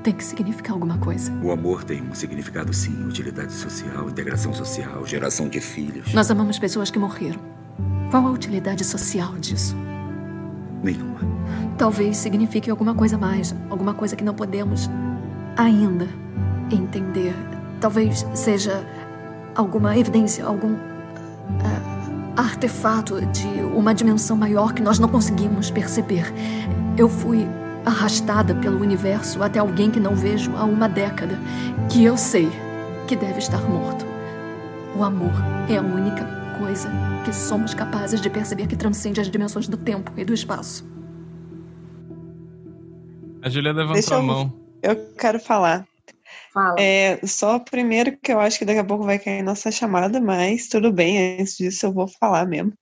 Tem 0.06 0.14
que 0.14 0.22
significar 0.22 0.74
alguma 0.74 0.98
coisa. 0.98 1.32
O 1.42 1.50
amor 1.50 1.82
tem 1.82 2.00
um 2.00 2.14
significado, 2.14 2.72
sim. 2.72 3.08
Utilidade 3.08 3.52
social, 3.52 4.08
integração 4.08 4.54
social, 4.54 5.04
geração 5.04 5.48
de 5.48 5.60
filhos. 5.60 6.14
Nós 6.14 6.30
amamos 6.30 6.60
pessoas 6.60 6.92
que 6.92 6.98
morreram. 7.00 7.40
Qual 8.08 8.24
a 8.24 8.30
utilidade 8.30 8.84
social 8.84 9.34
disso? 9.36 9.74
Nenhuma. 10.80 11.18
Talvez 11.76 12.18
signifique 12.18 12.70
alguma 12.70 12.94
coisa 12.94 13.18
mais, 13.18 13.52
alguma 13.68 13.94
coisa 13.94 14.14
que 14.14 14.22
não 14.22 14.32
podemos 14.32 14.88
ainda 15.56 16.08
entender. 16.70 17.34
Talvez 17.80 18.24
seja 18.32 18.86
alguma 19.56 19.98
evidência, 19.98 20.44
algum 20.44 20.76
ah, 21.64 22.42
artefato 22.42 23.26
de 23.26 23.48
uma 23.74 23.92
dimensão 23.92 24.36
maior 24.36 24.72
que 24.72 24.82
nós 24.82 25.00
não 25.00 25.08
conseguimos 25.08 25.68
perceber. 25.68 26.32
Eu 26.96 27.08
fui 27.08 27.44
arrastada 27.86 28.54
pelo 28.56 28.80
universo 28.80 29.42
até 29.42 29.58
alguém 29.60 29.90
que 29.90 30.00
não 30.00 30.14
vejo 30.14 30.54
há 30.56 30.64
uma 30.64 30.88
década, 30.88 31.38
que 31.90 32.04
eu 32.04 32.16
sei 32.16 32.48
que 33.06 33.14
deve 33.14 33.38
estar 33.38 33.62
morto. 33.62 34.04
O 34.96 35.04
amor 35.04 35.32
é 35.70 35.76
a 35.76 35.82
única 35.82 36.26
coisa 36.58 36.90
que 37.24 37.32
somos 37.32 37.72
capazes 37.74 38.20
de 38.20 38.28
perceber 38.28 38.66
que 38.66 38.76
transcende 38.76 39.20
as 39.20 39.30
dimensões 39.30 39.68
do 39.68 39.76
tempo 39.76 40.12
e 40.16 40.24
do 40.24 40.34
espaço. 40.34 40.84
A 43.42 43.48
Julia 43.48 43.72
levantou 43.72 43.94
Deixa 43.94 44.16
a 44.16 44.18
eu- 44.18 44.22
mão. 44.22 44.52
Eu 44.82 44.96
quero 45.18 45.38
falar. 45.38 45.86
Fala. 46.52 46.76
É, 46.78 47.20
só 47.24 47.58
primeiro 47.58 48.16
que 48.22 48.32
eu 48.32 48.40
acho 48.40 48.58
que 48.58 48.64
daqui 48.64 48.78
a 48.78 48.84
pouco 48.84 49.04
vai 49.04 49.18
cair 49.18 49.42
nossa 49.42 49.70
chamada, 49.70 50.20
mas 50.20 50.68
tudo 50.68 50.92
bem, 50.92 51.38
antes 51.40 51.56
disso 51.56 51.86
eu 51.86 51.92
vou 51.92 52.08
falar 52.08 52.46
mesmo. 52.46 52.72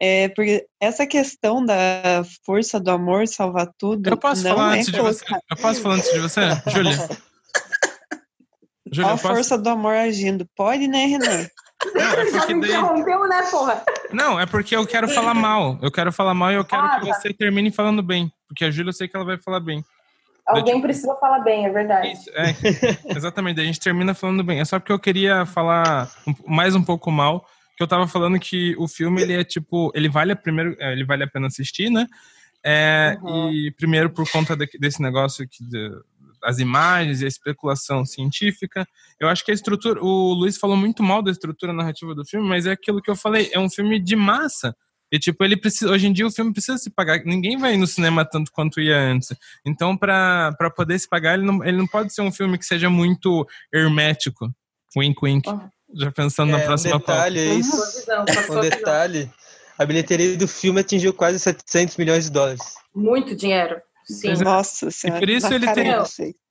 É, 0.00 0.28
porque 0.28 0.64
essa 0.80 1.06
questão 1.06 1.64
da 1.64 2.22
força 2.46 2.78
do 2.78 2.90
amor 2.90 3.26
salvar 3.26 3.68
tudo 3.76 4.08
Eu 4.08 4.16
posso 4.16 4.44
não 4.44 4.54
falar 4.54 4.76
é 4.76 4.78
antes 4.78 4.92
de 4.92 5.00
você? 5.00 5.24
Eu 5.50 5.56
posso 5.56 5.82
falar 5.82 5.94
antes 5.96 6.12
de 6.12 6.20
você? 6.20 6.40
Júlia. 6.68 7.08
Júlia, 8.92 9.12
a 9.12 9.16
posso... 9.18 9.28
força 9.28 9.58
do 9.58 9.68
amor 9.68 9.94
agindo. 9.94 10.48
Pode, 10.54 10.86
né, 10.86 11.06
Renan? 11.06 11.46
Não, 11.94 12.02
é 12.02 12.30
Já 12.30 12.38
porque 12.38 12.54
me 12.54 12.60
daí... 12.60 12.70
interrompeu, 12.70 13.28
né, 13.28 13.42
porra? 13.50 13.82
Não, 14.12 14.38
é 14.40 14.46
porque 14.46 14.74
eu 14.74 14.86
quero 14.86 15.08
falar 15.08 15.34
mal. 15.34 15.78
Eu 15.82 15.90
quero 15.90 16.12
falar 16.12 16.34
mal 16.34 16.50
e 16.52 16.54
eu 16.54 16.64
quero 16.64 16.82
Ah, 16.82 17.00
que 17.00 17.06
tá. 17.08 17.14
você 17.14 17.32
termine 17.32 17.70
falando 17.70 18.02
bem. 18.02 18.32
Porque 18.48 18.64
a 18.64 18.70
Júlia 18.70 18.90
eu 18.90 18.94
sei 18.94 19.08
que 19.08 19.16
ela 19.16 19.26
vai 19.26 19.36
falar 19.38 19.60
bem. 19.60 19.84
Alguém 20.46 20.80
precisa 20.80 21.14
falar 21.16 21.40
bem, 21.40 21.66
é 21.66 21.70
verdade. 21.70 22.12
Isso, 22.12 22.30
é, 22.30 22.54
exatamente. 23.14 23.56
Daí 23.56 23.64
a 23.64 23.66
gente 23.66 23.80
termina 23.80 24.14
falando 24.14 24.42
bem. 24.42 24.60
É 24.60 24.64
só 24.64 24.78
porque 24.78 24.92
eu 24.92 24.98
queria 24.98 25.44
falar 25.44 26.10
mais 26.46 26.74
um 26.74 26.82
pouco 26.82 27.10
mal, 27.10 27.44
que 27.78 27.82
eu 27.82 27.86
tava 27.88 28.06
falando 28.06 28.38
que 28.38 28.74
o 28.76 28.86
filme 28.86 29.22
ele 29.22 29.32
é 29.32 29.44
tipo, 29.44 29.90
ele 29.94 30.08
vale 30.08 30.32
a 30.32 30.36
primeiro, 30.36 30.76
é, 30.78 30.92
ele 30.92 31.04
vale 31.04 31.22
a 31.24 31.28
pena 31.28 31.46
assistir, 31.46 31.88
né? 31.88 32.06
É, 32.64 33.16
Uhum. 33.22 33.50
E 33.52 33.70
primeiro 33.70 34.10
por 34.10 34.28
conta 34.30 34.56
de- 34.56 34.68
desse 34.78 35.00
negócio 35.00 35.48
que 35.48 35.62
de- 35.64 35.92
as 36.42 36.58
imagens 36.58 37.20
e 37.20 37.24
a 37.24 37.28
especulação 37.28 38.04
científica. 38.04 38.86
Eu 39.20 39.28
acho 39.28 39.44
que 39.44 39.50
a 39.50 39.54
estrutura, 39.54 40.00
o 40.02 40.32
Luiz 40.34 40.56
falou 40.58 40.76
muito 40.76 41.02
mal 41.02 41.22
da 41.22 41.30
estrutura 41.30 41.72
narrativa 41.72 42.14
do 42.14 42.24
filme, 42.26 42.48
mas 42.48 42.66
é 42.66 42.72
aquilo 42.72 43.00
que 43.02 43.10
eu 43.10 43.16
falei, 43.16 43.48
é 43.52 43.58
um 43.58 43.70
filme 43.70 43.98
de 44.00 44.14
massa. 44.16 44.74
E, 45.10 45.18
tipo, 45.18 45.42
ele 45.42 45.56
precisa. 45.56 45.90
Hoje 45.90 46.06
em 46.06 46.12
dia 46.12 46.26
o 46.26 46.30
filme 46.30 46.52
precisa 46.52 46.76
se 46.78 46.90
pagar. 46.90 47.24
Ninguém 47.24 47.56
vai 47.56 47.76
no 47.76 47.86
cinema 47.86 48.24
tanto 48.24 48.52
quanto 48.52 48.78
ia 48.80 48.98
antes. 49.00 49.34
Então, 49.64 49.96
para 49.96 50.52
poder 50.76 50.98
se 50.98 51.08
pagar, 51.08 51.34
ele 51.38 51.46
não, 51.46 51.64
ele 51.64 51.78
não 51.78 51.86
pode 51.86 52.12
ser 52.12 52.20
um 52.22 52.30
filme 52.30 52.58
que 52.58 52.66
seja 52.66 52.90
muito 52.90 53.46
hermético. 53.72 54.52
Wink, 54.96 55.18
wink. 55.22 55.48
Oh. 55.48 55.58
Já 55.94 56.12
pensando 56.12 56.50
é, 56.50 56.58
na 56.58 56.64
próxima 56.64 56.96
um 56.96 56.98
detalhe, 56.98 57.40
é 57.40 57.54
isso. 57.54 58.06
um 58.50 58.60
detalhe. 58.60 59.30
A 59.78 59.86
bilheteria 59.86 60.36
do 60.36 60.48
filme 60.48 60.80
atingiu 60.80 61.14
quase 61.14 61.38
700 61.38 61.96
milhões 61.96 62.24
de 62.24 62.30
dólares. 62.30 62.60
Muito 62.94 63.34
dinheiro. 63.34 63.80
Sim. 64.04 64.32
Nossa 64.42 64.90
senhora. 64.90 65.18
E 65.18 65.20
por 65.20 65.28
isso 65.28 65.52
ele 65.52 65.72
tem, 65.72 65.92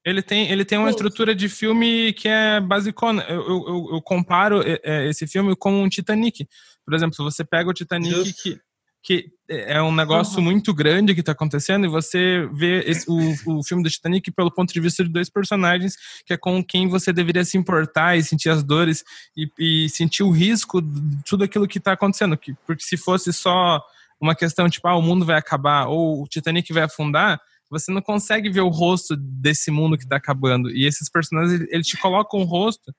ele 0.05 0.21
tem, 0.21 0.51
ele 0.51 0.65
tem 0.65 0.77
uma 0.77 0.89
estrutura 0.89 1.35
de 1.35 1.49
filme 1.49 2.13
que 2.13 2.27
é 2.27 2.61
basicona. 2.61 3.23
Eu, 3.23 3.41
eu, 3.41 3.89
eu 3.93 4.01
comparo 4.01 4.61
é, 4.61 4.79
é, 4.83 5.09
esse 5.09 5.25
filme 5.27 5.55
com 5.55 5.83
um 5.83 5.89
Titanic. 5.89 6.47
Por 6.85 6.93
exemplo, 6.93 7.15
você 7.17 7.43
pega 7.43 7.69
o 7.69 7.73
Titanic 7.73 8.33
que, 8.33 8.59
que 9.03 9.29
é 9.49 9.81
um 9.81 9.93
negócio 9.93 10.37
uhum. 10.37 10.43
muito 10.43 10.73
grande 10.73 11.13
que 11.13 11.21
está 11.21 11.31
acontecendo 11.31 11.85
e 11.85 11.89
você 11.89 12.47
vê 12.51 12.81
esse, 12.81 13.09
o, 13.09 13.59
o 13.59 13.63
filme 13.63 13.81
do 13.81 13.89
Titanic 13.89 14.29
pelo 14.31 14.51
ponto 14.51 14.73
de 14.73 14.79
vista 14.81 15.03
de 15.03 15.09
dois 15.09 15.29
personagens 15.29 15.95
que 16.25 16.33
é 16.33 16.37
com 16.37 16.61
quem 16.61 16.89
você 16.89 17.13
deveria 17.13 17.45
se 17.45 17.57
importar 17.57 18.17
e 18.17 18.23
sentir 18.23 18.49
as 18.49 18.61
dores 18.61 19.05
e, 19.35 19.49
e 19.57 19.89
sentir 19.89 20.23
o 20.23 20.31
risco 20.31 20.81
de 20.81 21.23
tudo 21.23 21.45
aquilo 21.45 21.67
que 21.67 21.77
está 21.77 21.93
acontecendo. 21.93 22.37
Que, 22.37 22.53
porque 22.65 22.83
se 22.83 22.97
fosse 22.97 23.31
só 23.31 23.81
uma 24.19 24.35
questão 24.35 24.69
tipo, 24.69 24.87
ah, 24.87 24.97
o 24.97 25.01
mundo 25.01 25.25
vai 25.25 25.37
acabar 25.37 25.85
ou 25.85 26.23
o 26.23 26.27
Titanic 26.27 26.73
vai 26.73 26.83
afundar, 26.83 27.39
você 27.69 27.91
não 27.91 28.01
consegue 28.01 28.49
ver 28.49 28.61
o 28.61 28.69
rosto 28.69 29.15
desse 29.15 29.71
mundo 29.71 29.97
que 29.97 30.03
está 30.03 30.15
acabando. 30.15 30.69
E 30.69 30.85
esses 30.85 31.09
personagens, 31.09 31.65
eles 31.69 31.87
te 31.87 31.97
colocam 31.97 32.39
o 32.39 32.45
rosto. 32.45 32.93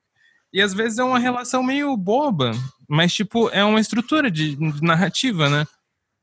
E 0.51 0.61
às 0.61 0.73
vezes 0.73 0.97
é 0.97 1.03
uma 1.03 1.19
relação 1.19 1.61
meio 1.61 1.95
boba, 1.95 2.51
mas 2.87 3.13
tipo, 3.13 3.49
é 3.49 3.63
uma 3.63 3.79
estrutura 3.79 4.31
de, 4.31 4.55
de 4.55 4.81
narrativa, 4.81 5.47
né? 5.47 5.67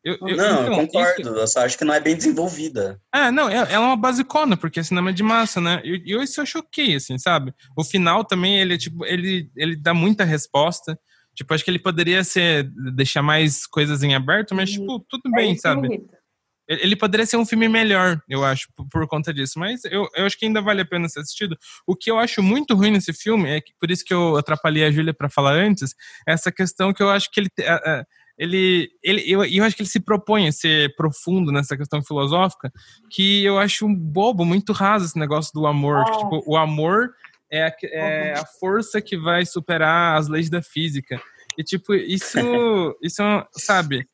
Eu, 0.07 0.16
eu, 0.20 0.36
não, 0.36 0.62
então, 0.62 0.66
eu 0.66 0.72
concordo. 0.86 1.20
Isso... 1.20 1.30
Eu 1.30 1.48
só 1.48 1.64
acho 1.64 1.76
que 1.76 1.84
não 1.84 1.92
é 1.92 1.98
bem 1.98 2.16
desenvolvida. 2.16 3.02
É, 3.12 3.28
não, 3.32 3.50
ela 3.50 3.68
é 3.68 3.76
uma 3.76 3.96
basicona, 3.96 4.57
porque 4.57 4.78
é 4.78 4.82
cinema 4.84 5.12
de 5.12 5.20
massa, 5.20 5.61
né? 5.61 5.82
E 5.84 6.12
eu, 6.12 6.18
eu, 6.18 6.22
isso 6.22 6.40
eu 6.40 6.46
choquei, 6.46 6.94
assim, 6.94 7.18
sabe? 7.18 7.52
O 7.76 7.82
final 7.82 8.24
também, 8.24 8.57
ele, 8.61 8.78
tipo, 8.78 9.04
ele, 9.04 9.50
ele 9.57 9.74
dá 9.74 9.92
muita 9.92 10.22
resposta. 10.22 10.96
Tipo, 11.34 11.52
acho 11.52 11.64
que 11.64 11.70
ele 11.72 11.80
poderia 11.80 12.22
ser, 12.22 12.70
deixar 12.94 13.20
mais 13.20 13.66
coisas 13.66 14.04
em 14.04 14.14
aberto, 14.14 14.54
mas, 14.54 14.70
tipo, 14.70 15.04
tudo 15.11 15.28
bem, 15.32 15.54
é 15.54 15.57
sabe? 15.57 16.00
Ele 16.68 16.94
poderia 16.94 17.26
ser 17.26 17.36
um 17.36 17.46
filme 17.46 17.68
melhor, 17.68 18.20
eu 18.28 18.44
acho, 18.44 18.68
por, 18.76 18.88
por, 18.88 19.09
conta 19.09 19.34
disso. 19.34 19.59
Mas 19.59 19.84
eu, 19.86 20.09
eu 20.14 20.24
acho 20.24 20.38
que 20.38 20.46
ainda 20.46 20.62
vale 20.62 20.82
a 20.82 20.86
pena 20.86 21.09
ser 21.09 21.18
assistido. 21.18 21.57
O 21.84 21.96
que 21.96 22.12
eu 22.12 22.18
acho 22.18 22.44
muito 22.44 22.76
ruim 22.76 22.92
nesse 22.92 23.12
filme, 23.12 23.50
é 23.50 23.61
que 23.61 23.72
por 23.78 23.90
isso 23.90 24.04
que 24.04 24.14
eu 24.14 24.36
atrapalhei 24.36 24.84
a 24.84 24.90
Júlia 24.90 25.12
para 25.12 25.28
falar 25.28 25.54
antes, 25.54 25.96
é 26.28 26.32
essa 26.32 26.52
questão 26.52 26.92
que 26.92 27.02
eu 27.02 27.11
acho 27.11 27.28
que 27.32 27.40
ele. 27.40 27.50
Ele, 28.39 28.91
ele 29.03 29.22
eu, 29.30 29.45
eu 29.45 29.64
acho 29.64 29.74
que 29.74 29.82
ele 29.82 29.89
se 29.89 30.01
propõe 30.01 30.49
a 30.49 30.53
ser 30.53 30.95
profundo 30.97 31.51
nessa 31.51 31.76
questão 31.76 32.03
filosófica, 32.03 32.72
que 33.11 33.45
eu 33.45 33.59
acho 33.59 33.87
um 33.87 33.95
bobo, 33.95 34.45
muito 34.45 34.72
raso 34.72 35.07
esse 35.07 35.18
negócio 35.18 35.53
do 35.55 35.66
amor. 35.66 36.05
Que, 36.05 36.18
tipo, 36.18 36.43
o 36.47 36.57
amor 36.57 37.11
é 37.51 37.64
a, 37.66 37.72
é 37.84 38.32
a 38.34 38.45
força 38.45 39.01
que 39.01 39.16
vai 39.16 39.47
superar 39.47 40.18
as 40.18 40.28
leis 40.28 40.51
da 40.51 40.62
física. 40.62 41.20
E, 41.57 41.62
tipo, 41.64 41.95
isso, 41.95 42.39
isso 43.03 43.22
sabe 43.53 44.07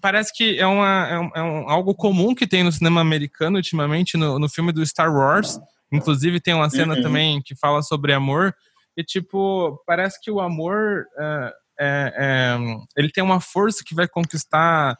parece 0.00 0.32
que 0.34 0.58
é, 0.58 0.66
uma, 0.66 1.08
é, 1.08 1.18
um, 1.18 1.30
é 1.36 1.42
um, 1.42 1.70
algo 1.70 1.94
comum 1.94 2.34
que 2.34 2.46
tem 2.46 2.64
no 2.64 2.72
cinema 2.72 3.00
americano 3.00 3.56
ultimamente, 3.56 4.16
no, 4.16 4.38
no 4.38 4.48
filme 4.48 4.72
do 4.72 4.84
Star 4.84 5.14
Wars. 5.14 5.58
Inclusive, 5.92 6.40
tem 6.40 6.54
uma 6.54 6.68
cena 6.68 6.94
uhum. 6.94 7.02
também 7.02 7.42
que 7.42 7.54
fala 7.54 7.82
sobre 7.82 8.12
amor. 8.12 8.54
E, 8.96 9.04
tipo, 9.04 9.82
parece 9.86 10.20
que 10.20 10.30
o 10.30 10.40
amor. 10.40 11.04
É, 11.18 11.52
é, 11.78 12.12
é 12.16 12.58
ele 12.96 13.10
tem 13.10 13.22
uma 13.22 13.40
força 13.40 13.82
que 13.84 13.94
vai 13.94 14.08
conquistar 14.08 14.96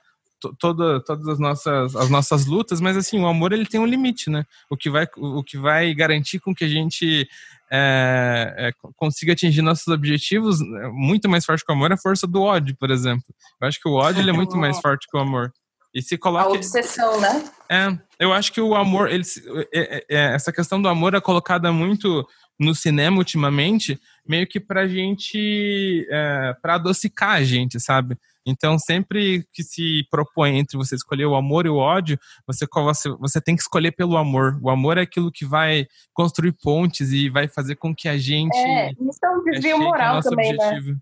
toda, 0.58 1.00
todas 1.00 1.26
as 1.28 1.38
nossas, 1.38 1.96
as 1.96 2.10
nossas 2.10 2.46
lutas, 2.46 2.80
mas 2.80 2.96
assim, 2.96 3.20
o 3.20 3.26
amor 3.26 3.52
ele 3.52 3.66
tem 3.66 3.80
um 3.80 3.86
limite, 3.86 4.30
né? 4.30 4.44
O 4.70 4.76
que 4.76 4.88
vai, 4.88 5.06
o 5.16 5.42
que 5.42 5.58
vai 5.58 5.92
garantir 5.94 6.38
com 6.38 6.54
que 6.54 6.64
a 6.64 6.68
gente 6.68 7.28
é, 7.70 8.54
é, 8.56 8.90
consiga 8.96 9.32
atingir 9.32 9.62
nossos 9.62 9.88
objetivos 9.88 10.60
é, 10.60 10.88
muito 10.88 11.28
mais 11.28 11.44
forte 11.44 11.64
que 11.64 11.72
o 11.72 11.74
amor 11.74 11.90
é 11.90 11.94
a 11.94 11.98
força 11.98 12.26
do 12.26 12.42
ódio, 12.42 12.76
por 12.76 12.90
exemplo. 12.90 13.24
Eu 13.60 13.68
acho 13.68 13.80
que 13.80 13.88
o 13.88 13.94
ódio 13.94 14.22
ele 14.22 14.30
é 14.30 14.34
muito 14.34 14.56
mais 14.56 14.78
forte 14.80 15.06
que 15.10 15.16
o 15.16 15.20
amor. 15.20 15.52
E 15.94 16.02
se 16.02 16.18
coloca. 16.18 16.44
A 16.44 16.52
obsessão, 16.52 17.20
né? 17.20 17.44
É, 17.68 17.98
eu 18.20 18.32
acho 18.32 18.52
que 18.52 18.60
o 18.60 18.74
amor, 18.74 19.10
ele, 19.10 19.24
é, 19.72 19.96
é, 19.96 20.04
é, 20.08 20.34
essa 20.34 20.52
questão 20.52 20.80
do 20.80 20.88
amor 20.88 21.14
é 21.14 21.20
colocada 21.20 21.72
muito 21.72 22.26
no 22.58 22.74
cinema 22.74 23.18
ultimamente, 23.18 24.00
meio 24.26 24.46
que 24.46 24.58
pra 24.58 24.88
gente, 24.88 26.06
é, 26.10 26.56
pra 26.60 26.74
adocicar 26.74 27.32
a 27.32 27.44
gente, 27.44 27.78
sabe? 27.78 28.18
Então, 28.44 28.78
sempre 28.78 29.46
que 29.52 29.62
se 29.62 30.06
propõe 30.10 30.58
entre 30.58 30.78
você 30.78 30.94
escolher 30.94 31.26
o 31.26 31.34
amor 31.34 31.66
e 31.66 31.68
o 31.68 31.76
ódio, 31.76 32.18
você, 32.46 32.66
você, 32.72 33.10
você 33.10 33.40
tem 33.42 33.54
que 33.54 33.60
escolher 33.60 33.92
pelo 33.92 34.16
amor. 34.16 34.58
O 34.62 34.70
amor 34.70 34.96
é 34.96 35.02
aquilo 35.02 35.30
que 35.30 35.44
vai 35.44 35.86
construir 36.14 36.52
pontes 36.52 37.12
e 37.12 37.28
vai 37.28 37.46
fazer 37.46 37.76
com 37.76 37.94
que 37.94 38.08
a 38.08 38.16
gente. 38.16 38.56
É, 38.56 38.90
isso 38.92 39.18
é 39.22 39.30
um 39.30 39.44
desvio 39.44 39.78
moral 39.78 40.22
também, 40.22 40.56
né? 40.56 40.66
objetivo. 40.66 40.92
né? 40.92 40.98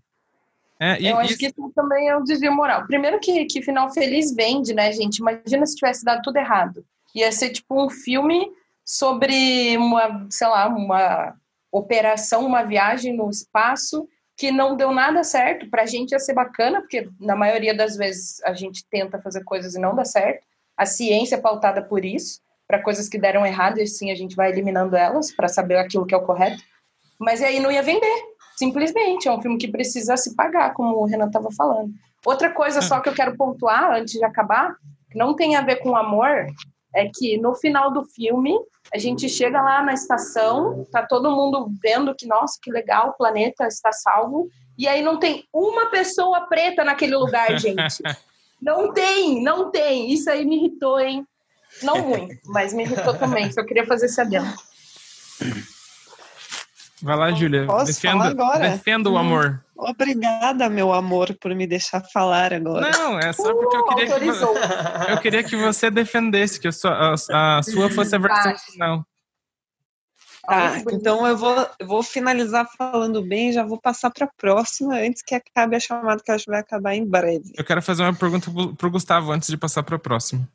É, 0.79 1.01
e, 1.01 1.07
Eu 1.07 1.17
acho 1.17 1.31
isso... 1.31 1.39
que 1.39 1.47
isso 1.47 1.71
também 1.73 2.09
é 2.09 2.17
um 2.17 2.23
desvio 2.23 2.53
moral. 2.53 2.85
Primeiro 2.85 3.19
que, 3.19 3.45
que 3.45 3.61
final 3.61 3.89
feliz 3.91 4.35
vende, 4.35 4.73
né, 4.73 4.91
gente? 4.91 5.17
Imagina 5.17 5.65
se 5.65 5.75
tivesse 5.75 6.03
dado 6.03 6.21
tudo 6.21 6.37
errado. 6.37 6.85
Ia 7.15 7.31
ser 7.31 7.49
tipo 7.49 7.81
um 7.83 7.89
filme 7.89 8.51
sobre 8.85 9.75
uma, 9.77 10.27
sei 10.29 10.47
lá, 10.47 10.67
uma 10.67 11.33
operação, 11.77 12.45
uma 12.45 12.63
viagem 12.63 13.15
no 13.15 13.29
espaço 13.29 14.07
que 14.35 14.51
não 14.51 14.75
deu 14.75 14.91
nada 14.91 15.23
certo. 15.23 15.69
Para 15.69 15.83
a 15.83 15.85
gente 15.85 16.11
ia 16.11 16.19
ser 16.19 16.33
bacana, 16.33 16.81
porque 16.81 17.09
na 17.19 17.35
maioria 17.35 17.73
das 17.73 17.95
vezes 17.95 18.41
a 18.43 18.53
gente 18.53 18.85
tenta 18.89 19.19
fazer 19.21 19.43
coisas 19.43 19.75
e 19.75 19.79
não 19.79 19.95
dá 19.95 20.05
certo. 20.05 20.45
A 20.75 20.85
ciência 20.85 21.35
é 21.35 21.41
pautada 21.41 21.81
por 21.81 22.05
isso, 22.05 22.39
para 22.67 22.83
coisas 22.83 23.09
que 23.09 23.17
deram 23.17 23.45
errado, 23.45 23.79
e 23.79 23.83
assim 23.83 24.11
a 24.11 24.15
gente 24.15 24.35
vai 24.35 24.51
eliminando 24.51 24.95
elas 24.95 25.31
para 25.31 25.47
saber 25.47 25.77
aquilo 25.77 26.05
que 26.05 26.13
é 26.13 26.17
o 26.17 26.25
correto. 26.25 26.61
Mas 27.19 27.41
aí 27.41 27.59
não 27.59 27.71
ia 27.71 27.81
vender, 27.81 28.15
simplesmente. 28.55 29.27
É 29.27 29.31
um 29.31 29.41
filme 29.41 29.57
que 29.57 29.67
precisa 29.67 30.15
se 30.15 30.35
pagar, 30.35 30.73
como 30.73 30.97
o 30.97 31.05
Renan 31.05 31.27
estava 31.27 31.49
falando. 31.51 31.91
Outra 32.25 32.51
coisa 32.51 32.81
só 32.81 32.99
que 32.99 33.09
eu 33.09 33.13
quero 33.13 33.35
pontuar 33.35 33.91
antes 33.95 34.13
de 34.13 34.23
acabar, 34.23 34.75
que 35.09 35.17
não 35.17 35.35
tem 35.35 35.55
a 35.55 35.61
ver 35.61 35.77
com 35.77 35.95
amor, 35.95 36.45
é 36.95 37.09
que 37.13 37.37
no 37.37 37.55
final 37.55 37.91
do 37.91 38.03
filme 38.03 38.57
a 38.93 38.97
gente 38.97 39.27
chega 39.27 39.61
lá 39.61 39.83
na 39.83 39.93
estação, 39.93 40.85
tá 40.91 41.05
todo 41.05 41.31
mundo 41.31 41.69
vendo 41.81 42.15
que, 42.15 42.25
nossa, 42.25 42.57
que 42.61 42.71
legal, 42.71 43.09
o 43.09 43.13
planeta 43.13 43.67
está 43.67 43.91
salvo. 43.91 44.49
E 44.77 44.87
aí 44.87 45.01
não 45.01 45.19
tem 45.19 45.43
uma 45.53 45.87
pessoa 45.87 46.47
preta 46.47 46.83
naquele 46.83 47.15
lugar, 47.15 47.55
gente. 47.59 48.01
Não 48.61 48.93
tem, 48.93 49.43
não 49.43 49.69
tem. 49.69 50.11
Isso 50.11 50.29
aí 50.29 50.45
me 50.45 50.57
irritou, 50.57 50.99
hein? 50.99 51.25
Não 51.83 52.07
muito, 52.07 52.39
mas 52.45 52.73
me 52.73 52.83
irritou 52.83 53.13
também. 53.13 53.51
Só 53.51 53.63
queria 53.63 53.85
fazer 53.85 54.05
esse 54.05 54.19
adendo. 54.21 54.53
Vai 57.01 57.15
lá, 57.15 57.31
Júlia. 57.31 57.67
Defenda, 57.85 58.33
defenda 58.59 59.09
o 59.09 59.13
hum. 59.13 59.17
amor. 59.17 59.63
Obrigada, 59.75 60.67
meu 60.67 60.91
amor, 60.91 61.35
por 61.39 61.53
me 61.53 61.67
deixar 61.67 62.01
falar 62.11 62.51
agora. 62.51 62.89
Não, 62.89 63.19
é 63.19 63.31
só 63.31 63.53
porque 63.53 63.77
eu 63.77 63.85
queria, 63.85 64.19
que, 64.19 64.25
você, 64.25 64.45
eu 65.11 65.17
queria 65.19 65.43
que 65.43 65.55
você 65.55 65.91
defendesse, 65.91 66.59
que 66.59 66.67
a 66.67 66.71
sua, 66.71 67.15
a, 67.31 67.57
a 67.59 67.63
sua 67.63 67.89
fosse 67.91 68.15
a 68.15 68.19
versão 68.19 68.57
final. 68.57 69.05
Tá, 70.47 70.81
então 70.93 71.27
eu 71.27 71.37
vou, 71.37 71.69
eu 71.77 71.85
vou 71.85 72.01
finalizar 72.01 72.65
falando 72.77 73.21
bem 73.21 73.49
e 73.49 73.53
já 73.53 73.65
vou 73.65 73.79
passar 73.79 74.09
para 74.09 74.25
a 74.25 74.31
próxima 74.37 74.95
antes 74.95 75.21
que 75.21 75.35
acabe 75.35 75.75
a 75.75 75.79
chamada, 75.79 76.23
que 76.23 76.31
acho 76.31 76.45
que 76.45 76.51
vai 76.51 76.61
acabar 76.61 76.95
em 76.95 77.05
breve. 77.05 77.51
Eu 77.55 77.65
quero 77.65 77.81
fazer 77.81 78.03
uma 78.03 78.15
pergunta 78.15 78.49
para 78.77 78.87
o 78.87 78.91
Gustavo 78.91 79.31
antes 79.33 79.49
de 79.49 79.57
passar 79.57 79.83
para 79.83 79.97
a 79.97 79.99
próxima. 79.99 80.47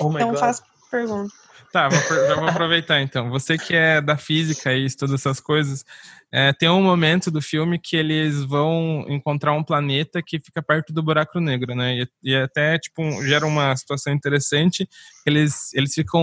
Oh 0.00 0.10
então 0.10 0.34
faça 0.34 0.64
pergunta. 0.90 1.34
Tá, 1.74 1.88
vou, 1.88 1.98
já 2.28 2.36
vou 2.36 2.48
aproveitar 2.48 3.00
então. 3.00 3.28
Você 3.30 3.58
que 3.58 3.74
é 3.74 4.00
da 4.00 4.16
física 4.16 4.72
e 4.72 4.84
estuda 4.84 5.16
essas 5.16 5.40
coisas, 5.40 5.84
é, 6.30 6.52
tem 6.52 6.68
um 6.68 6.80
momento 6.80 7.32
do 7.32 7.42
filme 7.42 7.80
que 7.80 7.96
eles 7.96 8.44
vão 8.44 9.04
encontrar 9.08 9.54
um 9.54 9.64
planeta 9.64 10.22
que 10.22 10.38
fica 10.38 10.62
perto 10.62 10.92
do 10.92 11.02
buraco 11.02 11.40
negro, 11.40 11.74
né? 11.74 11.96
E, 11.96 12.08
e 12.22 12.36
até 12.36 12.78
tipo 12.78 13.02
um, 13.02 13.20
gera 13.26 13.44
uma 13.44 13.74
situação 13.74 14.12
interessante. 14.12 14.88
Eles 15.26 15.74
eles 15.74 15.92
ficam 15.92 16.22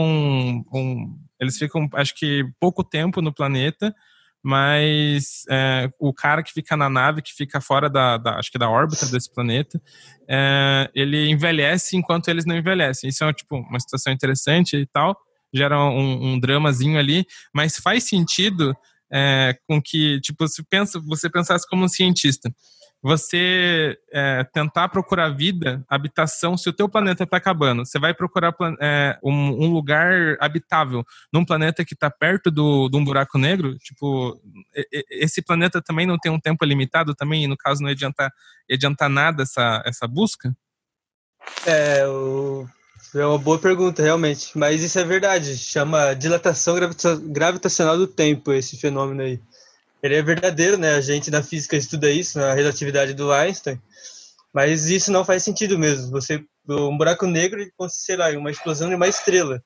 um, 0.74 1.20
eles 1.38 1.58
ficam 1.58 1.90
acho 1.96 2.16
que 2.16 2.46
pouco 2.58 2.82
tempo 2.82 3.22
no 3.22 3.34
planeta, 3.34 3.94
mas 4.42 5.44
é, 5.50 5.92
o 6.00 6.14
cara 6.14 6.44
que 6.44 6.54
fica 6.54 6.78
na 6.78 6.90
nave, 6.90 7.22
que 7.22 7.34
fica 7.34 7.60
fora 7.60 7.90
da, 7.90 8.16
da 8.16 8.40
acho 8.40 8.50
que 8.50 8.58
da 8.58 8.70
órbita 8.70 9.06
desse 9.08 9.30
planeta, 9.30 9.82
é, 10.30 10.90
ele 10.96 11.30
envelhece 11.30 11.98
enquanto 11.98 12.30
eles 12.30 12.46
não 12.46 12.56
envelhecem. 12.56 13.10
Isso 13.10 13.26
é 13.26 13.34
tipo 13.34 13.58
uma 13.58 13.82
situação 13.82 14.14
interessante 14.14 14.78
e 14.78 14.86
tal 14.86 15.14
gera 15.54 15.78
um, 15.80 16.34
um 16.34 16.40
dramazinho 16.40 16.98
ali, 16.98 17.26
mas 17.54 17.78
faz 17.78 18.06
sentido 18.06 18.74
é, 19.12 19.58
com 19.68 19.82
que, 19.82 20.20
tipo, 20.22 20.48
se 20.48 20.64
pensa, 20.64 21.00
você 21.00 21.30
pensasse 21.30 21.68
como 21.68 21.86
um 21.86 21.90
cientista. 21.90 22.50
você 23.04 23.98
é, 24.14 24.44
tentar 24.54 24.88
procurar 24.90 25.30
vida, 25.30 25.84
habitação, 25.90 26.56
se 26.56 26.70
o 26.70 26.74
teu 26.74 26.88
planeta 26.88 27.24
está 27.24 27.38
acabando, 27.38 27.84
você 27.84 27.98
vai 27.98 28.14
procurar 28.14 28.54
é, 28.80 29.18
um, 29.24 29.66
um, 29.66 29.74
lugar 29.74 30.38
habitável 30.40 31.04
num 31.34 31.44
planeta 31.44 31.84
que 31.84 31.96
está 31.96 32.12
perto 32.12 32.52
do, 32.52 32.88
de 32.90 32.98
um 32.98 33.04
buraco 33.04 33.40
negro, 33.40 33.76
tipo, 33.80 34.40
esse 35.10 35.42
planeta 35.42 35.82
também 35.82 36.06
não 36.06 36.20
tem 36.20 36.32
um 36.32 36.40
tempo 36.40 36.64
limitado 36.64 37.16
também, 37.16 37.44
e 37.44 37.48
no 37.48 37.58
caso 37.58 37.82
não 37.82 37.90
ia 37.90 37.96
adiantar, 37.96 38.32
ia 38.70 38.76
adiantar 38.76 39.10
nada 39.10 39.42
essa, 39.42 39.82
essa 39.84 40.08
busca? 40.08 40.56
É, 41.66 42.06
o... 42.06 42.68
é 43.16 43.26
uma 43.26 43.38
boa 43.38 43.60
pergunta, 43.60 44.02
realmente. 44.02 44.58
Mas 44.58 44.82
isso 44.82 44.98
é 45.00 45.04
verdade. 45.04 45.58
Chama 45.58 46.14
dilatação 46.14 46.76
gravitacional 47.24 47.98
do 47.98 48.08
tempo, 48.08 48.52
esse 48.52 48.78
fenômeno 48.78 49.22
aí 49.22 49.40
ele 50.02 50.16
é 50.16 50.22
verdadeiro, 50.22 50.78
né? 50.78 50.96
A 50.96 51.02
gente 51.02 51.30
na 51.30 51.44
física 51.44 51.78
estuda 51.78 52.10
isso, 52.10 52.40
na 52.40 52.54
relatividade 52.54 53.14
do 53.14 53.32
Einstein, 53.32 53.80
mas 54.54 54.90
isso 54.90 55.12
não 55.12 55.24
faz 55.24 55.44
sentido 55.44 55.78
mesmo. 55.78 56.10
Você 56.12 56.44
um 56.68 56.98
buraco 56.98 57.26
negro, 57.26 57.66
sei 57.90 58.16
lá, 58.16 58.30
uma 58.32 58.52
explosão 58.52 58.90
de 58.90 58.96
uma 58.96 59.08
estrela. 59.08 59.62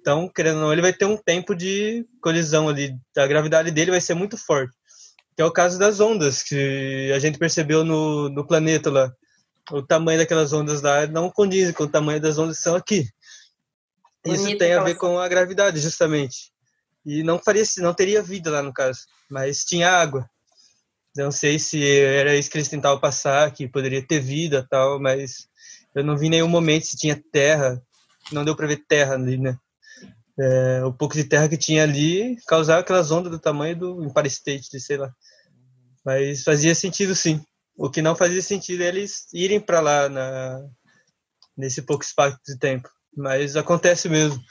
Então, 0.00 0.28
querendo 0.28 0.56
ou 0.56 0.62
não, 0.62 0.72
ele 0.72 0.82
vai 0.82 0.92
ter 0.92 1.04
um 1.04 1.16
tempo 1.16 1.54
de 1.54 2.04
colisão 2.20 2.68
ali, 2.68 2.96
a 3.16 3.26
gravidade 3.26 3.70
dele 3.70 3.90
vai 3.90 4.00
ser 4.00 4.14
muito 4.14 4.36
forte. 4.36 4.74
Que 5.36 5.42
é 5.42 5.44
o 5.44 5.50
caso 5.50 5.78
das 5.78 6.00
ondas, 6.00 6.42
que 6.42 7.10
a 7.14 7.18
gente 7.18 7.38
percebeu 7.38 7.84
no, 7.84 8.28
no 8.28 8.46
planeta 8.46 8.90
lá. 8.90 9.12
O 9.70 9.82
tamanho 9.82 10.18
daquelas 10.18 10.52
ondas 10.52 10.82
lá 10.82 11.06
não 11.06 11.30
condiz 11.30 11.72
com 11.72 11.84
o 11.84 11.88
tamanho 11.88 12.20
das 12.20 12.38
ondas 12.38 12.56
que 12.56 12.62
são 12.62 12.74
aqui. 12.74 13.08
Isso 14.24 14.42
Bonito 14.44 14.58
tem 14.58 14.74
a 14.74 14.82
ver 14.82 14.96
com 14.96 15.18
a 15.18 15.28
gravidade, 15.28 15.80
justamente. 15.80 16.52
E 17.04 17.22
não 17.22 17.38
faria, 17.38 17.64
não 17.78 17.94
teria 17.94 18.22
vida 18.22 18.50
lá 18.50 18.62
no 18.62 18.72
caso 18.72 19.00
mas 19.32 19.64
tinha 19.64 19.90
água. 19.90 20.28
Não 21.16 21.30
sei 21.30 21.58
se 21.58 21.82
era 21.82 22.36
isso 22.36 22.50
que 22.50 22.58
eles 22.58 22.68
tentavam 22.68 23.00
passar, 23.00 23.50
que 23.50 23.66
poderia 23.66 24.06
ter 24.06 24.20
vida 24.20 24.66
tal, 24.68 25.00
mas 25.00 25.48
eu 25.94 26.04
não 26.04 26.16
vi 26.16 26.28
nenhum 26.28 26.48
momento 26.48 26.86
se 26.86 26.96
tinha 26.96 27.20
terra. 27.32 27.82
Não 28.30 28.44
deu 28.44 28.54
para 28.54 28.66
ver 28.66 28.84
terra 28.86 29.14
ali, 29.14 29.38
né? 29.38 29.56
É, 30.38 30.84
o 30.84 30.92
pouco 30.92 31.14
de 31.14 31.24
terra 31.24 31.48
que 31.48 31.56
tinha 31.56 31.82
ali 31.82 32.36
causava 32.46 32.80
aquelas 32.80 33.10
ondas 33.10 33.30
do 33.30 33.38
tamanho 33.38 33.76
do 33.76 34.04
Empire 34.04 34.28
State, 34.28 34.80
sei 34.80 34.98
lá. 34.98 35.12
Mas 36.04 36.42
fazia 36.42 36.74
sentido 36.74 37.14
sim. 37.14 37.42
O 37.76 37.90
que 37.90 38.02
não 38.02 38.14
fazia 38.14 38.42
sentido 38.42 38.82
é 38.82 38.88
eles 38.88 39.26
irem 39.32 39.60
para 39.60 39.80
lá 39.80 40.08
na, 40.08 40.60
nesse 41.56 41.82
pouco 41.82 42.04
espaço 42.04 42.38
de 42.46 42.58
tempo. 42.58 42.88
Mas 43.16 43.56
acontece 43.56 44.08
mesmo. 44.08 44.42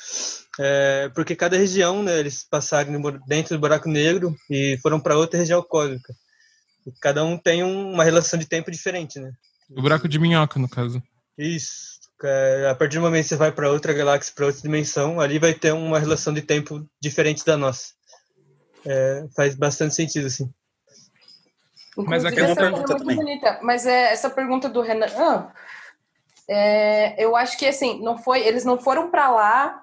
É, 0.59 1.09
porque 1.15 1.35
cada 1.35 1.57
região, 1.57 2.03
né, 2.03 2.19
eles 2.19 2.43
passaram 2.47 3.01
dentro 3.27 3.55
do 3.55 3.61
buraco 3.61 3.89
negro 3.89 4.35
e 4.49 4.77
foram 4.81 4.99
para 4.99 5.17
outra 5.17 5.39
região 5.39 5.63
cósmica. 5.63 6.13
E 6.85 6.91
cada 6.99 7.23
um 7.23 7.37
tem 7.37 7.63
um, 7.63 7.93
uma 7.93 8.03
relação 8.03 8.37
de 8.39 8.47
tempo 8.47 8.71
diferente, 8.71 9.19
né? 9.19 9.31
O 9.69 9.81
buraco 9.81 10.07
de 10.07 10.19
minhoca, 10.19 10.59
no 10.59 10.69
caso. 10.69 11.01
Isso. 11.37 11.99
É, 12.23 12.69
a 12.69 12.75
partir 12.75 12.97
do 12.97 13.01
momento 13.01 13.23
que 13.23 13.29
você 13.29 13.35
vai 13.35 13.51
para 13.51 13.71
outra 13.71 13.93
galáxia, 13.93 14.33
para 14.35 14.45
outra 14.45 14.61
dimensão, 14.61 15.19
ali 15.19 15.39
vai 15.39 15.53
ter 15.53 15.71
uma 15.71 15.97
relação 15.97 16.33
de 16.33 16.41
tempo 16.41 16.87
diferente 17.01 17.43
da 17.45 17.57
nossa. 17.57 17.93
É, 18.85 19.25
faz 19.35 19.55
bastante 19.55 19.95
sentido, 19.95 20.27
assim. 20.27 20.51
Mas 21.97 22.25
aqui 22.25 22.39
é 22.39 22.45
uma 22.45 22.55
pergunta 22.55 22.97
também. 22.97 23.15
Bonita. 23.15 23.59
Mas 23.61 23.85
é, 23.85 24.13
essa 24.13 24.29
pergunta 24.29 24.69
do 24.69 24.81
Renan, 24.81 25.07
ah, 25.17 25.51
é, 26.49 27.23
eu 27.23 27.35
acho 27.35 27.57
que 27.57 27.65
assim, 27.65 28.01
não 28.01 28.17
foi, 28.17 28.45
eles 28.45 28.63
não 28.63 28.79
foram 28.79 29.09
para 29.09 29.29
lá 29.29 29.81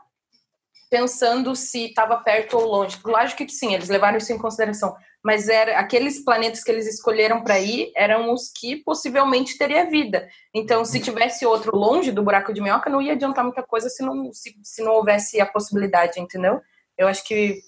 pensando 0.91 1.55
se 1.55 1.87
estava 1.87 2.17
perto 2.19 2.57
ou 2.57 2.67
longe. 2.67 2.99
Lógico 3.05 3.45
que 3.45 3.53
sim, 3.53 3.75
eles 3.75 3.89
levaram 3.89 4.19
isso 4.19 4.33
em 4.33 4.39
consideração. 4.39 4.97
Mas 5.23 5.49
era 5.49 5.79
aqueles 5.79 6.25
planetas 6.25 6.65
que 6.65 6.71
eles 6.71 6.87
escolheram 6.87 7.43
para 7.43 7.59
ir 7.59 7.93
eram 7.95 8.33
os 8.33 8.51
que 8.51 8.77
possivelmente 8.77 9.59
teria 9.59 9.91
vida. 9.91 10.29
Então, 10.55 10.85
se 10.85 11.01
tivesse 11.01 11.45
outro 11.45 11.77
longe 11.77 12.13
do 12.13 12.23
buraco 12.23 12.53
de 12.53 12.61
minhoca, 12.61 12.89
não 12.89 13.03
ia 13.03 13.13
adiantar 13.13 13.45
muita 13.45 13.63
coisa 13.63 13.89
se 13.89 14.03
não, 14.03 14.33
se, 14.33 14.57
se 14.63 14.83
não 14.83 14.93
houvesse 14.93 15.41
a 15.41 15.47
possibilidade, 15.47 16.21
entendeu? 16.21 16.61
Eu 16.97 17.07
acho 17.09 17.25
que 17.25 17.61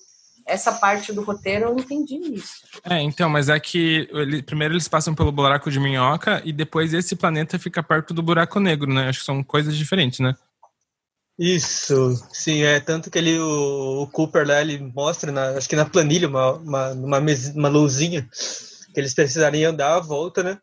essa 0.51 0.73
parte 0.73 1.13
do 1.13 1.23
roteiro 1.23 1.67
eu 1.67 1.79
entendi 1.79 2.17
isso. 2.35 2.61
É, 2.85 3.01
então, 3.01 3.29
mas 3.29 3.49
é 3.49 3.59
que 3.61 4.09
ele, 4.13 4.43
primeiro 4.43 4.75
eles 4.75 4.89
passam 4.89 5.15
pelo 5.15 5.33
buraco 5.33 5.71
de 5.71 5.79
minhoca 5.79 6.43
e 6.45 6.53
depois 6.53 6.93
esse 6.93 7.15
planeta 7.15 7.59
fica 7.59 7.83
perto 7.83 8.13
do 8.13 8.23
buraco 8.23 8.59
negro, 8.59 8.93
né? 8.93 9.09
Acho 9.09 9.21
que 9.21 9.25
são 9.27 9.43
coisas 9.43 9.77
diferentes, 9.77 10.21
né? 10.21 10.35
Isso, 11.39 12.23
sim, 12.31 12.65
é 12.65 12.81
tanto 12.81 13.11
que 13.11 13.17
ele, 13.17 13.39
o, 13.39 14.03
o 14.03 14.07
Cooper 14.09 14.47
lá, 14.47 14.61
ele 14.61 14.79
mostra, 14.95 15.33
na, 15.33 15.51
acho 15.53 15.67
que 15.67 15.75
na 15.75 15.87
planilha, 15.87 16.29
uma, 16.29 16.53
uma, 16.53 16.93
uma, 16.93 17.19
uma 17.55 17.69
luzinha, 17.69 18.29
que 18.93 19.01
eles 19.01 19.15
precisariam 19.15 19.75
dar 19.75 19.97
a 19.97 20.01
volta, 20.01 20.43
né? 20.43 20.59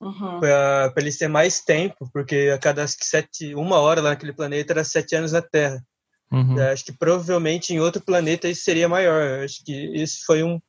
Uhum. 0.00 0.40
Para 0.40 0.92
eles 0.98 1.16
ter 1.16 1.28
mais 1.28 1.60
tempo, 1.60 2.10
porque 2.12 2.52
a 2.54 2.58
cada 2.58 2.84
acho 2.84 2.98
que 2.98 3.06
sete, 3.06 3.54
uma 3.54 3.78
hora 3.78 4.02
lá 4.02 4.10
naquele 4.10 4.34
planeta 4.34 4.74
era 4.74 4.84
sete 4.84 5.16
anos 5.16 5.32
na 5.32 5.40
Terra. 5.40 5.82
Uhum. 6.32 6.60
Acho 6.72 6.84
que 6.84 6.92
provavelmente 6.92 7.72
em 7.72 7.80
outro 7.80 8.02
planeta 8.02 8.48
isso 8.48 8.62
seria 8.62 8.88
maior. 8.88 9.44
Acho 9.44 9.64
que 9.64 9.72
isso 9.72 10.24
foi 10.26 10.42
um, 10.42 10.60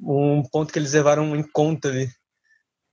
um 0.00 0.42
ponto 0.42 0.72
que 0.72 0.78
eles 0.78 0.92
levaram 0.92 1.34
em 1.36 1.42
conta 1.42 1.88
ali. 1.88 2.08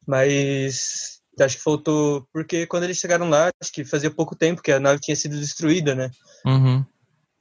Mas 0.08 1.16
Acho 1.44 1.58
que 1.58 1.64
faltou. 1.64 2.28
Porque 2.32 2.66
quando 2.66 2.84
eles 2.84 2.98
chegaram 2.98 3.30
lá, 3.30 3.50
acho 3.62 3.72
que 3.72 3.84
fazia 3.84 4.10
pouco 4.10 4.36
tempo 4.36 4.62
que 4.62 4.72
a 4.72 4.80
nave 4.80 5.00
tinha 5.02 5.16
sido 5.16 5.38
destruída, 5.38 5.94
né? 5.94 6.10
Uhum. 6.46 6.86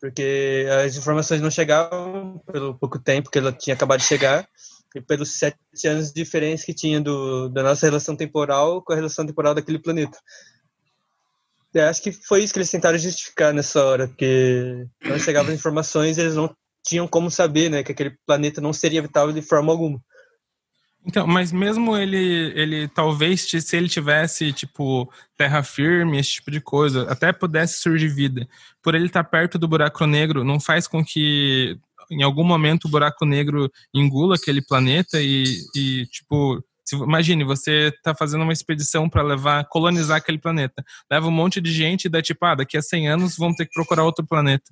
Porque 0.00 0.66
as 0.84 0.96
informações 0.96 1.40
não 1.40 1.50
chegavam 1.50 2.40
pelo 2.46 2.74
pouco 2.74 2.98
tempo 2.98 3.30
que 3.30 3.38
ela 3.38 3.52
tinha 3.52 3.74
acabado 3.74 4.00
de 4.00 4.06
chegar 4.06 4.46
e 4.94 5.00
pelos 5.00 5.32
sete 5.32 5.58
anos 5.86 6.08
de 6.08 6.14
diferença 6.14 6.66
que 6.66 6.74
tinha 6.74 7.00
do, 7.00 7.48
da 7.48 7.62
nossa 7.62 7.86
relação 7.86 8.14
temporal 8.14 8.82
com 8.82 8.92
a 8.92 8.96
relação 8.96 9.26
temporal 9.26 9.54
daquele 9.54 9.78
planeta. 9.78 10.18
Eu 11.74 11.88
acho 11.88 12.00
que 12.00 12.12
foi 12.12 12.44
isso 12.44 12.52
que 12.52 12.60
eles 12.60 12.70
tentaram 12.70 12.96
justificar 12.96 13.52
nessa 13.52 13.84
hora, 13.84 14.06
porque 14.06 14.86
quando 15.02 15.20
chegavam 15.20 15.52
as 15.52 15.58
informações, 15.58 16.16
eles 16.16 16.36
não 16.36 16.54
tinham 16.86 17.08
como 17.08 17.30
saber, 17.30 17.68
né, 17.68 17.82
que 17.82 17.90
aquele 17.90 18.16
planeta 18.24 18.60
não 18.60 18.72
seria 18.72 19.00
habitável 19.00 19.32
de 19.32 19.42
forma 19.42 19.72
alguma. 19.72 20.00
Então, 21.06 21.26
mas 21.26 21.52
mesmo 21.52 21.96
ele, 21.96 22.52
ele 22.54 22.88
talvez, 22.88 23.42
se 23.42 23.76
ele 23.76 23.88
tivesse, 23.88 24.52
tipo, 24.52 25.10
terra 25.36 25.62
firme, 25.62 26.18
esse 26.18 26.34
tipo 26.34 26.50
de 26.50 26.60
coisa, 26.60 27.10
até 27.10 27.30
pudesse 27.32 27.80
surgir 27.80 28.08
vida. 28.08 28.48
Por 28.82 28.94
ele 28.94 29.06
estar 29.06 29.24
perto 29.24 29.58
do 29.58 29.68
buraco 29.68 30.06
negro, 30.06 30.44
não 30.44 30.58
faz 30.58 30.86
com 30.86 31.04
que 31.04 31.78
em 32.10 32.22
algum 32.22 32.44
momento 32.44 32.86
o 32.86 32.90
buraco 32.90 33.26
negro 33.26 33.70
engula 33.92 34.36
aquele 34.36 34.62
planeta 34.62 35.20
e, 35.20 35.44
e 35.74 36.06
tipo, 36.06 36.62
se, 36.84 36.96
imagine, 36.96 37.44
você 37.44 37.88
está 37.88 38.14
fazendo 38.14 38.42
uma 38.42 38.52
expedição 38.52 39.08
para 39.08 39.22
levar, 39.22 39.64
colonizar 39.66 40.18
aquele 40.18 40.38
planeta. 40.38 40.84
Leva 41.10 41.26
um 41.26 41.30
monte 41.30 41.60
de 41.60 41.72
gente 41.72 42.04
e 42.04 42.08
dá 42.08 42.20
tipo, 42.20 42.44
ah, 42.44 42.54
daqui 42.54 42.76
a 42.76 42.82
100 42.82 43.08
anos 43.08 43.36
vão 43.36 43.54
ter 43.54 43.66
que 43.66 43.72
procurar 43.72 44.04
outro 44.04 44.26
planeta. 44.26 44.70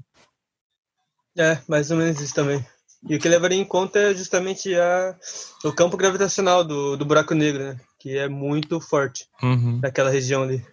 É, 1.38 1.58
mais 1.66 1.90
ou 1.90 1.96
menos 1.96 2.20
isso 2.20 2.34
também. 2.34 2.64
E 3.08 3.16
o 3.16 3.18
que 3.18 3.28
levaria 3.28 3.58
em 3.58 3.64
conta 3.64 3.98
é 3.98 4.14
justamente 4.14 4.74
a, 4.74 5.16
o 5.64 5.72
campo 5.72 5.96
gravitacional 5.96 6.62
do, 6.62 6.96
do 6.96 7.04
buraco 7.04 7.34
negro, 7.34 7.64
né? 7.64 7.80
Que 7.98 8.18
é 8.18 8.28
muito 8.28 8.80
forte 8.80 9.26
uhum. 9.42 9.80
naquela 9.82 10.10
região 10.10 10.42
ali. 10.42 10.64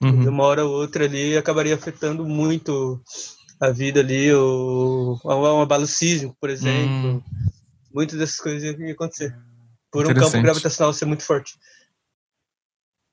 Uhum. 0.00 0.20
De 0.20 0.28
uma 0.28 0.44
hora 0.44 0.64
ou 0.64 0.72
outra 0.72 1.04
ali 1.04 1.36
acabaria 1.36 1.74
afetando 1.74 2.24
muito 2.24 3.00
a 3.60 3.70
vida 3.70 4.00
ali, 4.00 4.32
o, 4.32 5.18
um 5.24 5.60
abalo 5.60 5.86
sísmico, 5.86 6.36
por 6.40 6.50
exemplo. 6.50 7.08
Uhum. 7.08 7.22
Muitas 7.92 8.18
dessas 8.18 8.38
coisas 8.38 8.78
iam 8.78 8.90
acontecer. 8.92 9.34
Por 9.90 10.06
um 10.06 10.14
campo 10.14 10.42
gravitacional 10.42 10.92
ser 10.92 11.06
muito 11.06 11.24
forte. 11.24 11.58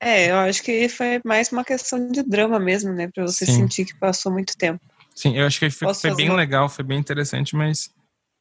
É, 0.02 0.30
eu 0.30 0.38
acho 0.38 0.62
que 0.62 0.90
foi 0.90 1.22
mais 1.24 1.52
uma 1.52 1.64
questão 1.64 2.12
de 2.12 2.22
drama 2.22 2.60
mesmo, 2.60 2.94
né? 2.94 3.10
Pra 3.14 3.24
você 3.26 3.46
Sim. 3.46 3.56
sentir 3.56 3.86
que 3.86 3.96
passou 3.96 4.32
muito 4.32 4.58
tempo. 4.58 4.84
Sim, 5.16 5.38
eu 5.38 5.48
acho 5.48 5.58
que 5.60 5.70
foi, 5.70 5.94
foi 5.94 6.16
bem 6.16 6.30
uma... 6.30 6.36
legal, 6.36 6.68
foi 6.68 6.84
bem 6.84 7.00
interessante, 7.00 7.56
mas 7.56 7.90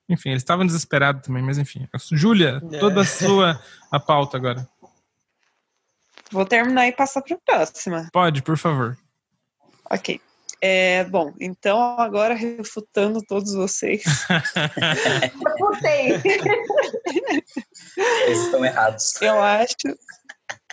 enfim, 0.09 0.31
eles 0.31 0.43
estavam 0.43 0.67
desesperados 0.67 1.23
também, 1.23 1.43
mas 1.43 1.57
enfim. 1.57 1.89
Júlia, 2.13 2.61
é. 2.73 2.79
toda 2.79 3.03
a 3.03 3.05
sua 3.05 3.63
a 3.91 4.01
pauta 4.01 4.37
agora. 4.37 4.69
Vou 6.31 6.45
terminar 6.45 6.89
e 6.89 6.93
passar 6.93 7.23
para 7.23 7.37
a 7.37 7.39
próxima. 7.39 8.09
Pode, 8.13 8.43
por 8.43 8.59
favor. 8.59 8.99
Ok. 9.89 10.21
É, 10.67 11.05
bom, 11.05 11.35
então 11.39 11.79
agora 12.01 12.33
refutando 12.33 13.23
todos 13.23 13.53
vocês. 13.53 14.03
Refutei. 15.45 16.15
Eles 18.25 18.39
estão 18.39 18.65
errados. 18.65 19.21
Eu 19.21 19.43
acho, 19.43 19.77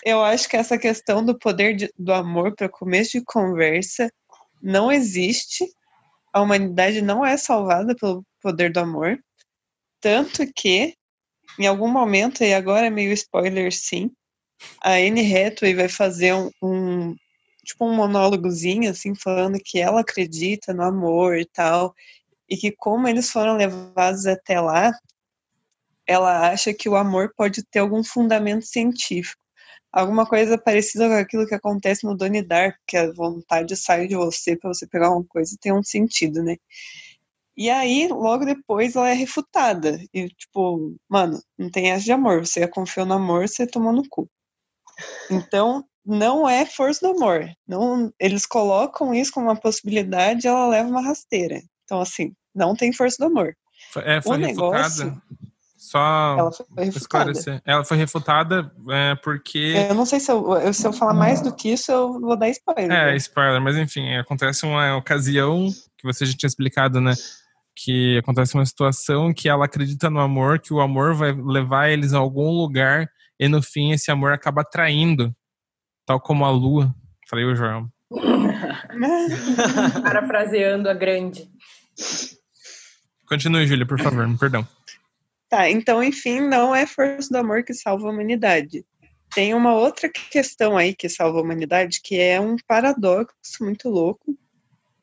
eu 0.05 0.23
acho 0.23 0.47
que 0.47 0.55
essa 0.55 0.77
questão 0.77 1.25
do 1.25 1.37
poder 1.37 1.75
de, 1.75 1.93
do 1.99 2.13
amor 2.13 2.55
para 2.55 2.69
começo 2.69 3.19
de 3.19 3.25
conversa 3.25 4.09
não 4.61 4.89
existe. 4.89 5.67
A 6.31 6.39
humanidade 6.39 7.01
não 7.01 7.25
é 7.25 7.35
salvada 7.35 7.93
pelo 7.93 8.25
Poder 8.41 8.71
do 8.71 8.79
Amor. 8.79 9.19
Tanto 9.99 10.49
que, 10.55 10.95
em 11.59 11.67
algum 11.67 11.89
momento, 11.89 12.45
e 12.45 12.53
agora 12.53 12.87
é 12.87 12.89
meio 12.89 13.11
spoiler 13.11 13.73
sim, 13.73 14.09
a 14.81 14.93
Anne 14.93 15.35
Hathaway 15.35 15.73
vai 15.73 15.89
fazer 15.89 16.33
um, 16.33 16.49
um 16.61 16.80
tipo 17.65 17.85
um 17.85 17.95
monólogozinho, 17.95 18.89
assim, 18.89 19.13
falando 19.15 19.59
que 19.63 19.79
ela 19.79 20.01
acredita 20.01 20.73
no 20.73 20.83
amor 20.83 21.37
e 21.37 21.45
tal, 21.45 21.93
e 22.49 22.57
que 22.57 22.71
como 22.71 23.07
eles 23.07 23.29
foram 23.29 23.55
levados 23.55 24.25
até 24.25 24.59
lá, 24.59 24.91
ela 26.05 26.49
acha 26.49 26.73
que 26.73 26.89
o 26.89 26.95
amor 26.95 27.33
pode 27.35 27.63
ter 27.63 27.79
algum 27.79 28.03
fundamento 28.03 28.65
científico. 28.65 29.41
Alguma 29.91 30.25
coisa 30.25 30.57
parecida 30.57 31.07
com 31.07 31.15
aquilo 31.15 31.47
que 31.47 31.55
acontece 31.55 32.05
no 32.05 32.15
Donnie 32.15 32.41
Dark, 32.41 32.77
que 32.87 32.97
a 32.97 33.11
vontade 33.11 33.75
sai 33.75 34.07
de 34.07 34.15
você 34.15 34.55
para 34.55 34.73
você 34.73 34.87
pegar 34.87 35.11
uma 35.11 35.23
coisa 35.25 35.57
tem 35.59 35.73
um 35.73 35.83
sentido, 35.83 36.41
né? 36.43 36.55
E 37.57 37.69
aí, 37.69 38.07
logo 38.07 38.45
depois, 38.45 38.95
ela 38.95 39.09
é 39.09 39.13
refutada. 39.13 39.99
E, 40.13 40.29
tipo, 40.29 40.95
mano, 41.09 41.41
não 41.57 41.69
tem 41.69 41.91
essa 41.91 42.05
de 42.05 42.11
amor. 42.11 42.45
Você 42.45 42.65
confiou 42.67 43.05
no 43.05 43.13
amor, 43.15 43.47
você 43.47 43.67
tomou 43.67 43.91
no 43.91 44.07
cu. 44.09 44.29
Então, 45.29 45.85
não 46.05 46.47
é 46.49 46.65
força 46.65 47.05
do 47.07 47.15
amor. 47.15 47.47
Não, 47.67 48.11
eles 48.19 48.45
colocam 48.45 49.13
isso 49.13 49.31
como 49.31 49.47
uma 49.47 49.55
possibilidade 49.55 50.45
e 50.45 50.47
ela 50.47 50.67
leva 50.67 50.89
uma 50.89 51.01
rasteira. 51.01 51.61
Então, 51.85 52.01
assim, 52.01 52.33
não 52.53 52.75
tem 52.75 52.91
força 52.93 53.17
do 53.19 53.25
amor. 53.31 53.55
É, 53.97 54.21
foi 54.21 54.37
o 54.37 54.39
refutada. 54.39 54.73
negócio. 54.79 55.21
Só 55.77 56.35
Ela 56.37 56.51
foi 56.51 56.65
refutada. 56.85 56.97
esclarecer. 57.31 57.61
Ela 57.65 57.83
foi 57.83 57.97
refutada 57.97 58.71
é, 58.89 59.15
porque. 59.15 59.73
Eu 59.89 59.95
não 59.95 60.05
sei 60.05 60.19
se 60.19 60.31
eu, 60.31 60.51
eu- 60.57 60.73
se 60.73 60.85
eu 60.85 60.93
falar 60.93 61.13
mais 61.13 61.41
do 61.41 61.53
que 61.53 61.69
isso, 61.69 61.91
eu 61.91 62.19
vou 62.19 62.37
dar 62.37 62.49
spoiler. 62.49 62.91
É, 62.91 63.11
né? 63.11 63.15
spoiler, 63.17 63.59
mas 63.59 63.75
enfim, 63.77 64.15
acontece 64.15 64.63
uma 64.65 64.95
ocasião 64.95 65.69
que 65.97 66.03
você 66.05 66.23
já 66.25 66.33
tinha 66.37 66.47
explicado, 66.47 67.01
né? 67.01 67.13
Que 67.75 68.19
acontece 68.19 68.53
uma 68.53 68.65
situação 68.65 69.33
que 69.33 69.49
ela 69.49 69.65
acredita 69.65 70.09
no 70.09 70.19
amor, 70.19 70.59
que 70.59 70.71
o 70.73 70.79
amor 70.81 71.15
vai 71.15 71.31
levar 71.31 71.89
eles 71.89 72.13
a 72.13 72.19
algum 72.19 72.51
lugar 72.51 73.09
e 73.39 73.47
no 73.47 73.61
fim 73.61 73.91
esse 73.91 74.11
amor 74.11 74.33
acaba 74.33 74.63
traindo, 74.63 75.35
tal 76.05 76.19
como 76.19 76.45
a 76.45 76.51
lua. 76.51 76.93
Falei 77.29 77.45
o 77.45 77.55
Joel. 77.55 77.87
Parafraseando 80.03 80.89
a 80.89 80.93
grande. 80.93 81.49
Continue, 83.27 83.65
Júlia, 83.65 83.85
por 83.85 83.99
favor, 84.01 84.27
me 84.27 84.37
perdão. 84.37 84.67
Tá, 85.49 85.69
então, 85.69 86.03
enfim, 86.03 86.41
não 86.41 86.75
é 86.75 86.85
força 86.85 87.29
do 87.29 87.37
amor 87.37 87.63
que 87.63 87.73
salva 87.73 88.07
a 88.07 88.11
humanidade. 88.11 88.85
Tem 89.33 89.53
uma 89.53 89.73
outra 89.73 90.09
questão 90.09 90.77
aí 90.77 90.93
que 90.93 91.07
salva 91.07 91.39
a 91.39 91.41
humanidade, 91.41 92.01
que 92.03 92.19
é 92.19 92.39
um 92.39 92.57
paradoxo 92.67 93.33
muito 93.61 93.89
louco, 93.89 94.37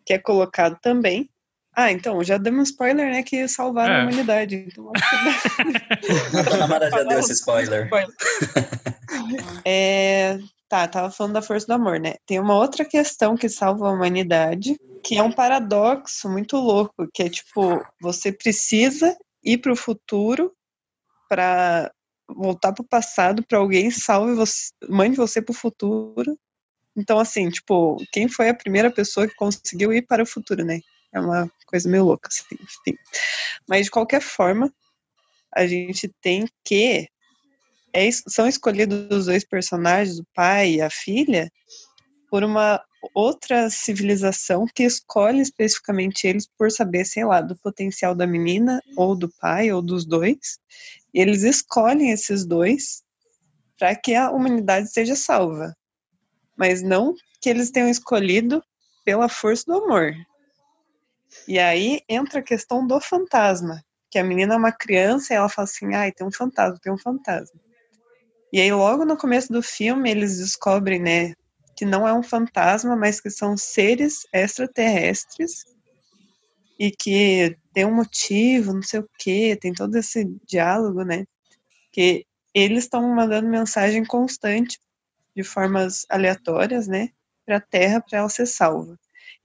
que 0.04 0.12
é 0.12 0.18
colocado 0.18 0.78
também. 0.82 1.30
Ah, 1.74 1.92
então, 1.92 2.22
já 2.24 2.36
demos 2.36 2.60
um 2.60 2.62
spoiler, 2.64 3.10
né, 3.10 3.22
que 3.22 3.46
salvaram 3.46 3.94
É. 3.94 4.00
a 4.00 4.02
humanidade. 4.02 4.66
Então, 4.68 4.90
acho 4.94 5.56
que 5.56 6.62
A 6.62 6.66
Mara 6.68 6.90
já 6.90 7.02
deu 7.04 7.20
esse 7.20 7.32
spoiler. 7.32 7.88
É, 9.64 10.38
tá, 10.68 10.86
tava 10.86 11.10
falando 11.10 11.34
da 11.34 11.42
força 11.42 11.66
do 11.66 11.72
amor, 11.72 11.98
né? 11.98 12.16
Tem 12.26 12.38
uma 12.38 12.54
outra 12.54 12.84
questão 12.84 13.36
que 13.36 13.48
salva 13.48 13.88
a 13.88 13.92
humanidade, 13.92 14.76
que 15.02 15.16
é 15.16 15.22
um 15.22 15.32
paradoxo 15.32 16.28
muito 16.28 16.56
louco, 16.56 17.08
que 17.12 17.22
é 17.22 17.30
tipo, 17.30 17.84
você 18.00 18.30
precisa 18.32 19.16
ir 19.42 19.58
pro 19.58 19.74
futuro 19.74 20.52
para 21.28 21.90
voltar 22.28 22.72
pro 22.72 22.84
passado 22.84 23.42
para 23.42 23.58
alguém 23.58 23.90
salve 23.90 24.34
você, 24.34 24.70
mande 24.88 25.16
você 25.16 25.40
pro 25.40 25.54
futuro. 25.54 26.38
Então 26.96 27.18
assim, 27.18 27.48
tipo, 27.48 27.96
quem 28.12 28.28
foi 28.28 28.50
a 28.50 28.54
primeira 28.54 28.90
pessoa 28.90 29.26
que 29.26 29.34
conseguiu 29.34 29.92
ir 29.92 30.02
para 30.02 30.22
o 30.22 30.26
futuro, 30.26 30.64
né? 30.64 30.80
É 31.12 31.20
uma 31.20 31.50
coisa 31.66 31.88
meio 31.88 32.04
louca, 32.04 32.28
assim, 32.28 32.44
enfim. 32.54 32.98
Mas 33.66 33.86
de 33.86 33.90
qualquer 33.90 34.20
forma, 34.20 34.70
a 35.54 35.66
gente 35.66 36.08
tem 36.20 36.46
que 36.64 37.08
é 37.92 38.08
são 38.10 38.46
escolhidos 38.46 39.08
os 39.10 39.26
dois 39.26 39.44
personagens, 39.44 40.18
o 40.18 40.26
pai 40.34 40.74
e 40.74 40.80
a 40.80 40.90
filha, 40.90 41.50
por 42.30 42.44
uma 42.44 42.82
outra 43.14 43.70
civilização 43.70 44.66
que 44.74 44.82
escolhe 44.82 45.40
especificamente 45.40 46.26
eles 46.26 46.46
por 46.58 46.70
saber, 46.70 47.04
sei 47.04 47.24
lá, 47.24 47.40
do 47.40 47.56
potencial 47.56 48.14
da 48.14 48.26
menina, 48.26 48.82
ou 48.96 49.16
do 49.16 49.28
pai, 49.40 49.70
ou 49.72 49.80
dos 49.80 50.04
dois. 50.04 50.58
Eles 51.14 51.42
escolhem 51.42 52.10
esses 52.10 52.44
dois 52.44 53.02
para 53.78 53.94
que 53.94 54.14
a 54.14 54.30
humanidade 54.30 54.90
seja 54.90 55.14
salva. 55.14 55.74
Mas 56.56 56.82
não 56.82 57.14
que 57.40 57.48
eles 57.48 57.70
tenham 57.70 57.88
escolhido 57.88 58.62
pela 59.04 59.28
força 59.28 59.64
do 59.66 59.84
amor. 59.84 60.12
E 61.46 61.58
aí 61.58 62.00
entra 62.08 62.40
a 62.40 62.42
questão 62.42 62.86
do 62.86 63.00
fantasma, 63.00 63.82
que 64.10 64.18
a 64.18 64.24
menina 64.24 64.54
é 64.54 64.56
uma 64.56 64.72
criança 64.72 65.32
e 65.32 65.36
ela 65.36 65.48
fala 65.48 65.64
assim: 65.64 65.94
ai, 65.94 66.10
tem 66.10 66.26
um 66.26 66.32
fantasma, 66.32 66.78
tem 66.82 66.92
um 66.92 66.98
fantasma. 66.98 67.60
E 68.52 68.60
aí, 68.60 68.72
logo 68.72 69.04
no 69.04 69.16
começo 69.16 69.52
do 69.52 69.62
filme, 69.62 70.10
eles 70.10 70.38
descobrem, 70.38 71.00
né, 71.00 71.34
que 71.76 71.84
não 71.84 72.08
é 72.08 72.12
um 72.12 72.22
fantasma, 72.22 72.96
mas 72.96 73.20
que 73.20 73.30
são 73.30 73.56
seres 73.56 74.26
extraterrestres 74.32 75.64
e 76.78 76.90
que 76.90 77.56
tem 77.74 77.84
um 77.84 77.94
motivo, 77.94 78.72
não 78.72 78.82
sei 78.82 79.00
o 79.00 79.08
quê, 79.18 79.56
tem 79.60 79.72
todo 79.72 79.94
esse 79.96 80.24
diálogo, 80.46 81.02
né, 81.04 81.24
que 81.92 82.24
eles 82.54 82.84
estão 82.84 83.02
mandando 83.14 83.48
mensagem 83.48 84.04
constante, 84.04 84.78
de 85.36 85.44
formas 85.44 86.04
aleatórias, 86.08 86.88
né, 86.88 87.10
para 87.44 87.58
a 87.58 87.60
Terra 87.60 88.00
para 88.00 88.18
ela 88.18 88.28
ser 88.28 88.46
salva. 88.46 88.98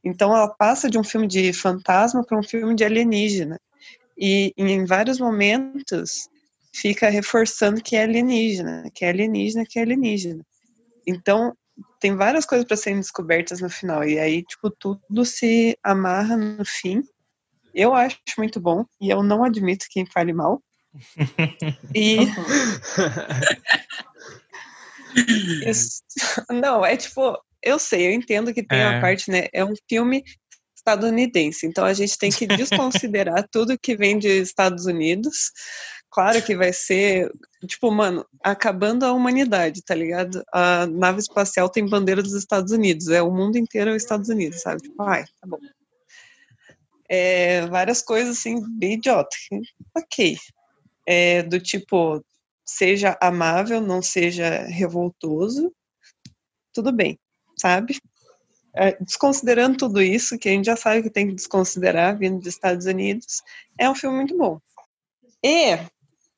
Então, 0.03 0.35
ela 0.35 0.49
passa 0.49 0.89
de 0.89 0.97
um 0.97 1.03
filme 1.03 1.27
de 1.27 1.53
fantasma 1.53 2.23
para 2.25 2.37
um 2.37 2.43
filme 2.43 2.75
de 2.75 2.83
alienígena. 2.83 3.59
E 4.17 4.53
em 4.57 4.85
vários 4.85 5.19
momentos 5.19 6.29
fica 6.73 7.09
reforçando 7.09 7.81
que 7.81 7.95
é 7.95 8.03
alienígena, 8.03 8.89
que 8.93 9.05
é 9.05 9.09
alienígena, 9.09 9.63
que 9.67 9.77
é 9.79 9.83
alienígena. 9.83 10.43
Então, 11.05 11.55
tem 11.99 12.15
várias 12.15 12.45
coisas 12.45 12.65
para 12.67 12.77
serem 12.77 12.99
descobertas 12.99 13.61
no 13.61 13.69
final. 13.69 14.03
E 14.03 14.19
aí, 14.19 14.43
tipo, 14.43 14.69
tudo 14.69 15.25
se 15.25 15.77
amarra 15.83 16.35
no 16.37 16.65
fim. 16.65 17.01
Eu 17.73 17.93
acho 17.93 18.17
muito 18.37 18.59
bom. 18.59 18.85
E 19.01 19.09
eu 19.09 19.23
não 19.23 19.43
admito 19.43 19.85
quem 19.89 20.05
fale 20.05 20.33
mal. 20.33 20.61
E. 21.95 22.17
Isso- 25.69 26.01
Não, 26.51 26.85
é 26.85 26.95
tipo. 26.97 27.37
Eu 27.61 27.79
sei, 27.79 28.07
eu 28.07 28.11
entendo 28.11 28.53
que 28.53 28.61
tem 28.61 28.79
É. 28.79 28.89
uma 28.89 29.01
parte, 29.01 29.31
né? 29.31 29.47
É 29.53 29.63
um 29.63 29.73
filme 29.87 30.21
estadunidense. 30.75 31.65
Então 31.65 31.85
a 31.85 31.93
gente 31.93 32.17
tem 32.17 32.29
que 32.29 32.45
desconsiderar 32.57 33.47
tudo 33.49 33.79
que 33.79 33.95
vem 33.95 34.19
de 34.19 34.27
Estados 34.27 34.85
Unidos. 34.85 35.51
Claro 36.13 36.43
que 36.43 36.55
vai 36.55 36.71
ser, 36.71 37.33
tipo, 37.65 37.89
mano, 37.89 38.23
acabando 38.43 39.03
a 39.03 39.11
humanidade, 39.11 39.81
tá 39.81 39.95
ligado? 39.95 40.43
A 40.53 40.85
nave 40.85 41.17
espacial 41.19 41.67
tem 41.67 41.89
bandeira 41.89 42.21
dos 42.21 42.33
Estados 42.33 42.71
Unidos, 42.71 43.07
é 43.07 43.19
o 43.19 43.31
mundo 43.31 43.57
inteiro 43.57 43.89
é 43.89 43.95
os 43.95 44.03
Estados 44.03 44.29
Unidos, 44.29 44.61
sabe? 44.61 44.83
Tipo, 44.83 45.01
ai, 45.01 45.23
tá 45.23 45.47
bom. 45.47 45.57
É, 47.09 47.65
várias 47.65 48.03
coisas 48.03 48.37
assim, 48.37 48.63
bem 48.77 48.93
idiota. 48.93 49.35
Ok. 49.97 50.37
É, 51.07 51.41
do 51.41 51.59
tipo, 51.59 52.23
seja 52.63 53.17
amável, 53.19 53.81
não 53.81 53.99
seja 53.99 54.65
revoltoso, 54.65 55.73
tudo 56.71 56.91
bem, 56.91 57.17
sabe? 57.57 57.97
É, 58.75 58.95
desconsiderando 59.03 59.77
tudo 59.77 59.99
isso, 59.99 60.37
que 60.37 60.47
a 60.47 60.51
gente 60.51 60.65
já 60.65 60.75
sabe 60.75 61.01
que 61.01 61.09
tem 61.09 61.27
que 61.27 61.33
desconsiderar 61.33 62.15
vindo 62.15 62.37
dos 62.37 62.49
Estados 62.49 62.85
Unidos, 62.85 63.41
é 63.79 63.89
um 63.89 63.95
filme 63.95 64.17
muito 64.17 64.37
bom. 64.37 64.61
E 65.43 65.77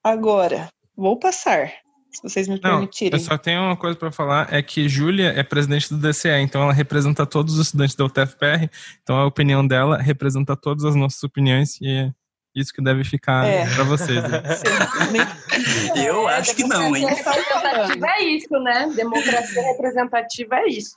agora, 0.05 0.69
vou 0.95 1.17
passar, 1.19 1.67
se 2.11 2.21
vocês 2.23 2.47
me 2.47 2.55
Não, 2.55 2.61
permitirem. 2.61 3.19
eu 3.19 3.25
só 3.25 3.37
tenho 3.37 3.61
uma 3.61 3.75
coisa 3.75 3.97
pra 3.97 4.11
falar, 4.11 4.53
é 4.53 4.61
que 4.61 4.87
Júlia 4.87 5.33
é 5.35 5.43
presidente 5.43 5.93
do 5.93 5.97
DCE, 5.97 6.29
então 6.41 6.61
ela 6.61 6.71
representa 6.73 7.25
todos 7.25 7.55
os 7.57 7.67
estudantes 7.67 7.95
da 7.95 8.05
UTFPR, 8.05 8.69
então 9.03 9.17
a 9.17 9.25
opinião 9.25 9.65
dela 9.67 9.97
representa 9.97 10.55
todas 10.55 10.85
as 10.85 10.95
nossas 10.95 11.21
opiniões 11.23 11.77
e 11.81 11.87
é 11.89 12.11
isso 12.55 12.71
que 12.73 12.81
deve 12.81 13.03
ficar 13.03 13.45
É. 13.45 13.65
pra 13.75 13.83
vocês. 13.83 14.23
né? 14.23 14.41
Eu 15.95 16.25
acho 16.27 16.55
que 16.55 16.63
não, 16.63 16.95
hein? 16.95 17.05
Representativa 17.05 18.07
é 18.07 18.23
isso, 18.23 18.59
né? 18.61 18.89
Democracia 18.95 19.61
representativa 19.61 20.55
é 20.55 20.67
isso. 20.69 20.95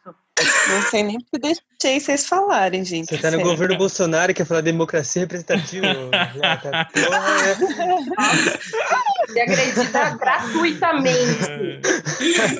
Não 0.68 0.82
sei 0.82 1.03
nem 1.03 1.18
porque 1.20 1.39
deixei 1.39 2.01
vocês 2.01 2.26
falarem, 2.26 2.84
gente. 2.84 3.09
Você 3.09 3.18
tá 3.18 3.30
no 3.30 3.36
sério. 3.39 3.51
governo 3.51 3.76
Bolsonaro 3.76 4.30
e 4.30 4.34
quer 4.34 4.45
falar 4.45 4.61
democracia 4.61 5.22
representativa? 5.22 5.86
Porra, 6.95 7.36
E 9.34 9.41
agredida 9.41 10.11
gratuitamente. 10.11 11.80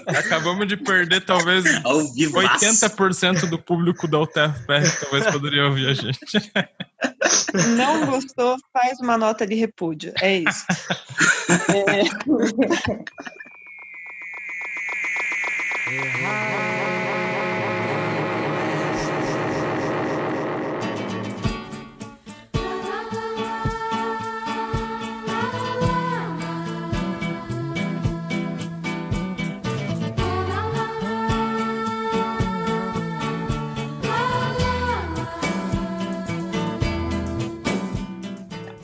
Acabamos 0.07 0.66
de 0.66 0.76
perder 0.76 1.24
talvez 1.24 1.64
Ao 1.85 2.12
vivaço. 2.12 2.64
80% 2.64 3.49
do 3.49 3.59
público 3.59 4.09
da 4.09 4.20
UTFPR 4.20 4.91
que 4.91 5.01
talvez 5.01 5.26
poderia 5.31 5.66
ouvir 5.66 5.89
a 5.89 5.95
gente. 5.95 6.53
Não 7.76 8.07
gostou, 8.07 8.57
faz 8.72 8.99
uma 9.01 9.16
nota 9.16 9.47
de 9.47 9.55
repúdio. 9.55 10.12
É 10.20 10.39
isso. 10.39 10.64
É, 15.91 16.97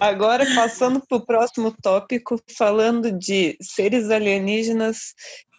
Agora, 0.04 0.44
passando 0.54 1.00
para 1.00 1.16
o 1.16 1.24
próximo 1.24 1.74
tópico, 1.82 2.38
falando 2.58 3.10
de 3.10 3.56
seres 3.58 4.10
alienígenas 4.10 5.14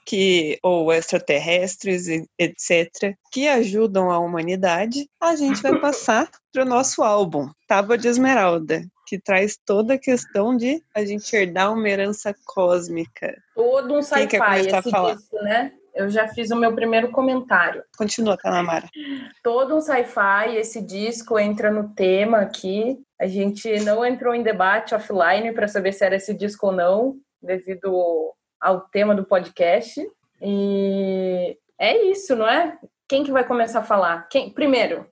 que 0.05 0.59
ou 0.61 0.93
extraterrestres, 0.93 2.05
etc., 2.37 3.15
que 3.31 3.47
ajudam 3.47 4.11
a 4.11 4.19
humanidade, 4.19 5.09
a 5.19 5.35
gente 5.35 5.63
vai 5.63 5.79
passar 5.81 6.29
para 6.53 6.61
o 6.61 6.65
nosso 6.65 7.01
álbum, 7.01 7.49
Tábua 7.67 7.97
de 7.97 8.07
Esmeralda, 8.07 8.83
que 9.07 9.19
traz 9.19 9.57
toda 9.65 9.95
a 9.95 9.99
questão 9.99 10.55
de 10.55 10.79
a 10.93 11.03
gente 11.03 11.35
herdar 11.35 11.73
uma 11.73 11.89
herança 11.89 12.31
cósmica. 12.45 13.35
Todo 13.55 13.95
um 13.95 14.01
sci-fi 14.03 14.67
esse 14.67 14.91
disco, 14.91 15.37
né? 15.41 15.71
Eu 15.95 16.09
já 16.09 16.27
fiz 16.27 16.51
o 16.51 16.55
meu 16.55 16.75
primeiro 16.75 17.09
comentário. 17.09 17.81
Continua, 17.97 18.37
Tanamara. 18.37 18.89
Todo 19.41 19.77
um 19.77 19.81
sci-fi, 19.81 20.57
esse 20.57 20.81
disco 20.81 21.39
entra 21.39 21.71
no 21.71 21.95
tema 21.95 22.39
aqui. 22.39 22.99
A 23.19 23.27
gente 23.27 23.79
não 23.81 24.05
entrou 24.05 24.33
em 24.35 24.43
debate 24.43 24.93
offline 24.93 25.53
para 25.53 25.67
saber 25.67 25.93
se 25.93 26.03
era 26.03 26.15
esse 26.15 26.33
disco 26.33 26.67
ou 26.67 26.71
não, 26.71 27.15
devido 27.41 28.33
ao 28.59 28.81
tema 28.81 29.15
do 29.15 29.25
podcast. 29.25 30.05
E 30.41 31.57
é 31.79 32.05
isso, 32.05 32.35
não 32.35 32.47
é? 32.47 32.77
Quem 33.07 33.23
que 33.23 33.31
vai 33.31 33.45
começar 33.45 33.79
a 33.79 33.83
falar? 33.83 34.27
Quem? 34.29 34.51
Primeiro. 34.51 35.07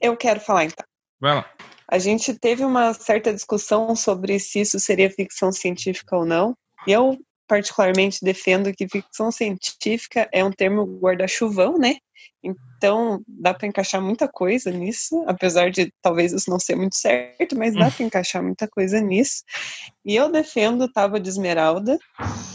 Eu 0.00 0.16
quero 0.16 0.40
falar 0.40 0.64
então. 0.64 0.84
Vai 1.20 1.36
lá. 1.36 1.50
A 1.88 1.98
gente 1.98 2.34
teve 2.38 2.64
uma 2.64 2.94
certa 2.94 3.32
discussão 3.32 3.94
sobre 3.94 4.38
se 4.40 4.60
isso 4.60 4.80
seria 4.80 5.10
ficção 5.10 5.52
científica 5.52 6.16
ou 6.16 6.24
não. 6.24 6.54
E 6.86 6.92
eu, 6.92 7.16
particularmente, 7.52 8.24
defendo 8.24 8.72
que 8.72 8.88
ficção 8.88 9.30
científica 9.30 10.26
é 10.32 10.42
um 10.42 10.50
termo 10.50 10.84
guarda-chuvão, 10.98 11.76
né? 11.76 11.96
Então, 12.42 13.22
dá 13.28 13.52
para 13.52 13.68
encaixar 13.68 14.00
muita 14.00 14.26
coisa 14.26 14.70
nisso, 14.70 15.22
apesar 15.26 15.70
de 15.70 15.92
talvez 16.00 16.32
isso 16.32 16.48
não 16.48 16.58
ser 16.58 16.76
muito 16.76 16.96
certo, 16.96 17.54
mas 17.54 17.74
dá 17.74 17.90
para 17.92 18.06
encaixar 18.06 18.42
muita 18.42 18.66
coisa 18.66 19.02
nisso. 19.02 19.42
E 20.02 20.16
eu 20.16 20.32
defendo 20.32 20.90
Tábua 20.90 21.20
de 21.20 21.28
Esmeralda, 21.28 21.98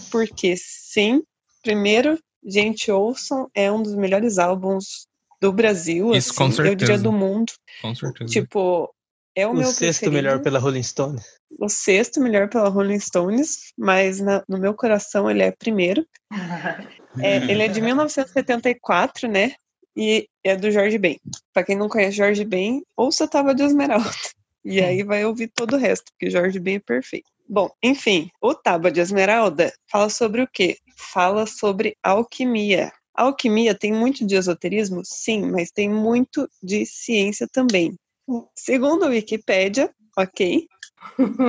porque 0.09 0.55
sim, 0.57 1.21
primeiro, 1.61 2.17
gente, 2.43 2.89
ouçam, 2.89 3.47
é 3.53 3.71
um 3.71 3.83
dos 3.83 3.93
melhores 3.93 4.39
álbuns 4.39 5.05
do 5.39 5.53
Brasil, 5.53 6.15
Isso, 6.15 6.31
assim, 6.31 6.37
com 6.37 6.45
eu 6.63 6.73
diria 6.73 6.87
certeza. 6.87 7.03
do 7.03 7.11
mundo. 7.11 7.53
Com 7.83 7.93
certeza. 7.93 8.31
Tipo, 8.31 8.91
é 9.37 9.47
o, 9.47 9.51
O 9.51 9.53
meu 9.53 9.65
sexto 9.67 9.99
preferido, 10.01 10.11
melhor 10.11 10.39
pela 10.41 10.59
Rolling 10.59 10.83
Stone. 10.83 11.19
o 11.59 11.69
sexto 11.69 12.19
melhor 12.19 12.49
pela 12.49 12.69
Rolling 12.69 12.99
Stones, 12.99 13.71
mas 13.77 14.19
na- 14.19 14.43
no 14.47 14.57
meu 14.57 14.73
coração 14.73 15.29
ele 15.29 15.43
é 15.43 15.51
primeiro. 15.51 16.05
É, 17.19 17.37
ele 17.51 17.63
é 17.63 17.67
de 17.67 17.81
1974, 17.81 19.27
né? 19.27 19.53
E 19.95 20.27
é 20.43 20.55
do 20.55 20.69
Jorge 20.69 20.99
Ben. 20.99 21.19
Pra 21.51 21.63
quem 21.63 21.75
não 21.75 21.89
conhece 21.89 22.17
Jorge 22.17 22.45
Ben, 22.45 22.83
ouça 22.95 23.27
Tábua 23.27 23.55
de 23.55 23.63
Esmeralda. 23.63 24.07
E 24.63 24.79
aí 24.81 25.01
vai 25.01 25.25
ouvir 25.25 25.47
todo 25.47 25.73
o 25.73 25.79
resto, 25.79 26.11
porque 26.11 26.29
Jorge 26.29 26.59
Ben 26.59 26.75
é 26.75 26.79
perfeito. 26.79 27.27
Bom, 27.49 27.71
enfim, 27.81 28.29
o 28.41 28.53
Tábua 28.53 28.91
de 28.91 28.99
Esmeralda 28.99 29.73
fala 29.89 30.09
sobre 30.09 30.41
o 30.43 30.47
quê? 30.51 30.77
Fala 30.95 31.47
sobre 31.47 31.95
alquimia. 32.03 32.91
A 33.15 33.23
alquimia 33.23 33.73
tem 33.73 33.91
muito 33.91 34.23
de 34.27 34.35
esoterismo? 34.35 35.01
Sim, 35.03 35.49
mas 35.49 35.71
tem 35.71 35.89
muito 35.89 36.47
de 36.61 36.85
ciência 36.85 37.47
também. 37.51 37.95
Segundo 38.55 39.05
a 39.05 39.09
Wikipédia, 39.09 39.89
ok, 40.17 40.67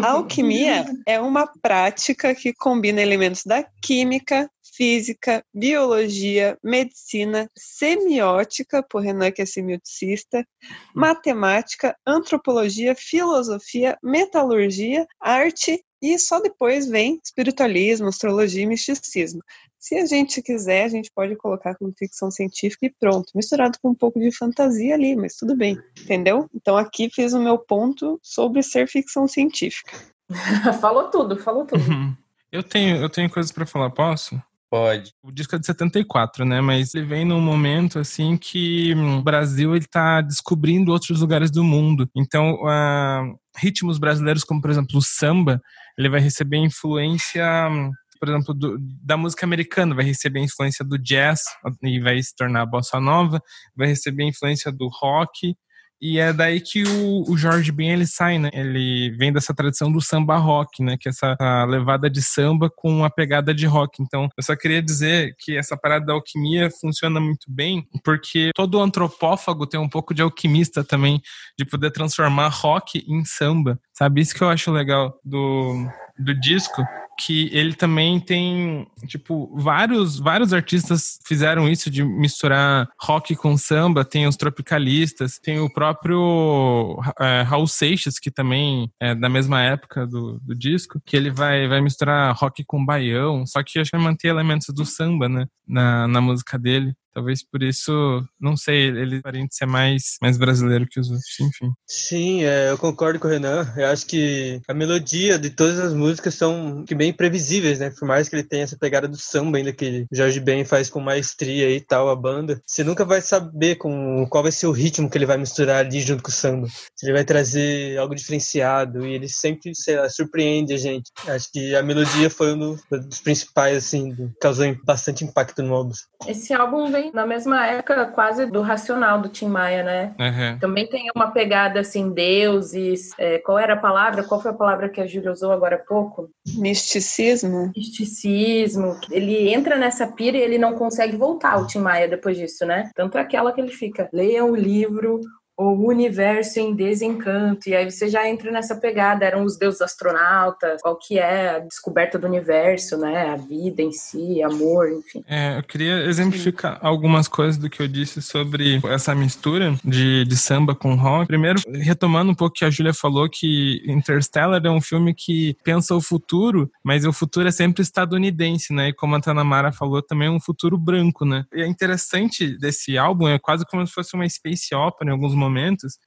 alquimia 0.04 0.84
é 1.06 1.20
uma 1.20 1.46
prática 1.60 2.34
que 2.34 2.52
combina 2.52 3.02
elementos 3.02 3.44
da 3.44 3.64
química, 3.82 4.48
física, 4.76 5.44
biologia, 5.52 6.56
medicina, 6.62 7.50
semiótica, 7.56 8.82
por 8.82 9.02
Renan 9.02 9.32
que 9.32 9.42
é 9.42 9.46
semioticista, 9.46 10.46
matemática, 10.94 11.96
antropologia, 12.06 12.94
filosofia, 12.94 13.98
metalurgia, 14.02 15.04
arte 15.20 15.82
e 16.00 16.16
só 16.16 16.40
depois 16.40 16.86
vem 16.86 17.20
espiritualismo, 17.24 18.06
astrologia 18.06 18.62
e 18.62 18.66
misticismo. 18.66 19.40
Se 19.78 19.96
a 19.96 20.06
gente 20.06 20.42
quiser, 20.42 20.84
a 20.84 20.88
gente 20.88 21.10
pode 21.14 21.36
colocar 21.36 21.74
como 21.76 21.94
ficção 21.96 22.30
científica 22.30 22.86
e 22.86 22.94
pronto, 22.98 23.30
misturado 23.34 23.78
com 23.80 23.90
um 23.90 23.94
pouco 23.94 24.18
de 24.18 24.32
fantasia 24.32 24.94
ali, 24.94 25.14
mas 25.14 25.36
tudo 25.36 25.56
bem, 25.56 25.78
entendeu? 26.00 26.48
Então 26.54 26.76
aqui 26.76 27.08
fiz 27.08 27.32
o 27.32 27.40
meu 27.40 27.58
ponto 27.58 28.18
sobre 28.22 28.62
ser 28.62 28.88
ficção 28.88 29.28
científica. 29.28 29.96
falou 30.80 31.04
tudo, 31.10 31.36
falou 31.36 31.64
tudo. 31.64 31.80
Uhum. 31.80 32.14
Eu 32.50 32.62
tenho, 32.62 32.96
eu 32.96 33.08
tenho 33.08 33.30
coisas 33.30 33.52
para 33.52 33.66
falar, 33.66 33.90
posso? 33.90 34.40
Pode. 34.70 35.14
O 35.22 35.32
disco 35.32 35.56
é 35.56 35.58
de 35.58 35.64
74, 35.64 36.44
né? 36.44 36.60
Mas 36.60 36.94
ele 36.94 37.06
vem 37.06 37.24
num 37.24 37.40
momento 37.40 37.98
assim 37.98 38.36
que 38.36 38.94
hum, 38.94 39.18
o 39.18 39.22
Brasil 39.22 39.74
ele 39.74 39.86
tá 39.86 40.20
descobrindo 40.20 40.92
outros 40.92 41.20
lugares 41.20 41.50
do 41.50 41.64
mundo. 41.64 42.08
Então, 42.14 42.58
ah, 42.66 43.22
ritmos 43.56 43.98
brasileiros 43.98 44.44
como, 44.44 44.60
por 44.60 44.70
exemplo, 44.70 44.98
o 44.98 45.02
samba, 45.02 45.60
ele 45.96 46.10
vai 46.10 46.20
receber 46.20 46.58
influência, 46.58 47.44
hum, 47.70 47.90
por 48.18 48.28
exemplo, 48.28 48.54
do- 48.54 48.78
da 49.02 49.16
música 49.16 49.44
americana, 49.46 49.94
vai 49.94 50.04
receber 50.04 50.40
influência 50.40 50.84
do 50.84 50.98
jazz 50.98 51.42
e 51.82 52.00
vai 52.00 52.22
se 52.22 52.34
tornar 52.36 52.66
bossa 52.66 53.00
nova, 53.00 53.40
vai 53.76 53.88
receber 53.88 54.24
influência 54.24 54.70
do 54.72 54.88
rock. 54.88 55.54
E 56.00 56.16
é 56.20 56.32
daí 56.32 56.60
que 56.60 56.84
o, 56.84 57.24
o 57.28 57.36
Jorge 57.36 57.72
Ben 57.72 57.90
ele 57.90 58.06
sai, 58.06 58.38
né? 58.38 58.50
Ele 58.52 59.10
vem 59.18 59.32
dessa 59.32 59.52
tradição 59.52 59.90
do 59.90 60.00
samba 60.00 60.36
rock, 60.36 60.80
né? 60.80 60.96
Que 60.96 61.08
é 61.08 61.10
essa 61.10 61.34
a 61.40 61.64
levada 61.64 62.08
de 62.08 62.22
samba 62.22 62.70
com 62.70 62.88
uma 62.88 63.10
pegada 63.10 63.52
de 63.52 63.66
rock. 63.66 64.00
Então, 64.00 64.28
eu 64.36 64.42
só 64.44 64.54
queria 64.54 64.80
dizer 64.80 65.34
que 65.40 65.56
essa 65.56 65.76
parada 65.76 66.06
da 66.06 66.12
alquimia 66.12 66.70
funciona 66.70 67.18
muito 67.18 67.46
bem, 67.50 67.84
porque 68.04 68.50
todo 68.54 68.80
antropófago 68.80 69.66
tem 69.66 69.80
um 69.80 69.88
pouco 69.88 70.14
de 70.14 70.22
alquimista 70.22 70.84
também, 70.84 71.20
de 71.58 71.64
poder 71.64 71.90
transformar 71.90 72.46
rock 72.50 73.04
em 73.08 73.24
samba, 73.24 73.76
sabe? 73.98 74.20
Isso 74.20 74.34
que 74.34 74.42
eu 74.42 74.48
acho 74.48 74.70
legal 74.70 75.18
do, 75.24 75.88
do 76.16 76.32
disco, 76.32 76.84
que 77.18 77.50
ele 77.52 77.74
também 77.74 78.20
tem, 78.20 78.86
tipo, 79.08 79.52
vários, 79.56 80.20
vários 80.20 80.52
artistas 80.52 81.18
fizeram 81.26 81.68
isso 81.68 81.90
de 81.90 82.04
misturar 82.04 82.88
rock 83.02 83.34
com 83.34 83.56
samba. 83.56 84.04
Tem 84.04 84.28
os 84.28 84.36
tropicalistas, 84.36 85.40
tem 85.40 85.58
o 85.58 85.72
próprio 85.72 86.96
é, 87.18 87.42
Raul 87.42 87.66
Seixas, 87.66 88.20
que 88.20 88.30
também 88.30 88.88
é 89.00 89.16
da 89.16 89.28
mesma 89.28 89.60
época 89.60 90.06
do, 90.06 90.38
do 90.38 90.54
disco, 90.54 91.02
que 91.04 91.16
ele 91.16 91.30
vai, 91.30 91.66
vai 91.66 91.80
misturar 91.80 92.36
rock 92.36 92.64
com 92.64 92.86
baião, 92.86 93.44
só 93.44 93.64
que 93.64 93.80
acho 93.80 93.90
que 93.90 93.96
vai 93.96 94.06
manter 94.06 94.28
elementos 94.28 94.68
do 94.72 94.86
samba, 94.86 95.28
né, 95.28 95.48
na, 95.66 96.06
na 96.06 96.20
música 96.20 96.56
dele. 96.56 96.94
Talvez 97.18 97.42
por 97.42 97.64
isso, 97.64 98.22
não 98.40 98.56
sei, 98.56 98.86
ele 98.90 99.20
parece 99.20 99.48
ser 99.50 99.66
mais, 99.66 100.18
mais 100.22 100.38
brasileiro 100.38 100.86
que 100.88 101.00
os 101.00 101.10
outros, 101.10 101.40
enfim. 101.40 101.72
Sim, 101.84 102.44
é, 102.44 102.70
eu 102.70 102.78
concordo 102.78 103.18
com 103.18 103.26
o 103.26 103.30
Renan. 103.30 103.66
Eu 103.76 103.86
acho 103.88 104.06
que 104.06 104.60
a 104.68 104.72
melodia 104.72 105.36
de 105.36 105.50
todas 105.50 105.80
as 105.80 105.92
músicas 105.92 106.36
são 106.36 106.84
que 106.86 106.94
bem 106.94 107.12
previsíveis, 107.12 107.80
né? 107.80 107.90
Por 107.90 108.06
mais 108.06 108.28
que 108.28 108.36
ele 108.36 108.44
tenha 108.44 108.62
essa 108.62 108.78
pegada 108.78 109.08
do 109.08 109.16
samba 109.16 109.58
ainda 109.58 109.72
que 109.72 110.06
o 110.12 110.16
Jorge 110.16 110.38
Ben 110.38 110.64
faz 110.64 110.88
com 110.88 111.00
maestria 111.00 111.68
e 111.70 111.80
tal, 111.80 112.08
a 112.08 112.14
banda, 112.14 112.62
você 112.64 112.84
nunca 112.84 113.04
vai 113.04 113.20
saber 113.20 113.74
com 113.74 114.24
qual 114.30 114.44
vai 114.44 114.52
ser 114.52 114.68
o 114.68 114.72
ritmo 114.72 115.10
que 115.10 115.18
ele 115.18 115.26
vai 115.26 115.38
misturar 115.38 115.84
ali 115.84 116.00
junto 116.00 116.22
com 116.22 116.30
o 116.30 116.32
samba. 116.32 116.68
Se 116.94 117.04
ele 117.04 117.14
vai 117.14 117.24
trazer 117.24 117.98
algo 117.98 118.14
diferenciado 118.14 119.04
e 119.04 119.12
ele 119.12 119.28
sempre, 119.28 119.74
sei 119.74 119.96
lá, 119.96 120.08
surpreende 120.08 120.72
a 120.72 120.76
gente. 120.78 121.10
Acho 121.26 121.50
que 121.50 121.74
a 121.74 121.82
melodia 121.82 122.30
foi 122.30 122.54
um 122.54 122.58
do- 122.58 122.78
dos 123.08 123.18
principais, 123.20 123.76
assim, 123.76 124.10
do- 124.14 124.32
causou 124.40 124.72
bastante 124.84 125.24
impacto 125.24 125.64
no 125.64 125.74
álbum. 125.74 125.88
Esse 126.28 126.52
álbum 126.52 126.90
vem 126.92 127.07
na 127.12 127.26
mesma 127.26 127.66
época 127.66 128.06
quase 128.06 128.46
do 128.46 128.60
Racional 128.60 129.20
do 129.20 129.28
Tim 129.28 129.48
Maia, 129.48 129.82
né? 129.82 130.14
Uhum. 130.18 130.58
Também 130.58 130.86
tem 130.86 131.08
uma 131.14 131.30
pegada 131.30 131.80
assim, 131.80 132.10
deuses. 132.10 133.10
é, 133.18 133.38
qual 133.38 133.58
era 133.58 133.74
a 133.74 133.78
palavra? 133.78 134.24
Qual 134.24 134.40
foi 134.40 134.50
a 134.50 134.54
palavra 134.54 134.88
que 134.88 135.00
a 135.00 135.06
Júlia 135.06 135.32
usou 135.32 135.52
agora 135.52 135.76
há 135.76 135.78
pouco? 135.78 136.30
Misticismo. 136.56 137.72
Misticismo. 137.76 138.98
Ele 139.10 139.48
entra 139.52 139.76
nessa 139.76 140.06
pira 140.06 140.36
e 140.36 140.42
ele 140.42 140.58
não 140.58 140.74
consegue 140.74 141.16
voltar, 141.16 141.58
o 141.58 141.66
Tim 141.66 141.80
Maia, 141.80 142.08
depois 142.08 142.36
disso, 142.36 142.64
né? 142.66 142.90
Tanto 142.94 143.18
é 143.18 143.20
aquela 143.20 143.52
que 143.52 143.60
ele 143.60 143.72
fica. 143.72 144.08
Leia 144.12 144.44
o 144.44 144.54
livro 144.54 145.20
O 145.58 145.72
Universo 145.88 146.60
em 146.60 146.72
Desencanto. 146.72 147.68
E 147.68 147.74
aí 147.74 147.90
você 147.90 148.08
já 148.08 148.28
entra 148.28 148.52
nessa 148.52 148.76
pegada. 148.76 149.24
Eram 149.24 149.42
os 149.42 149.58
deuses 149.58 149.80
astronautas, 149.80 150.80
qual 150.80 150.96
que 150.96 151.18
é 151.18 151.56
a 151.56 151.58
descoberta 151.58 152.16
do 152.16 152.28
universo, 152.28 152.96
né? 152.96 153.30
A 153.30 153.36
vida 153.36 153.82
em 153.82 153.90
si, 153.90 154.40
amor, 154.40 154.88
enfim. 154.92 155.24
É, 155.26 155.58
eu 155.58 155.62
queria 155.64 156.04
exemplificar 156.04 156.78
algumas 156.80 157.26
coisas 157.26 157.58
do 157.58 157.68
que 157.68 157.82
eu 157.82 157.88
disse 157.88 158.22
sobre 158.22 158.80
essa 158.84 159.14
mistura 159.14 159.74
de, 159.84 160.24
de 160.24 160.36
samba 160.36 160.76
com 160.76 160.94
rock. 160.94 161.26
Primeiro, 161.26 161.60
retomando 161.74 162.30
um 162.30 162.34
pouco 162.34 162.54
o 162.54 162.58
que 162.58 162.64
a 162.64 162.70
Júlia 162.70 162.94
falou, 162.94 163.28
que 163.28 163.82
Interstellar 163.86 164.64
é 164.64 164.70
um 164.70 164.80
filme 164.80 165.12
que 165.12 165.56
pensa 165.64 165.94
o 165.94 166.00
futuro, 166.00 166.70
mas 166.84 167.04
o 167.04 167.12
futuro 167.12 167.48
é 167.48 167.50
sempre 167.50 167.82
estadunidense, 167.82 168.72
né? 168.72 168.88
E 168.88 168.92
como 168.92 169.16
a 169.16 169.20
Tanamara 169.20 169.72
falou, 169.72 170.00
também 170.00 170.28
é 170.28 170.30
um 170.30 170.40
futuro 170.40 170.78
branco, 170.78 171.24
né? 171.24 171.44
E 171.52 171.62
é 171.62 171.66
interessante 171.66 172.56
desse 172.58 172.96
álbum, 172.96 173.28
é 173.28 173.38
quase 173.38 173.66
como 173.66 173.84
se 173.86 173.92
fosse 173.92 174.14
uma 174.14 174.28
space 174.28 174.72
opera 174.72 175.10
em 175.10 175.12
alguns 175.12 175.34
momentos, 175.34 175.47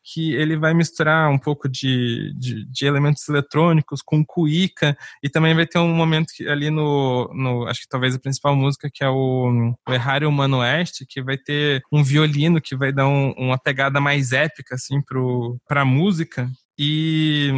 que 0.03 0.33
ele 0.33 0.57
vai 0.57 0.73
misturar 0.73 1.29
um 1.29 1.37
pouco 1.37 1.67
de, 1.69 2.33
de, 2.37 2.65
de 2.65 2.85
elementos 2.85 3.27
eletrônicos 3.29 4.01
com 4.01 4.23
cuíca, 4.25 4.97
e 5.23 5.29
também 5.29 5.53
vai 5.55 5.65
ter 5.65 5.79
um 5.79 5.93
momento 5.93 6.27
que, 6.35 6.47
ali 6.47 6.69
no, 6.69 7.29
no, 7.33 7.67
acho 7.67 7.81
que 7.81 7.89
talvez 7.89 8.15
a 8.15 8.19
principal 8.19 8.55
música, 8.55 8.89
que 8.93 9.03
é 9.03 9.09
o, 9.09 9.73
o 9.87 9.93
Errare 9.93 10.25
Humano 10.25 10.57
Oeste, 10.59 11.05
que 11.07 11.21
vai 11.21 11.37
ter 11.37 11.81
um 11.91 12.03
violino 12.03 12.61
que 12.61 12.75
vai 12.75 12.91
dar 12.91 13.07
um- 13.07 13.31
uma 13.37 13.57
pegada 13.57 13.99
mais 13.99 14.31
épica, 14.31 14.75
assim, 14.75 15.01
pro, 15.01 15.57
pra 15.67 15.83
música. 15.85 16.49
E 16.77 17.51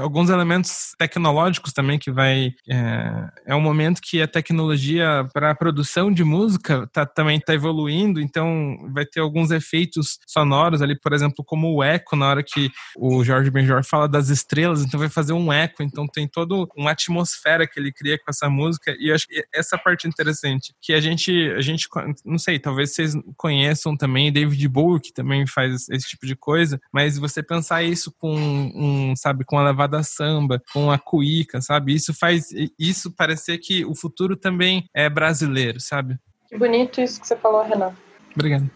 alguns 0.00 0.28
elementos 0.28 0.92
tecnológicos 0.98 1.72
também 1.72 1.98
que 1.98 2.10
vai 2.10 2.50
é, 2.68 3.28
é 3.46 3.54
um 3.54 3.60
momento 3.60 4.00
que 4.02 4.20
a 4.20 4.28
tecnologia 4.28 5.26
para 5.32 5.50
a 5.50 5.54
produção 5.54 6.12
de 6.12 6.24
música 6.24 6.86
tá, 6.92 7.06
também 7.06 7.38
está 7.38 7.54
evoluindo 7.54 8.20
então 8.20 8.76
vai 8.92 9.06
ter 9.06 9.20
alguns 9.20 9.50
efeitos 9.50 10.18
sonoros 10.26 10.82
ali 10.82 10.98
por 10.98 11.12
exemplo 11.12 11.44
como 11.44 11.74
o 11.74 11.82
eco 11.82 12.16
na 12.16 12.28
hora 12.28 12.42
que 12.42 12.70
o 12.96 13.24
Jorge 13.24 13.50
Benjor 13.50 13.84
fala 13.84 14.08
das 14.08 14.28
estrelas 14.28 14.82
então 14.82 14.98
vai 14.98 15.08
fazer 15.08 15.32
um 15.32 15.52
eco 15.52 15.82
então 15.82 16.06
tem 16.06 16.26
toda 16.26 16.54
uma 16.76 16.90
atmosfera 16.90 17.66
que 17.66 17.78
ele 17.78 17.92
cria 17.92 18.18
com 18.18 18.28
essa 18.28 18.50
música 18.50 18.96
e 18.98 19.08
eu 19.08 19.14
acho 19.14 19.26
que 19.26 19.44
essa 19.54 19.78
parte 19.78 20.06
é 20.06 20.10
interessante 20.10 20.74
que 20.82 20.92
a 20.92 21.00
gente 21.00 21.32
a 21.56 21.60
gente 21.60 21.88
não 22.24 22.38
sei 22.38 22.58
talvez 22.58 22.92
vocês 22.92 23.14
conheçam 23.36 23.96
também 23.96 24.32
David 24.32 24.68
Bowie 24.68 25.00
que 25.00 25.12
também 25.12 25.46
faz 25.46 25.88
esse 25.88 26.08
tipo 26.08 26.26
de 26.26 26.34
coisa 26.34 26.80
mas 26.92 27.16
você 27.16 27.42
pensar 27.42 27.82
isso 27.82 28.12
com 28.18 28.55
um, 28.74 29.16
sabe, 29.16 29.44
com 29.44 29.58
a 29.58 29.64
levada 29.64 30.02
samba, 30.02 30.62
com 30.72 30.90
a 30.90 30.98
cuíca, 30.98 31.60
sabe? 31.60 31.94
Isso 31.94 32.14
faz 32.14 32.48
isso 32.78 33.12
parecer 33.12 33.58
que 33.58 33.84
o 33.84 33.94
futuro 33.94 34.36
também 34.36 34.88
é 34.94 35.08
brasileiro, 35.08 35.80
sabe? 35.80 36.18
Que 36.48 36.56
bonito 36.56 37.00
isso 37.00 37.20
que 37.20 37.26
você 37.26 37.36
falou, 37.36 37.62
Renan. 37.62 37.94
Obrigado. 38.34 38.70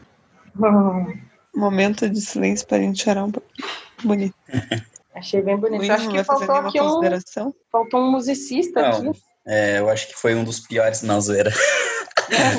Momento 1.54 2.08
de 2.08 2.20
silêncio 2.20 2.66
para 2.66 2.78
a 2.78 2.80
gente 2.80 3.02
chorar 3.02 3.24
um 3.24 3.32
pouquinho. 3.32 3.68
Bonito. 4.04 4.34
Achei 5.14 5.42
bem 5.42 5.56
bonito. 5.56 5.80
Luiz, 5.80 5.90
acho 5.90 6.08
que 6.08 6.24
faltou 6.24 6.54
aqui 6.54 6.80
um, 6.80 7.52
faltou 7.70 8.00
um 8.00 8.10
musicista 8.12 8.80
Não, 8.80 9.10
aqui. 9.10 9.20
É, 9.50 9.80
eu 9.80 9.90
acho 9.90 10.06
que 10.06 10.14
foi 10.14 10.36
um 10.36 10.44
dos 10.44 10.60
piores 10.60 11.02
na 11.02 11.18
zoeira. 11.18 11.52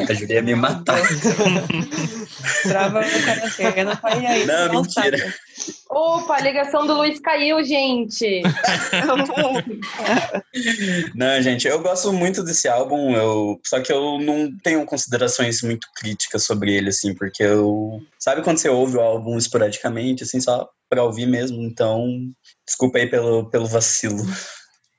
A 0.10 0.14
Julia 0.14 0.36
ia 0.36 0.42
me 0.42 0.54
matar. 0.54 1.00
Trava 2.64 3.00
o 3.00 3.24
quarentena, 3.24 3.98
vai 4.02 4.26
aí. 4.26 4.46
Não, 4.46 4.82
mentira. 4.82 5.34
Opa, 5.90 6.36
a 6.36 6.42
ligação 6.42 6.86
do 6.86 6.94
Luiz 6.94 7.22
caiu, 7.22 7.64
gente. 7.64 8.42
não, 11.16 11.42
gente, 11.42 11.68
eu 11.68 11.82
gosto 11.82 12.12
muito 12.12 12.44
desse 12.44 12.68
álbum, 12.68 13.16
eu, 13.16 13.58
só 13.66 13.80
que 13.80 13.94
eu 13.94 14.20
não 14.20 14.52
tenho 14.62 14.86
considerações 14.86 15.62
muito 15.62 15.88
críticas 15.96 16.44
sobre 16.44 16.74
ele, 16.74 16.90
assim, 16.90 17.16
porque 17.16 17.44
eu. 17.44 18.02
Sabe 18.20 18.42
quando 18.42 18.58
você 18.58 18.68
ouve 18.68 18.98
o 18.98 19.02
álbum 19.02 19.38
esporadicamente, 19.38 20.24
assim, 20.24 20.42
só 20.42 20.68
pra 20.90 21.04
ouvir 21.04 21.28
mesmo? 21.28 21.62
Então, 21.62 22.06
desculpa 22.66 22.98
aí 22.98 23.10
pelo, 23.10 23.50
pelo 23.50 23.68
vacilo. 23.68 24.26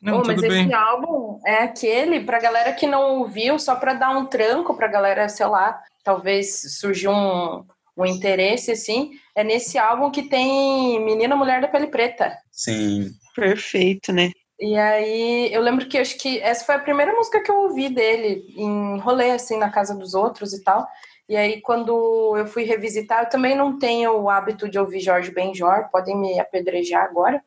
Não, 0.02 0.20
oh, 0.20 0.26
mas 0.26 0.40
bem. 0.40 0.64
esse 0.64 0.74
álbum 0.74 1.38
é 1.46 1.58
aquele, 1.58 2.24
pra 2.24 2.40
galera 2.40 2.72
que 2.72 2.88
não 2.88 3.20
ouviu, 3.20 3.56
só 3.56 3.76
pra 3.76 3.94
dar 3.94 4.10
um 4.10 4.26
tranco 4.26 4.74
pra 4.74 4.88
galera, 4.88 5.28
sei 5.28 5.46
lá, 5.46 5.80
talvez 6.02 6.80
surgiu 6.80 7.12
um, 7.12 7.64
um 7.96 8.04
interesse, 8.04 8.72
assim, 8.72 9.12
é 9.32 9.44
nesse 9.44 9.78
álbum 9.78 10.10
que 10.10 10.24
tem 10.24 10.98
Menina 11.04 11.36
Mulher 11.36 11.60
da 11.60 11.68
Pele 11.68 11.86
Preta. 11.86 12.36
Sim. 12.50 13.12
Perfeito, 13.34 14.12
né? 14.12 14.32
E 14.60 14.76
aí, 14.76 15.52
eu 15.52 15.60
lembro 15.60 15.86
que 15.86 15.98
acho 15.98 16.18
que 16.18 16.38
essa 16.40 16.64
foi 16.64 16.74
a 16.74 16.80
primeira 16.80 17.12
música 17.14 17.40
que 17.40 17.50
eu 17.50 17.62
ouvi 17.62 17.88
dele 17.88 18.44
em 18.56 18.98
rolê, 18.98 19.30
assim, 19.30 19.56
na 19.56 19.70
casa 19.70 19.94
dos 19.94 20.14
outros 20.14 20.52
e 20.52 20.62
tal. 20.62 20.86
E 21.28 21.36
aí, 21.36 21.60
quando 21.60 22.36
eu 22.36 22.46
fui 22.46 22.64
revisitar, 22.64 23.22
eu 23.22 23.28
também 23.28 23.56
não 23.56 23.78
tenho 23.78 24.20
o 24.20 24.28
hábito 24.28 24.68
de 24.68 24.78
ouvir 24.78 25.00
Jorge 25.00 25.30
Benjor, 25.30 25.88
podem 25.90 26.16
me 26.16 26.38
apedrejar 26.38 27.04
agora. 27.04 27.42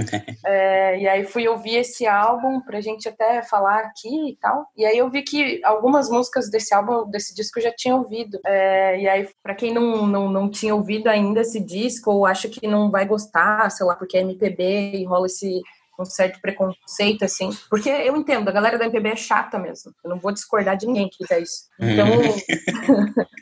é, 0.44 1.00
e 1.00 1.08
aí 1.08 1.24
fui 1.24 1.46
ouvir 1.48 1.76
esse 1.76 2.06
álbum 2.06 2.60
pra 2.60 2.80
gente 2.80 3.08
até 3.08 3.42
falar 3.42 3.80
aqui 3.80 4.30
e 4.30 4.36
tal. 4.36 4.66
E 4.76 4.84
aí 4.84 4.98
eu 4.98 5.10
vi 5.10 5.22
que 5.22 5.60
algumas 5.64 6.08
músicas 6.08 6.50
desse 6.50 6.74
álbum, 6.74 7.08
desse 7.10 7.34
disco, 7.34 7.58
eu 7.58 7.64
já 7.64 7.72
tinha 7.72 7.96
ouvido. 7.96 8.38
É, 8.44 9.00
e 9.00 9.08
aí, 9.08 9.28
pra 9.42 9.54
quem 9.54 9.72
não, 9.72 10.06
não, 10.06 10.30
não 10.30 10.50
tinha 10.50 10.74
ouvido 10.74 11.08
ainda 11.08 11.40
esse 11.40 11.60
disco, 11.60 12.10
ou 12.10 12.26
acha 12.26 12.48
que 12.48 12.66
não 12.66 12.90
vai 12.90 13.06
gostar, 13.06 13.70
sei 13.70 13.86
lá, 13.86 13.94
porque 13.94 14.16
é 14.16 14.20
MPB 14.20 14.92
e 14.96 15.04
rola 15.04 15.26
esse 15.26 15.60
um 16.00 16.04
certo 16.04 16.40
preconceito, 16.40 17.24
assim. 17.24 17.50
Porque 17.68 17.88
eu 17.88 18.16
entendo, 18.16 18.48
a 18.48 18.52
galera 18.52 18.78
da 18.78 18.84
MPB 18.86 19.10
é 19.10 19.16
chata 19.16 19.58
mesmo. 19.58 19.92
Eu 20.02 20.10
não 20.10 20.18
vou 20.18 20.32
discordar 20.32 20.76
de 20.76 20.86
ninguém 20.86 21.08
que 21.08 21.22
diga 21.22 21.38
isso. 21.38 21.68
Então, 21.78 22.06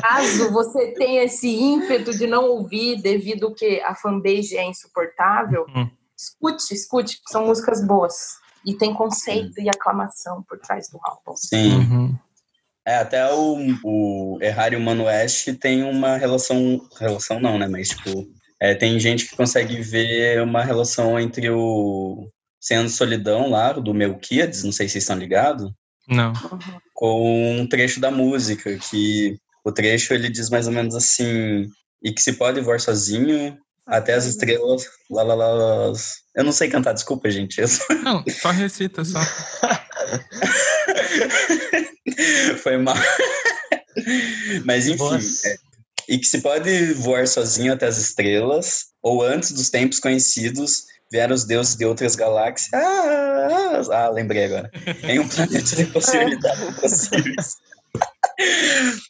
caso 0.00 0.52
você 0.52 0.92
tenha 0.92 1.24
esse 1.24 1.48
ímpeto 1.48 2.16
de 2.16 2.26
não 2.26 2.44
ouvir 2.44 3.00
devido 3.00 3.54
que 3.54 3.80
a 3.80 3.94
fanbase 3.94 4.56
é 4.56 4.64
insuportável, 4.64 5.66
uhum. 5.74 5.90
escute, 6.16 6.74
escute, 6.74 7.20
são 7.28 7.46
músicas 7.46 7.84
boas. 7.86 8.14
E 8.66 8.74
tem 8.74 8.92
conceito 8.92 9.60
e 9.60 9.68
aclamação 9.68 10.42
por 10.42 10.58
trás 10.58 10.88
do 10.90 10.98
álbum. 11.02 11.36
Sim. 11.36 11.78
Uhum. 11.78 12.18
É, 12.86 12.96
até 12.96 13.32
o, 13.32 13.56
o 13.84 14.38
Errar 14.40 14.72
e 14.72 14.76
o 14.76 14.80
Mano 14.80 15.04
West 15.04 15.48
tem 15.60 15.82
uma 15.84 16.16
relação. 16.16 16.80
Relação 16.98 17.38
não, 17.38 17.58
né? 17.58 17.68
Mas, 17.68 17.90
tipo, 17.90 18.26
é, 18.60 18.74
tem 18.74 18.98
gente 18.98 19.26
que 19.26 19.36
consegue 19.36 19.80
ver 19.80 20.42
uma 20.42 20.64
relação 20.64 21.18
entre 21.20 21.50
o 21.50 22.28
Sendo 22.60 22.88
Solidão 22.88 23.48
lá, 23.48 23.72
do 23.72 23.94
Melquiades, 23.94 24.64
não 24.64 24.72
sei 24.72 24.88
se 24.88 24.92
vocês 24.92 25.04
estão 25.04 25.18
ligados. 25.18 25.70
Não. 26.08 26.32
Com 26.94 27.60
um 27.60 27.68
trecho 27.68 28.00
da 28.00 28.10
música, 28.10 28.76
que 28.78 29.38
o 29.64 29.70
trecho 29.70 30.14
ele 30.14 30.30
diz 30.30 30.48
mais 30.50 30.66
ou 30.66 30.72
menos 30.72 30.94
assim: 30.94 31.68
e 32.02 32.12
que 32.12 32.22
se 32.22 32.32
pode 32.32 32.60
voar 32.60 32.80
sozinho 32.80 33.56
até 33.86 34.14
as 34.14 34.24
estrelas. 34.26 34.84
Lá, 35.10 35.22
lá, 35.22 35.34
lá, 35.34 35.92
Eu 36.34 36.44
não 36.44 36.52
sei 36.52 36.68
cantar, 36.68 36.92
desculpa, 36.92 37.30
gente. 37.30 37.60
Eu... 37.60 37.68
Não, 38.02 38.24
só 38.28 38.50
recita, 38.50 39.04
só. 39.04 39.20
Foi 42.62 42.76
mal. 42.78 42.96
Mas 44.64 44.86
enfim, 44.86 45.18
é, 45.44 45.56
e 46.08 46.18
que 46.18 46.26
se 46.26 46.40
pode 46.40 46.94
voar 46.94 47.26
sozinho 47.26 47.72
até 47.72 47.86
as 47.86 47.98
estrelas, 47.98 48.86
ou 49.02 49.22
antes 49.22 49.52
dos 49.52 49.68
tempos 49.70 50.00
conhecidos, 50.00 50.84
vieram 51.10 51.34
os 51.34 51.44
deuses 51.44 51.76
de 51.76 51.84
outras 51.84 52.14
galáxias. 52.14 52.72
Ah, 52.72 53.48
ah, 53.50 54.04
ah 54.04 54.08
lembrei 54.10 54.44
agora. 54.44 54.70
Em 55.04 55.18
um 55.18 55.28
planeta 55.28 55.76
de 55.76 55.84
possibilidades 55.86 56.80
possíveis. 56.80 57.56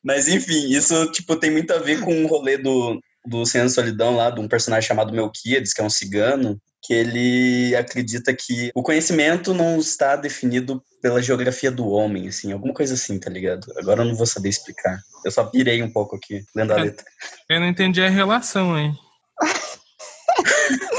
Mas 0.03 0.29
enfim, 0.29 0.71
isso 0.71 1.11
tipo 1.13 1.37
tem 1.37 1.51
muito 1.51 1.73
a 1.73 1.79
ver 1.79 2.01
com 2.01 2.25
o 2.25 2.27
rolê 2.27 2.57
do, 2.57 3.01
do 3.27 3.45
Senhor 3.45 3.69
Solidão 3.69 4.17
lá, 4.17 4.31
de 4.31 4.41
um 4.41 4.49
personagem 4.49 4.89
chamado 4.89 5.13
Melquiades, 5.13 5.73
que 5.73 5.81
é 5.81 5.85
um 5.85 5.91
cigano, 5.91 6.61
que 6.83 6.95
ele 6.95 7.77
acredita 7.77 8.35
que 8.35 8.71
o 8.75 8.83
conhecimento 8.83 9.53
não 9.53 9.79
está 9.79 10.17
definido 10.17 10.83
pela 11.03 11.21
geografia 11.21 11.71
do 11.71 11.89
homem, 11.89 12.29
assim, 12.29 12.53
alguma 12.53 12.73
coisa 12.73 12.95
assim, 12.95 13.19
tá 13.19 13.31
ligado? 13.31 13.67
Agora 13.77 14.03
eu 14.03 14.07
não 14.07 14.15
vou 14.15 14.27
saber 14.27 14.49
explicar. 14.49 14.99
Eu 15.25 15.31
só 15.31 15.45
pirei 15.45 15.83
um 15.83 15.91
pouco 15.91 16.17
aqui, 16.17 16.45
lendo 16.55 16.73
a 16.73 16.77
letra. 16.77 17.05
Eu 17.49 17.61
não 17.61 17.69
entendi 17.69 18.01
a 18.03 18.09
relação, 18.09 18.79
hein? 18.79 18.97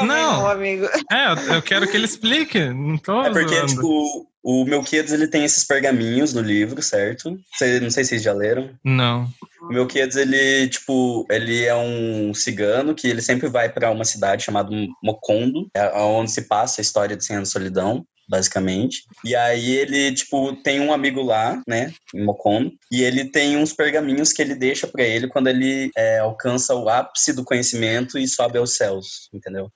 não, 0.00 0.06
não, 0.06 0.46
amigo. 0.46 0.86
É, 1.10 1.56
eu 1.56 1.62
quero 1.62 1.88
que 1.88 1.96
ele 1.96 2.04
explique. 2.04 2.60
Não 2.70 2.98
tô 2.98 3.22
é 3.22 3.30
porque, 3.30 3.54
zoando. 3.54 3.66
tipo, 3.66 4.26
o 4.42 4.64
Melquiades, 4.64 5.12
ele 5.12 5.26
tem 5.26 5.44
esses 5.44 5.64
pergaminhos 5.64 6.32
no 6.32 6.40
livro, 6.40 6.82
certo? 6.82 7.30
Não 7.30 7.90
sei 7.90 8.04
se 8.04 8.10
vocês 8.10 8.22
já 8.22 8.32
leram. 8.32 8.70
Não. 8.82 9.28
O 9.62 9.68
Melquiades, 9.68 10.16
ele, 10.16 10.68
tipo, 10.68 11.26
ele 11.30 11.64
é 11.64 11.74
um 11.74 12.32
cigano 12.32 12.94
que 12.94 13.06
ele 13.06 13.20
sempre 13.20 13.48
vai 13.48 13.68
para 13.68 13.90
uma 13.90 14.04
cidade 14.04 14.44
chamada 14.44 14.70
Mocondo, 15.02 15.68
é 15.74 15.90
onde 16.00 16.30
se 16.30 16.42
passa 16.42 16.80
a 16.80 16.82
história 16.82 17.16
de 17.16 17.24
Senhor 17.24 17.44
Solidão 17.44 18.04
basicamente. 18.30 19.02
E 19.24 19.34
aí 19.34 19.72
ele, 19.72 20.14
tipo, 20.14 20.54
tem 20.62 20.80
um 20.80 20.92
amigo 20.92 21.20
lá, 21.20 21.60
né, 21.66 21.92
em 22.14 22.24
Mocondo, 22.24 22.72
e 22.90 23.02
ele 23.02 23.24
tem 23.24 23.56
uns 23.56 23.72
pergaminhos 23.72 24.32
que 24.32 24.40
ele 24.40 24.54
deixa 24.54 24.86
para 24.86 25.02
ele 25.02 25.26
quando 25.26 25.48
ele 25.48 25.90
é, 25.96 26.20
alcança 26.20 26.74
o 26.76 26.88
ápice 26.88 27.32
do 27.32 27.44
conhecimento 27.44 28.16
e 28.16 28.28
sobe 28.28 28.56
aos 28.56 28.76
céus, 28.76 29.28
entendeu? 29.34 29.68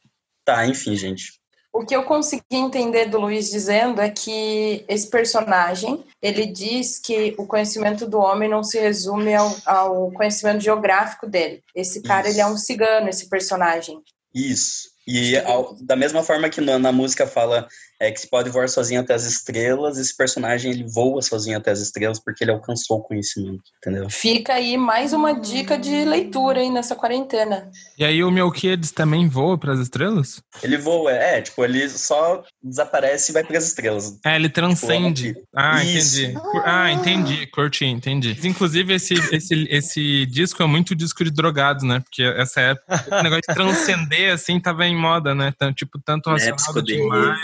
Tá, 0.44 0.64
enfim, 0.66 0.94
gente. 0.94 1.32
O 1.72 1.84
que 1.84 1.96
eu 1.96 2.04
consegui 2.04 2.44
entender 2.52 3.06
do 3.06 3.18
Luiz 3.18 3.50
dizendo 3.50 4.00
é 4.00 4.08
que 4.08 4.84
esse 4.86 5.10
personagem, 5.10 6.04
ele 6.22 6.46
diz 6.46 7.00
que 7.00 7.34
o 7.36 7.46
conhecimento 7.48 8.06
do 8.06 8.20
homem 8.20 8.48
não 8.48 8.62
se 8.62 8.78
resume 8.78 9.34
ao, 9.34 9.56
ao 9.66 10.12
conhecimento 10.12 10.60
geográfico 10.60 11.26
dele. 11.26 11.64
Esse 11.74 12.00
cara, 12.00 12.28
Isso. 12.28 12.36
ele 12.36 12.40
é 12.42 12.46
um 12.46 12.56
cigano, 12.56 13.08
esse 13.08 13.28
personagem. 13.28 14.00
Isso. 14.32 14.94
E 15.06 15.36
ao, 15.38 15.74
da 15.80 15.96
mesma 15.96 16.22
forma 16.22 16.48
que 16.48 16.60
na, 16.60 16.78
na 16.78 16.92
música 16.92 17.26
fala 17.26 17.68
é 18.04 18.12
que 18.12 18.20
se 18.20 18.28
pode 18.28 18.50
voar 18.50 18.68
sozinho 18.68 19.00
até 19.00 19.14
as 19.14 19.24
estrelas, 19.24 19.98
esse 19.98 20.16
personagem 20.16 20.70
ele 20.70 20.84
voa 20.84 21.22
sozinho 21.22 21.58
até 21.58 21.70
as 21.70 21.80
estrelas 21.80 22.20
porque 22.20 22.44
ele 22.44 22.50
alcançou 22.50 22.98
o 22.98 23.02
conhecimento, 23.02 23.62
entendeu? 23.78 24.08
Fica 24.10 24.54
aí 24.54 24.76
mais 24.76 25.12
uma 25.12 25.32
dica 25.32 25.78
de 25.78 26.04
leitura 26.04 26.60
aí 26.60 26.70
nessa 26.70 26.94
quarentena. 26.94 27.70
E 27.98 28.04
aí 28.04 28.22
o 28.22 28.30
Melquiades 28.30 28.90
também 28.90 29.28
voa 29.28 29.56
para 29.58 29.72
as 29.72 29.80
estrelas? 29.80 30.42
Ele 30.62 30.76
voa, 30.76 31.12
é, 31.12 31.40
tipo, 31.40 31.64
ele 31.64 31.88
só 31.88 32.42
desaparece 32.62 33.30
e 33.30 33.34
vai 33.34 33.44
para 33.44 33.58
as 33.58 33.64
estrelas. 33.64 34.18
É, 34.24 34.36
ele 34.36 34.48
transcende. 34.48 35.34
Tipo, 35.34 35.46
ah, 35.54 35.84
Isso. 35.84 36.20
entendi. 36.20 36.38
Ah, 36.64 36.92
entendi, 36.92 37.46
curti, 37.48 37.84
entendi. 37.84 38.38
Inclusive 38.44 38.94
esse, 38.94 39.14
esse, 39.32 39.66
esse 39.70 40.26
disco 40.26 40.62
é 40.62 40.66
muito 40.66 40.94
disco 40.94 41.24
de 41.24 41.30
drogados, 41.30 41.82
né? 41.82 42.00
Porque 42.00 42.22
essa 42.22 42.60
época, 42.60 43.04
o 43.18 43.22
negócio 43.22 43.42
de 43.48 43.54
transcender 43.54 44.32
assim 44.32 44.60
tava 44.60 44.86
em 44.86 44.96
moda, 44.96 45.34
né? 45.34 45.52
Então, 45.54 45.72
tipo, 45.72 45.98
tanto 46.04 46.28
relacionado 46.28 46.78
é, 46.78 46.82
de 46.82 47.02
Maia, 47.02 47.36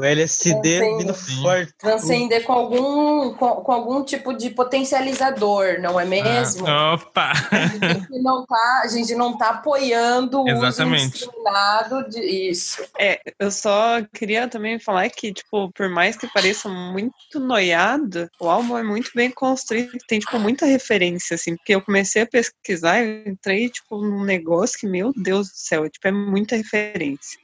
O 0.00 0.04
LSD 0.04 0.80
vindo 0.98 1.14
forte. 1.14 1.74
Transcender 1.78 2.44
com 2.44 2.52
algum, 2.52 3.34
com, 3.34 3.56
com, 3.56 3.72
algum 3.72 4.02
tipo 4.02 4.32
de 4.32 4.50
potencializador, 4.50 5.80
não 5.80 5.98
é 6.00 6.04
mesmo? 6.04 6.66
Ah, 6.66 6.94
opa! 6.94 7.32
A 7.50 7.66
gente 7.66 8.22
não 8.22 8.46
tá, 8.46 8.80
a 8.84 8.88
gente 8.88 9.14
não 9.14 9.36
tá 9.36 9.50
apoiando 9.50 10.42
o 10.42 10.48
Exatamente. 10.48 11.00
uso 11.00 11.06
indiscriminado 11.06 12.08
de 12.08 12.20
isso. 12.20 12.82
É, 12.98 13.20
eu 13.38 13.50
só 13.50 14.02
queria 14.12 14.48
também 14.48 14.78
falar 14.78 15.08
que, 15.10 15.32
tipo, 15.32 15.70
por 15.72 15.88
mais 15.88 16.16
que 16.16 16.26
pareça 16.32 16.68
muito 16.68 17.38
noiado, 17.38 18.28
o 18.40 18.48
álbum 18.48 18.78
é 18.78 18.82
muito 18.82 19.10
bem 19.14 19.30
construído, 19.30 19.92
tem, 20.08 20.18
tipo, 20.18 20.38
muita 20.38 20.66
referência, 20.66 21.34
assim, 21.34 21.56
porque 21.56 21.74
eu 21.74 21.82
comecei 21.82 22.22
a 22.22 22.26
pesquisar 22.26 23.02
e 23.02 23.24
entrei, 23.26 23.68
tipo, 23.68 24.00
num 24.00 24.24
negócio 24.24 24.78
que, 24.78 24.86
meu 24.86 25.12
Deus 25.14 25.48
do 25.48 25.56
céu, 25.56 25.88
tipo, 25.88 26.06
é 26.08 26.12
muita 26.12 26.56
referência. 26.56 27.38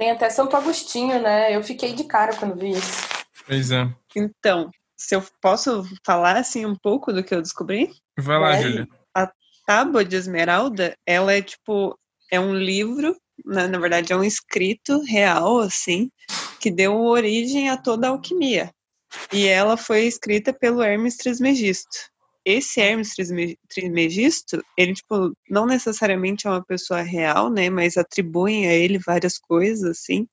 Tem 0.00 0.12
até 0.12 0.30
Santo 0.30 0.56
Agostinho, 0.56 1.20
né? 1.20 1.54
Eu 1.54 1.62
fiquei 1.62 1.92
de 1.92 2.04
cara 2.04 2.34
quando 2.34 2.56
vi 2.56 2.70
isso. 2.70 3.06
Pois 3.46 3.70
é. 3.70 3.86
Então, 4.16 4.70
se 4.96 5.14
eu 5.14 5.22
posso 5.42 5.84
falar, 6.02 6.38
assim, 6.38 6.64
um 6.64 6.74
pouco 6.74 7.12
do 7.12 7.22
que 7.22 7.34
eu 7.34 7.42
descobri? 7.42 7.90
Vai 8.18 8.38
lá, 8.38 8.54
É. 8.54 8.62
Júlia. 8.62 8.88
A 9.14 9.30
Tábua 9.66 10.02
de 10.02 10.16
Esmeralda, 10.16 10.96
ela 11.04 11.34
é, 11.34 11.42
tipo, 11.42 11.98
é 12.32 12.40
um 12.40 12.54
livro, 12.54 13.14
na, 13.44 13.68
na 13.68 13.78
verdade 13.78 14.10
é 14.10 14.16
um 14.16 14.24
escrito 14.24 15.02
real, 15.02 15.58
assim, 15.58 16.10
que 16.58 16.70
deu 16.70 16.96
origem 16.96 17.68
a 17.68 17.76
toda 17.76 18.06
a 18.06 18.10
alquimia. 18.10 18.70
E 19.30 19.46
ela 19.46 19.76
foi 19.76 20.06
escrita 20.06 20.50
pelo 20.50 20.82
Hermes 20.82 21.18
Trismegisto. 21.18 22.10
Esse 22.44 22.80
Hermes 22.80 23.14
Trisme- 23.14 23.58
Trismegisto, 23.68 24.62
ele, 24.76 24.94
tipo, 24.94 25.32
não 25.48 25.66
necessariamente 25.66 26.46
é 26.46 26.50
uma 26.50 26.64
pessoa 26.64 27.02
real, 27.02 27.50
né, 27.50 27.68
mas 27.70 27.96
atribuem 27.96 28.66
a 28.68 28.72
ele 28.74 28.98
várias 28.98 29.38
coisas, 29.38 29.84
assim, 29.84 30.26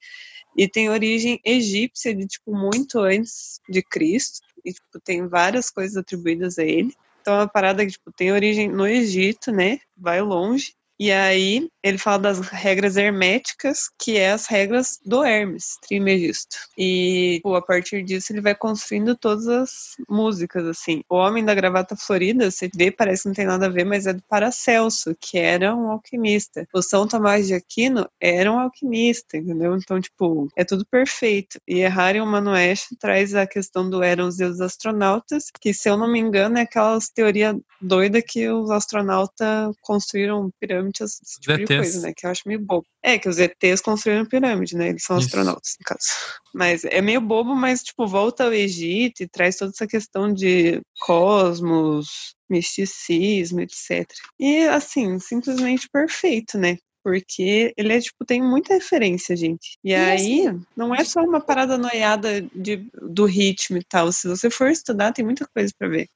e 0.57 0.67
tem 0.67 0.89
origem 0.89 1.39
egípcia 1.45 2.15
de, 2.15 2.27
tipo, 2.27 2.55
muito 2.55 2.99
antes 2.99 3.59
de 3.69 3.83
Cristo, 3.83 4.39
e, 4.65 4.73
tipo, 4.73 4.99
tem 5.03 5.27
várias 5.27 5.69
coisas 5.69 5.97
atribuídas 5.97 6.57
a 6.59 6.63
ele. 6.63 6.93
Então 7.21 7.35
é 7.35 7.37
uma 7.39 7.47
parada 7.49 7.85
que, 7.85 7.91
tipo, 7.93 8.11
tem 8.13 8.31
origem 8.31 8.69
no 8.69 8.87
Egito, 8.87 9.51
né, 9.51 9.79
vai 9.97 10.21
longe, 10.21 10.73
e 10.99 11.11
aí 11.11 11.69
ele 11.87 11.97
fala 11.97 12.19
das 12.19 12.39
regras 12.39 12.97
herméticas, 12.97 13.89
que 13.97 14.17
é 14.17 14.31
as 14.31 14.47
regras 14.47 14.99
do 15.05 15.23
Hermes 15.23 15.77
Trismegisto. 15.81 16.57
E 16.77 17.39
pô, 17.43 17.55
a 17.55 17.61
partir 17.61 18.03
disso 18.03 18.31
ele 18.31 18.41
vai 18.41 18.55
construindo 18.55 19.15
todas 19.15 19.47
as 19.47 19.71
músicas, 20.09 20.65
assim. 20.65 21.03
O 21.09 21.15
Homem 21.15 21.43
da 21.43 21.55
Gravata 21.55 21.95
Florida, 21.95 22.49
você 22.51 22.69
vê, 22.73 22.91
parece 22.91 23.23
que 23.23 23.29
não 23.29 23.35
tem 23.35 23.45
nada 23.45 23.67
a 23.67 23.69
ver, 23.69 23.85
mas 23.85 24.05
é 24.05 24.13
do 24.13 24.21
Paracelso, 24.23 25.15
que 25.19 25.37
era 25.37 25.75
um 25.75 25.91
alquimista. 25.91 26.67
O 26.73 26.81
São 26.81 27.07
Tomás 27.07 27.47
de 27.47 27.53
Aquino 27.53 28.07
era 28.19 28.51
um 28.51 28.59
alquimista, 28.59 29.37
entendeu? 29.37 29.75
Então, 29.75 29.99
tipo, 29.99 30.49
é 30.55 30.63
tudo 30.63 30.85
perfeito. 30.85 31.59
E 31.67 31.79
Errari 31.79 32.19
Manoesh 32.19 32.87
traz 32.99 33.33
a 33.35 33.47
questão 33.47 33.89
do 33.89 34.03
eram 34.03 34.27
os 34.27 34.37
deuses 34.37 34.61
astronautas, 34.61 35.45
que 35.59 35.73
se 35.73 35.89
eu 35.89 35.97
não 35.97 36.11
me 36.11 36.19
engano 36.19 36.57
é 36.57 36.61
aquelas 36.61 37.09
teoria 37.09 37.57
doida 37.81 38.21
que 38.21 38.49
os 38.49 38.69
astronautas 38.69 39.75
construíram 39.81 40.51
pirâmides, 40.59 41.19
tipo. 41.39 41.76
Coisa, 41.77 42.01
né? 42.01 42.13
Que 42.15 42.25
eu 42.25 42.29
acho 42.29 42.43
meio 42.45 42.59
bobo. 42.59 42.85
É, 43.03 43.17
que 43.17 43.29
os 43.29 43.37
ETs 43.39 43.81
construíram 43.81 44.25
pirâmide, 44.25 44.75
né? 44.75 44.89
Eles 44.89 45.03
são 45.03 45.17
Isso. 45.17 45.27
astronautas, 45.27 45.75
no 45.79 45.85
caso. 45.85 46.05
Mas 46.53 46.83
é 46.85 47.01
meio 47.01 47.21
bobo, 47.21 47.55
mas, 47.55 47.83
tipo, 47.83 48.07
volta 48.07 48.45
ao 48.45 48.53
Egito 48.53 49.21
e 49.21 49.27
traz 49.27 49.57
toda 49.57 49.71
essa 49.71 49.87
questão 49.87 50.33
de 50.33 50.81
cosmos, 50.99 52.35
misticismo, 52.49 53.61
etc. 53.61 54.07
E, 54.39 54.67
assim, 54.67 55.19
simplesmente 55.19 55.89
perfeito, 55.91 56.57
né? 56.57 56.77
Porque 57.03 57.73
ele 57.77 57.93
é, 57.93 58.01
tipo, 58.01 58.25
tem 58.25 58.41
muita 58.41 58.73
referência, 58.73 59.35
gente. 59.35 59.77
E, 59.83 59.91
E, 59.91 59.95
aí, 59.95 60.47
assim, 60.47 60.65
não 60.75 60.93
é 60.93 61.03
só 61.05 61.21
uma 61.21 61.39
parada 61.39 61.77
noiada 61.77 62.41
de, 62.53 62.85
do 63.01 63.25
ritmo 63.25 63.77
e 63.77 63.83
tal. 63.83 64.11
Se 64.11 64.27
você 64.27 64.49
for 64.49 64.69
estudar, 64.69 65.13
tem 65.13 65.23
muita 65.23 65.47
coisa 65.47 65.71
pra 65.77 65.87
ver. 65.87 66.09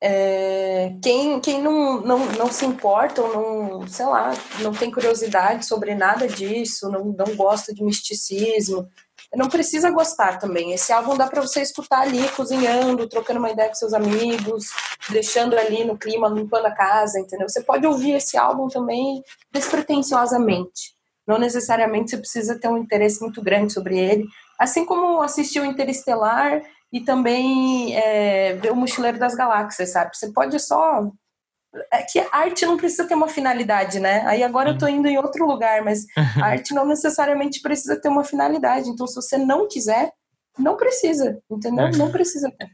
É, 0.00 0.94
quem 1.02 1.40
quem 1.40 1.62
não, 1.62 2.00
não, 2.02 2.18
não 2.32 2.52
se 2.52 2.66
importa 2.66 3.22
ou 3.22 3.32
não, 3.32 3.88
sei 3.88 4.04
lá, 4.04 4.32
não 4.60 4.72
tem 4.72 4.90
curiosidade 4.90 5.64
sobre 5.64 5.94
nada 5.94 6.28
disso, 6.28 6.90
não, 6.90 7.06
não 7.06 7.34
gosta 7.34 7.72
de 7.72 7.82
misticismo, 7.82 8.86
não 9.34 9.48
precisa 9.48 9.90
gostar 9.90 10.38
também. 10.38 10.72
Esse 10.72 10.92
álbum 10.92 11.16
dá 11.16 11.26
para 11.26 11.40
você 11.40 11.60
escutar 11.60 12.00
ali, 12.00 12.28
cozinhando, 12.30 13.08
trocando 13.08 13.38
uma 13.38 13.50
ideia 13.50 13.68
com 13.68 13.74
seus 13.74 13.94
amigos, 13.94 14.66
deixando 15.10 15.56
ali 15.56 15.84
no 15.84 15.96
clima, 15.96 16.28
limpando 16.28 16.66
a 16.66 16.74
casa, 16.74 17.18
entendeu? 17.18 17.48
Você 17.48 17.62
pode 17.62 17.86
ouvir 17.86 18.12
esse 18.12 18.36
álbum 18.36 18.68
também 18.68 19.22
despretensiosamente. 19.50 20.94
Não 21.26 21.38
necessariamente 21.38 22.10
você 22.10 22.18
precisa 22.18 22.58
ter 22.58 22.68
um 22.68 22.78
interesse 22.78 23.20
muito 23.20 23.42
grande 23.42 23.72
sobre 23.72 23.98
ele. 23.98 24.26
Assim 24.58 24.84
como 24.84 25.20
assistir 25.20 25.60
o 25.60 25.64
Interestelar 25.64 26.62
e 26.96 27.00
também 27.04 27.94
é, 27.94 28.54
ver 28.54 28.72
o 28.72 28.76
Mochileiro 28.76 29.18
das 29.18 29.34
Galáxias, 29.34 29.92
sabe? 29.92 30.16
Você 30.16 30.32
pode 30.32 30.58
só. 30.58 31.10
É 31.92 32.02
que 32.02 32.18
a 32.18 32.28
arte 32.32 32.64
não 32.64 32.78
precisa 32.78 33.06
ter 33.06 33.14
uma 33.14 33.28
finalidade, 33.28 34.00
né? 34.00 34.22
Aí 34.26 34.42
agora 34.42 34.70
eu 34.70 34.78
tô 34.78 34.88
indo 34.88 35.06
em 35.06 35.18
outro 35.18 35.44
lugar, 35.44 35.84
mas 35.84 36.06
a 36.16 36.16
arte 36.56 36.72
não 36.72 36.86
necessariamente 36.86 37.60
precisa 37.60 38.00
ter 38.00 38.08
uma 38.08 38.24
finalidade. 38.24 38.88
Então, 38.88 39.06
se 39.06 39.14
você 39.14 39.36
não 39.36 39.68
quiser, 39.68 40.10
não 40.58 40.74
precisa, 40.74 41.38
entendeu? 41.50 41.90
Não 41.98 42.10
precisa 42.10 42.50
ter. 42.50 42.70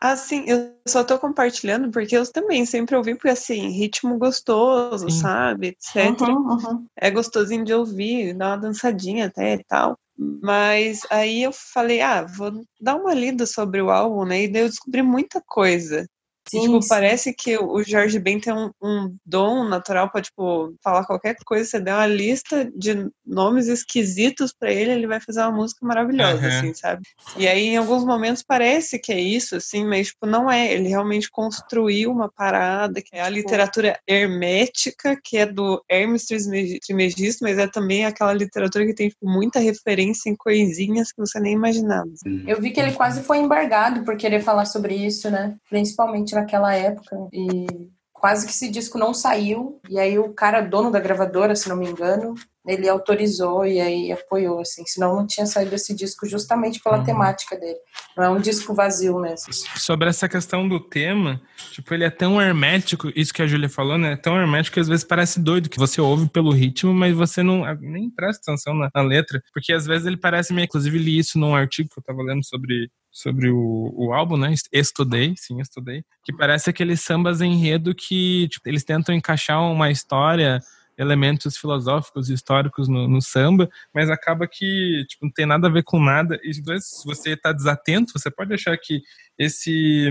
Assim, 0.00 0.44
eu 0.46 0.74
só 0.88 1.04
tô 1.04 1.18
compartilhando 1.18 1.90
porque 1.90 2.16
eu 2.16 2.26
também 2.32 2.64
sempre 2.64 2.96
ouvi, 2.96 3.14
porque 3.14 3.28
assim, 3.28 3.68
ritmo 3.68 4.16
gostoso, 4.16 5.10
Sim. 5.10 5.20
sabe, 5.20 5.66
etc. 5.66 6.18
Uhum, 6.22 6.52
uhum. 6.52 6.86
É 6.96 7.10
gostosinho 7.10 7.66
de 7.66 7.74
ouvir, 7.74 8.32
dá 8.32 8.46
uma 8.48 8.56
dançadinha 8.56 9.26
até 9.26 9.56
e 9.56 9.64
tal. 9.64 9.98
Mas 10.20 11.00
aí 11.10 11.42
eu 11.42 11.50
falei, 11.52 12.00
ah, 12.02 12.24
vou 12.24 12.52
dar 12.80 12.96
uma 12.96 13.14
lida 13.14 13.46
sobre 13.46 13.80
o 13.80 13.90
álbum, 13.90 14.24
né? 14.26 14.42
E 14.42 14.48
daí 14.52 14.62
eu 14.62 14.68
descobri 14.68 15.02
muita 15.02 15.42
coisa. 15.46 16.06
E, 16.52 16.58
Sim, 16.58 16.62
tipo, 16.62 16.82
sim. 16.82 16.88
parece 16.88 17.32
que 17.32 17.56
o 17.56 17.82
Jorge 17.84 18.18
Ben 18.18 18.40
tem 18.40 18.52
um, 18.52 18.70
um 18.82 19.16
dom 19.24 19.64
natural 19.68 20.10
pra, 20.10 20.20
tipo, 20.20 20.74
falar 20.82 21.04
qualquer 21.04 21.36
coisa. 21.44 21.64
Você 21.64 21.80
der 21.80 21.94
uma 21.94 22.06
lista 22.06 22.68
de 22.74 23.08
nomes 23.24 23.68
esquisitos 23.68 24.52
pra 24.52 24.72
ele, 24.72 24.90
ele 24.92 25.06
vai 25.06 25.20
fazer 25.20 25.40
uma 25.42 25.52
música 25.52 25.86
maravilhosa, 25.86 26.38
Aham. 26.38 26.48
assim, 26.48 26.74
sabe? 26.74 27.02
E 27.36 27.46
aí, 27.46 27.66
em 27.68 27.76
alguns 27.76 28.04
momentos, 28.04 28.42
parece 28.42 28.98
que 28.98 29.12
é 29.12 29.20
isso, 29.20 29.54
assim, 29.56 29.86
mas, 29.86 30.08
tipo, 30.08 30.26
não 30.26 30.50
é. 30.50 30.72
Ele 30.72 30.88
realmente 30.88 31.30
construiu 31.30 32.10
uma 32.10 32.28
parada, 32.28 33.00
que 33.00 33.14
é 33.14 33.20
a 33.20 33.28
literatura 33.28 33.96
hermética, 34.08 35.16
que 35.22 35.36
é 35.38 35.46
do 35.46 35.82
Hermes 35.88 36.26
Trisme- 36.26 36.80
Trismegisto, 36.80 37.44
mas 37.44 37.58
é 37.58 37.66
também 37.68 38.04
aquela 38.04 38.32
literatura 38.32 38.84
que 38.86 38.94
tem, 38.94 39.08
tipo, 39.08 39.28
muita 39.28 39.60
referência 39.60 40.28
em 40.28 40.34
coisinhas 40.36 41.12
que 41.12 41.18
você 41.20 41.38
nem 41.38 41.52
imaginava. 41.54 42.10
Eu 42.46 42.60
vi 42.60 42.70
que 42.70 42.80
ele 42.80 42.92
quase 42.92 43.22
foi 43.22 43.38
embargado 43.38 44.04
por 44.04 44.16
querer 44.16 44.40
falar 44.42 44.64
sobre 44.64 44.94
isso, 44.94 45.30
né? 45.30 45.56
Principalmente 45.68 46.34
naquela 46.40 46.74
época. 46.74 47.16
E 47.32 47.66
quase 48.12 48.46
que 48.46 48.52
esse 48.52 48.68
disco 48.68 48.98
não 48.98 49.14
saiu. 49.14 49.80
E 49.88 49.98
aí 49.98 50.18
o 50.18 50.32
cara, 50.32 50.60
dono 50.60 50.90
da 50.90 51.00
gravadora, 51.00 51.56
se 51.56 51.68
não 51.68 51.76
me 51.76 51.88
engano, 51.88 52.34
ele 52.66 52.88
autorizou 52.88 53.64
e 53.64 53.80
aí 53.80 54.12
apoiou, 54.12 54.60
assim. 54.60 54.84
Senão 54.86 55.16
não 55.16 55.26
tinha 55.26 55.46
saído 55.46 55.74
esse 55.74 55.94
disco 55.94 56.26
justamente 56.28 56.80
pela 56.82 56.98
Uhum. 56.98 57.04
temática 57.04 57.56
dele. 57.58 57.78
Não 58.16 58.24
é 58.24 58.28
um 58.28 58.40
disco 58.40 58.74
vazio 58.74 59.18
mesmo. 59.18 59.52
Sobre 59.76 60.08
essa 60.08 60.28
questão 60.28 60.68
do 60.68 60.78
tema, 60.78 61.40
tipo, 61.72 61.92
ele 61.94 62.04
é 62.04 62.10
tão 62.10 62.40
hermético, 62.40 63.10
isso 63.16 63.32
que 63.32 63.40
a 63.42 63.46
Júlia 63.46 63.68
falou, 63.68 63.96
né? 63.96 64.12
É 64.12 64.16
tão 64.16 64.38
hermético 64.38 64.74
que 64.74 64.80
às 64.80 64.88
vezes 64.88 65.04
parece 65.04 65.40
doido, 65.40 65.70
que 65.70 65.78
você 65.78 66.00
ouve 66.00 66.28
pelo 66.28 66.50
ritmo, 66.52 66.92
mas 66.92 67.14
você 67.16 67.42
não 67.42 67.62
nem 67.80 68.10
presta 68.10 68.42
atenção 68.50 68.74
na, 68.74 68.90
na 68.94 69.02
letra. 69.02 69.42
Porque 69.54 69.72
às 69.72 69.86
vezes 69.86 70.06
ele 70.06 70.16
parece 70.18 70.52
meio. 70.52 70.66
Inclusive, 70.66 70.98
li 70.98 71.18
isso 71.18 71.38
num 71.38 71.54
artigo 71.54 71.88
que 71.88 71.98
eu 71.98 72.02
tava 72.04 72.22
lendo 72.22 72.44
sobre, 72.44 72.90
sobre 73.10 73.48
o, 73.50 73.90
o 73.96 74.12
álbum, 74.12 74.36
né? 74.36 74.52
Estudei, 74.70 75.34
sim, 75.36 75.60
estudei. 75.60 76.02
Que 76.22 76.32
parece 76.36 76.68
aqueles 76.68 77.00
sambas 77.00 77.40
enredo 77.40 77.94
que 77.94 78.48
tipo, 78.48 78.68
eles 78.68 78.84
tentam 78.84 79.14
encaixar 79.14 79.62
uma 79.62 79.90
história. 79.90 80.60
Elementos 80.98 81.56
filosóficos 81.56 82.28
e 82.28 82.34
históricos 82.34 82.88
no, 82.88 83.08
no 83.08 83.22
samba, 83.22 83.68
mas 83.94 84.10
acaba 84.10 84.46
que 84.46 85.04
tipo, 85.08 85.24
não 85.24 85.32
tem 85.32 85.46
nada 85.46 85.68
a 85.68 85.70
ver 85.70 85.82
com 85.82 86.00
nada. 86.00 86.38
E 86.42 86.52
se 86.52 87.04
você 87.04 87.36
tá 87.36 87.52
desatento, 87.52 88.12
você 88.14 88.30
pode 88.30 88.52
achar 88.52 88.76
que 88.76 89.02
esse, 89.38 90.10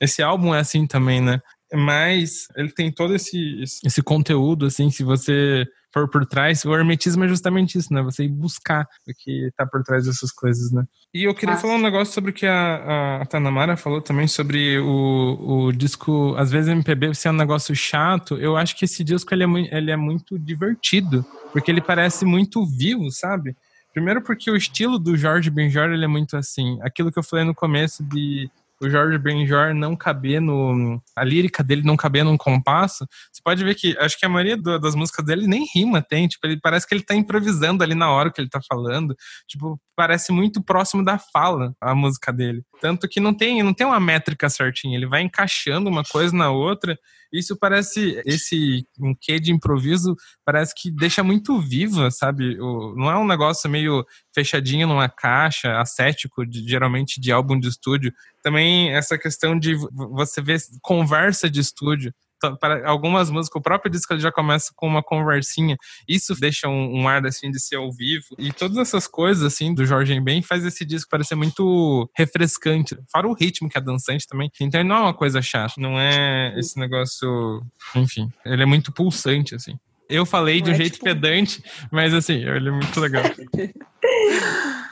esse 0.00 0.22
álbum 0.22 0.54
é 0.54 0.60
assim 0.60 0.86
também, 0.86 1.20
né? 1.20 1.40
Mas 1.72 2.46
ele 2.56 2.70
tem 2.70 2.90
todo 2.90 3.14
esse, 3.14 3.62
esse 3.84 4.02
conteúdo, 4.02 4.66
assim, 4.66 4.90
se 4.90 5.04
você 5.04 5.66
for 5.92 6.08
por 6.08 6.24
trás, 6.24 6.64
o 6.64 6.74
hermetismo 6.74 7.24
é 7.24 7.28
justamente 7.28 7.76
isso, 7.78 7.92
né? 7.92 8.00
Você 8.02 8.24
ir 8.24 8.28
buscar 8.28 8.86
o 9.08 9.12
que 9.18 9.50
tá 9.56 9.66
por 9.66 9.82
trás 9.82 10.04
dessas 10.06 10.30
coisas, 10.30 10.70
né? 10.70 10.84
E 11.12 11.24
eu 11.24 11.34
queria 11.34 11.54
Ah. 11.56 11.58
falar 11.58 11.74
um 11.74 11.82
negócio 11.82 12.14
sobre 12.14 12.30
o 12.30 12.34
que 12.34 12.46
a, 12.46 13.20
a 13.22 13.26
Tanamara 13.26 13.76
falou 13.76 14.00
também, 14.00 14.28
sobre 14.28 14.78
o, 14.78 15.64
o 15.66 15.72
disco, 15.72 16.34
às 16.38 16.50
vezes 16.50 16.68
MPB 16.70 17.14
ser 17.14 17.30
um 17.30 17.32
negócio 17.32 17.74
chato. 17.74 18.36
Eu 18.36 18.56
acho 18.56 18.76
que 18.76 18.84
esse 18.84 19.02
disco 19.02 19.34
ele 19.34 19.42
é, 19.42 19.46
mui- 19.46 19.68
ele 19.72 19.90
é 19.90 19.96
muito 19.96 20.38
divertido, 20.38 21.24
porque 21.52 21.70
ele 21.70 21.80
parece 21.80 22.24
muito 22.24 22.64
vivo, 22.64 23.10
sabe? 23.10 23.56
Primeiro 23.92 24.22
porque 24.22 24.48
o 24.48 24.56
estilo 24.56 25.00
do 25.00 25.16
Jorge 25.16 25.50
Benjor 25.50 25.90
ele 25.90 26.04
é 26.04 26.08
muito 26.08 26.36
assim, 26.36 26.78
aquilo 26.82 27.10
que 27.10 27.18
eu 27.18 27.24
falei 27.24 27.44
no 27.44 27.52
começo 27.54 28.04
de 28.04 28.48
o 28.80 28.88
Jorge 28.88 29.18
Benjor 29.18 29.74
não 29.74 29.94
caber 29.94 30.40
no. 30.40 31.02
a 31.14 31.24
lírica 31.24 31.62
dele 31.62 31.82
não 31.82 31.96
caber 31.96 32.24
num 32.24 32.36
compasso, 32.36 33.06
você 33.30 33.40
pode 33.44 33.62
ver 33.62 33.74
que 33.74 33.96
acho 33.98 34.18
que 34.18 34.24
a 34.24 34.28
maioria 34.28 34.56
do, 34.56 34.78
das 34.78 34.94
músicas 34.94 35.24
dele 35.24 35.46
nem 35.46 35.66
rima 35.74 36.02
tem. 36.02 36.26
Tipo, 36.26 36.46
ele 36.46 36.58
parece 36.60 36.86
que 36.86 36.94
ele 36.94 37.02
tá 37.02 37.14
improvisando 37.14 37.84
ali 37.84 37.94
na 37.94 38.10
hora 38.10 38.32
que 38.32 38.40
ele 38.40 38.48
tá 38.48 38.60
falando. 38.66 39.14
Tipo, 39.46 39.80
parece 40.00 40.32
muito 40.32 40.62
próximo 40.62 41.04
da 41.04 41.18
fala 41.18 41.74
a 41.78 41.94
música 41.94 42.32
dele. 42.32 42.62
Tanto 42.80 43.06
que 43.06 43.20
não 43.20 43.34
tem, 43.34 43.62
não 43.62 43.74
tem 43.74 43.86
uma 43.86 44.00
métrica 44.00 44.48
certinha, 44.48 44.96
ele 44.96 45.06
vai 45.06 45.20
encaixando 45.20 45.90
uma 45.90 46.02
coisa 46.02 46.34
na 46.34 46.50
outra. 46.50 46.98
Isso 47.30 47.56
parece, 47.56 48.20
esse 48.24 48.86
um 48.98 49.14
quê 49.14 49.38
de 49.38 49.52
improviso, 49.52 50.16
parece 50.44 50.74
que 50.74 50.90
deixa 50.90 51.22
muito 51.22 51.60
viva, 51.60 52.10
sabe? 52.10 52.58
O, 52.58 52.94
não 52.96 53.10
é 53.10 53.16
um 53.18 53.26
negócio 53.26 53.70
meio 53.70 54.04
fechadinho 54.34 54.88
numa 54.88 55.08
caixa, 55.08 55.78
ascético, 55.78 56.46
de, 56.46 56.66
geralmente 56.66 57.20
de 57.20 57.30
álbum 57.30 57.60
de 57.60 57.68
estúdio. 57.68 58.12
Também 58.42 58.90
essa 58.94 59.18
questão 59.18 59.58
de 59.58 59.74
você 59.92 60.40
ver 60.40 60.60
conversa 60.82 61.50
de 61.50 61.60
estúdio 61.60 62.12
para 62.58 62.88
algumas 62.88 63.30
músicas, 63.30 63.60
o 63.60 63.62
próprio 63.62 63.90
disco 63.90 64.18
já 64.18 64.32
começa 64.32 64.72
com 64.74 64.86
uma 64.86 65.02
conversinha. 65.02 65.76
Isso 66.08 66.34
deixa 66.38 66.68
um, 66.68 67.00
um, 67.00 67.08
ar 67.08 67.26
assim 67.26 67.50
de 67.50 67.60
ser 67.60 67.76
ao 67.76 67.92
vivo. 67.92 68.24
E 68.38 68.52
todas 68.52 68.78
essas 68.78 69.06
coisas 69.06 69.44
assim 69.44 69.74
do 69.74 69.84
Jorge 69.84 70.18
Ben 70.20 70.40
faz 70.42 70.64
esse 70.64 70.84
disco 70.84 71.10
parecer 71.10 71.34
muito 71.34 72.08
refrescante. 72.16 72.96
Fora 73.12 73.28
o 73.28 73.34
ritmo 73.34 73.68
que 73.68 73.76
é 73.76 73.80
dançante 73.80 74.26
também. 74.26 74.50
Então 74.60 74.80
ele 74.80 74.88
não 74.88 74.96
é 74.96 75.00
uma 75.00 75.14
coisa 75.14 75.42
chata, 75.42 75.74
não 75.78 76.00
é 76.00 76.54
esse 76.58 76.78
negócio, 76.78 77.62
enfim, 77.94 78.30
ele 78.44 78.62
é 78.62 78.66
muito 78.66 78.92
pulsante 78.92 79.54
assim. 79.54 79.76
Eu 80.08 80.26
falei 80.26 80.60
de 80.60 80.70
um 80.70 80.72
é 80.72 80.76
jeito 80.76 80.94
tipo... 80.94 81.04
pedante, 81.04 81.62
mas 81.90 82.12
assim, 82.12 82.44
ele 82.44 82.68
é 82.68 82.72
muito 82.72 82.98
legal. 82.98 83.22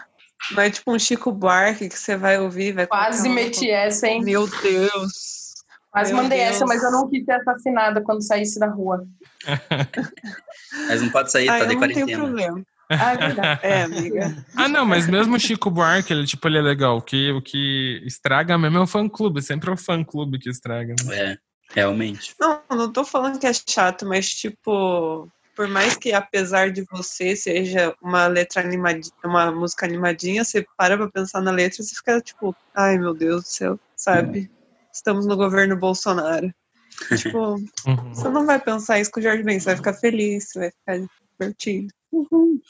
Não 0.52 0.62
é 0.62 0.70
tipo 0.70 0.92
um 0.92 0.98
Chico 0.98 1.30
Buarque 1.30 1.88
que 1.88 1.98
você 1.98 2.16
vai 2.16 2.38
ouvir, 2.38 2.72
vai 2.72 2.86
Quase 2.86 3.28
meti 3.28 3.70
essa, 3.70 4.08
hein? 4.08 4.22
Meu 4.22 4.48
Deus. 4.62 5.54
Quase 5.90 6.12
Meu 6.12 6.22
mandei 6.22 6.38
Deus. 6.38 6.50
essa, 6.50 6.66
mas 6.66 6.82
eu 6.82 6.90
não 6.90 7.08
quis 7.08 7.24
ser 7.24 7.32
assassinada 7.32 8.02
quando 8.02 8.22
saísse 8.22 8.58
da 8.58 8.68
rua. 8.68 9.06
mas 10.88 11.02
não 11.02 11.10
pode 11.10 11.30
sair, 11.30 11.48
ah, 11.48 11.58
tá 11.58 11.64
de 11.64 11.76
quarentena. 11.76 12.06
Não 12.06 12.06
tem 12.06 12.16
problema. 12.16 12.64
Ah, 12.90 13.12
é 13.12 13.16
verdade. 13.16 13.60
É, 13.62 13.82
amiga. 13.82 14.46
Ah, 14.56 14.68
não, 14.68 14.86
mas 14.86 15.06
mesmo 15.06 15.36
o 15.36 15.40
Chico 15.40 15.70
Buarque, 15.70 16.12
ele, 16.12 16.26
tipo, 16.26 16.48
ele 16.48 16.58
é 16.58 16.62
legal. 16.62 16.96
O 16.96 17.02
que, 17.02 17.30
o 17.32 17.42
que 17.42 18.02
estraga 18.06 18.56
mesmo 18.56 18.78
é 18.78 18.80
o 18.80 18.86
fã-clube. 18.86 19.42
Sempre 19.42 19.70
é 19.70 19.72
o 19.74 19.76
fã-clube 19.76 20.38
que 20.38 20.48
estraga. 20.48 20.94
Né? 21.04 21.32
É, 21.32 21.38
realmente. 21.70 22.34
Não, 22.40 22.62
não 22.70 22.92
tô 22.92 23.04
falando 23.04 23.38
que 23.38 23.46
é 23.46 23.52
chato, 23.52 24.06
mas, 24.06 24.30
tipo, 24.30 25.28
por 25.58 25.66
mais 25.66 25.96
que 25.96 26.12
apesar 26.12 26.70
de 26.70 26.82
você 26.88 27.34
seja 27.34 27.92
uma 28.00 28.28
letra 28.28 28.62
animadinha, 28.62 29.12
uma 29.24 29.50
música 29.50 29.86
animadinha, 29.86 30.44
você 30.44 30.64
para 30.76 30.96
pra 30.96 31.10
pensar 31.10 31.40
na 31.40 31.50
letra 31.50 31.82
e 31.82 31.84
você 31.84 31.96
fica, 31.96 32.20
tipo, 32.20 32.54
ai, 32.72 32.96
meu 32.96 33.12
Deus 33.12 33.42
do 33.42 33.48
céu, 33.48 33.80
sabe? 33.96 34.48
estamos 34.92 35.26
no 35.26 35.36
governo 35.36 35.76
Bolsonaro. 35.76 36.54
tipo, 37.18 37.56
uhum. 37.56 38.14
você 38.14 38.28
não 38.28 38.46
vai 38.46 38.60
pensar 38.60 39.00
isso 39.00 39.10
com 39.10 39.18
o 39.18 39.22
Jorge 39.22 39.42
Ben, 39.42 39.58
você 39.58 39.66
vai 39.66 39.76
ficar 39.76 39.94
feliz, 39.94 40.44
você 40.44 40.60
vai 40.60 40.70
ficar 40.70 41.08
divertido. 41.40 41.92
Uhum. 42.12 42.60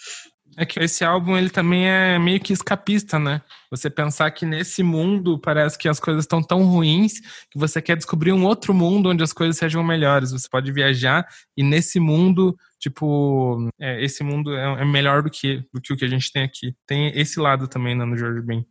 É 0.60 0.66
que 0.66 0.80
esse 0.80 1.04
álbum 1.04 1.36
ele 1.36 1.50
também 1.50 1.88
é 1.88 2.18
meio 2.18 2.40
que 2.40 2.52
escapista, 2.52 3.16
né? 3.16 3.40
Você 3.70 3.88
pensar 3.88 4.28
que 4.32 4.44
nesse 4.44 4.82
mundo 4.82 5.38
parece 5.38 5.78
que 5.78 5.88
as 5.88 6.00
coisas 6.00 6.24
estão 6.24 6.42
tão 6.42 6.64
ruins 6.64 7.20
que 7.48 7.56
você 7.56 7.80
quer 7.80 7.96
descobrir 7.96 8.32
um 8.32 8.44
outro 8.44 8.74
mundo 8.74 9.08
onde 9.08 9.22
as 9.22 9.32
coisas 9.32 9.56
sejam 9.56 9.84
melhores. 9.84 10.32
Você 10.32 10.48
pode 10.50 10.72
viajar 10.72 11.24
e 11.56 11.62
nesse 11.62 12.00
mundo, 12.00 12.56
tipo, 12.80 13.70
é, 13.80 14.02
esse 14.02 14.24
mundo 14.24 14.52
é, 14.52 14.82
é, 14.82 14.84
melhor 14.84 15.22
do 15.22 15.30
que, 15.30 15.62
do 15.72 15.80
que 15.80 15.92
o 15.92 15.96
que 15.96 16.04
a 16.04 16.08
gente 16.08 16.32
tem 16.32 16.42
aqui. 16.42 16.74
Tem 16.88 17.12
esse 17.14 17.38
lado 17.38 17.68
também 17.68 17.94
né, 17.94 18.04
no 18.04 18.16
Jorge 18.16 18.42
Ben. 18.42 18.66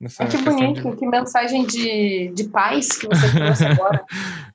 Nessa 0.00 0.26
que 0.26 0.38
bonito, 0.38 0.90
de... 0.90 0.96
que 0.96 1.06
mensagem 1.06 1.64
de, 1.64 2.32
de 2.34 2.48
paz 2.48 2.98
que 2.98 3.06
você 3.06 3.30
trouxe 3.32 3.64
agora. 3.64 4.04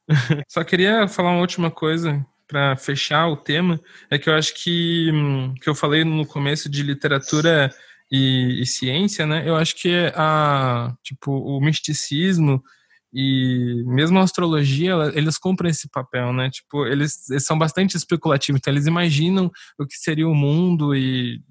Só 0.49 0.61
queria 0.65 1.07
falar 1.07 1.31
uma 1.31 1.39
última 1.39 1.71
coisa 1.71 2.25
para 2.53 2.77
fechar 2.77 3.27
o 3.29 3.35
tema, 3.35 3.81
é 4.11 4.19
que 4.19 4.29
eu 4.29 4.35
acho 4.35 4.53
que, 4.53 5.09
hum, 5.11 5.55
que 5.59 5.67
eu 5.67 5.73
falei 5.73 6.03
no 6.03 6.23
começo 6.23 6.69
de 6.69 6.83
literatura 6.83 7.73
e, 8.11 8.61
e 8.61 8.65
ciência, 8.67 9.25
né? 9.25 9.43
Eu 9.43 9.55
acho 9.55 9.75
que 9.75 10.11
a, 10.13 10.93
tipo, 11.01 11.31
o 11.31 11.59
misticismo 11.59 12.63
e 13.11 13.83
mesmo 13.87 14.19
a 14.19 14.21
astrologia, 14.21 14.93
eles 15.15 15.39
cumprem 15.39 15.71
esse 15.71 15.89
papel, 15.89 16.31
né? 16.31 16.51
Tipo, 16.51 16.85
eles, 16.85 17.27
eles 17.27 17.43
são 17.43 17.57
bastante 17.57 17.97
especulativos, 17.97 18.59
então 18.59 18.71
eles 18.71 18.85
imaginam 18.85 19.51
o 19.79 19.87
que 19.87 19.95
seria 19.95 20.27
o 20.27 20.35
mundo 20.35 20.95
e 20.95 21.41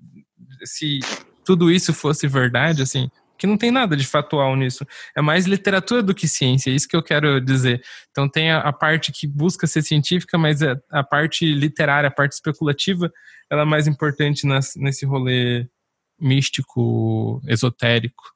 se 0.65 1.01
tudo 1.45 1.69
isso 1.69 1.93
fosse 1.93 2.29
verdade, 2.29 2.81
assim, 2.81 3.11
que 3.43 3.47
não 3.49 3.59
tem 3.59 3.73
nada 3.73 3.97
de 3.97 4.07
factual 4.07 4.55
nisso. 4.55 4.87
É 5.17 5.21
mais 5.21 5.47
literatura 5.47 6.01
do 6.01 6.15
que 6.15 6.29
ciência, 6.29 6.71
é 6.71 6.75
isso 6.75 6.87
que 6.87 6.95
eu 6.95 7.03
quero 7.03 7.41
dizer. 7.41 7.83
Então 8.13 8.29
tem 8.29 8.53
a, 8.53 8.61
a 8.61 8.73
parte 8.73 9.11
que 9.11 9.27
busca 9.27 9.67
ser 9.67 9.83
científica, 9.83 10.39
mas 10.39 10.63
a, 10.63 10.81
a, 10.89 11.03
parte 11.03 11.45
literária, 11.53 12.07
a 12.07 12.13
parte 12.13 12.35
especulativa, 12.35 13.13
ela 13.51 13.63
é 13.63 13.65
mais 13.65 13.89
importante 13.89 14.47
nas, 14.47 14.77
nesse 14.77 15.05
rolê 15.05 15.67
místico, 16.21 17.43
esotérico. 17.49 18.33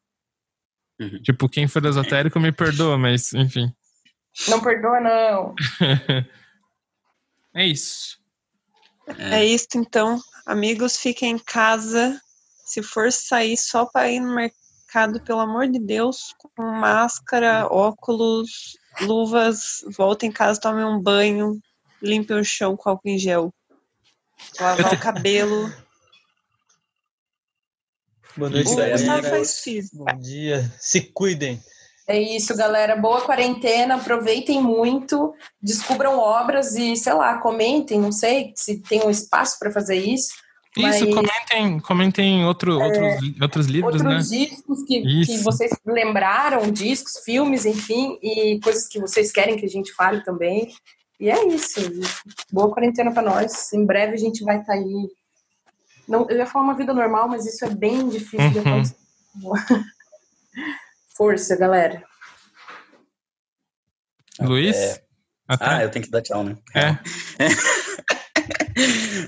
Uhum. 1.00 1.22
Tipo, 1.22 1.48
quem 1.48 1.68
for 1.68 1.84
esotérico 1.84 2.40
me 2.40 2.50
perdoa, 2.50 2.98
mas 2.98 3.32
enfim. 3.32 3.72
Não 4.48 4.60
perdoa, 4.60 4.98
não. 4.98 5.54
é 7.54 7.64
isso. 7.64 8.18
É 9.06 9.44
isso, 9.44 9.68
então. 9.76 10.20
Amigos, 10.44 10.96
fiquem 10.96 11.34
em 11.34 11.38
casa. 11.38 12.20
Se 12.64 12.82
for 12.82 13.12
sair 13.12 13.56
só 13.56 13.86
para 13.86 14.10
ir 14.10 14.18
no 14.18 14.34
mercado, 14.34 14.65
mercado, 14.96 15.20
pelo 15.20 15.40
amor 15.40 15.68
de 15.68 15.78
Deus, 15.78 16.34
com 16.38 16.62
máscara, 16.62 17.66
óculos, 17.70 18.78
luvas, 19.02 19.84
voltem 19.94 20.30
em 20.30 20.32
casa, 20.32 20.58
tomem 20.58 20.84
um 20.84 21.00
banho, 21.00 21.60
limpem 22.02 22.38
o 22.38 22.44
chão 22.44 22.74
com 22.76 22.88
álcool 22.88 23.08
em 23.08 23.18
gel. 23.18 23.52
Lavar 24.58 24.94
o 24.94 24.98
cabelo. 24.98 25.70
Boa 28.36 28.50
noite, 28.50 28.70
Bom 29.92 30.18
dia. 30.18 30.72
Se 30.78 31.02
cuidem. 31.02 31.60
É 32.08 32.18
isso, 32.18 32.56
galera. 32.56 32.96
Boa 32.96 33.20
quarentena, 33.22 33.96
aproveitem 33.96 34.62
muito, 34.62 35.34
descubram 35.60 36.18
obras 36.18 36.74
e, 36.74 36.96
sei 36.96 37.12
lá, 37.12 37.38
comentem, 37.38 38.00
não 38.00 38.12
sei 38.12 38.52
se 38.54 38.80
tem 38.80 39.02
um 39.02 39.10
espaço 39.10 39.58
para 39.58 39.72
fazer 39.72 39.96
isso. 39.96 40.45
Isso, 40.76 41.06
Mas, 41.06 41.14
comentem, 41.14 41.80
comentem 41.80 42.44
outro, 42.44 42.78
é, 42.78 42.84
outros, 42.84 43.40
outros 43.40 43.66
livros, 43.66 43.94
outros 43.94 44.30
né? 44.30 44.46
discos 44.46 44.82
que, 44.82 45.24
que, 45.24 45.38
vocês 45.38 45.72
lembraram, 45.86 46.70
discos, 46.70 47.18
filmes, 47.24 47.64
enfim, 47.64 48.18
e 48.22 48.60
coisas 48.60 48.86
que 48.86 49.00
vocês 49.00 49.32
querem 49.32 49.56
que 49.56 49.64
a 49.64 49.68
gente 49.68 49.94
fale 49.94 50.22
também. 50.22 50.70
E 51.18 51.30
é 51.30 51.48
isso. 51.48 51.80
Boa 52.52 52.70
quarentena 52.70 53.10
para 53.10 53.22
nós. 53.22 53.72
Em 53.72 53.86
breve 53.86 54.12
a 54.12 54.18
gente 54.18 54.44
vai 54.44 54.60
estar 54.60 54.74
tá 54.74 54.78
aí. 54.78 55.08
Não, 56.06 56.28
eu 56.28 56.36
ia 56.36 56.46
falar 56.46 56.66
uma 56.66 56.76
vida 56.76 56.92
normal, 56.92 57.26
mas 57.26 57.46
isso 57.46 57.64
é 57.64 57.70
bem 57.70 58.06
difícil 58.10 58.40
uhum. 58.40 58.52
de 58.52 58.58
acontecer. 58.58 58.96
Força, 61.16 61.56
galera. 61.56 62.04
Luiz? 64.40 64.76
É... 64.76 65.02
Ah, 65.48 65.82
eu 65.82 65.90
tenho 65.90 66.04
que 66.04 66.10
dar 66.10 66.20
tchau, 66.20 66.44
né? 66.44 66.58
É. 66.74 66.98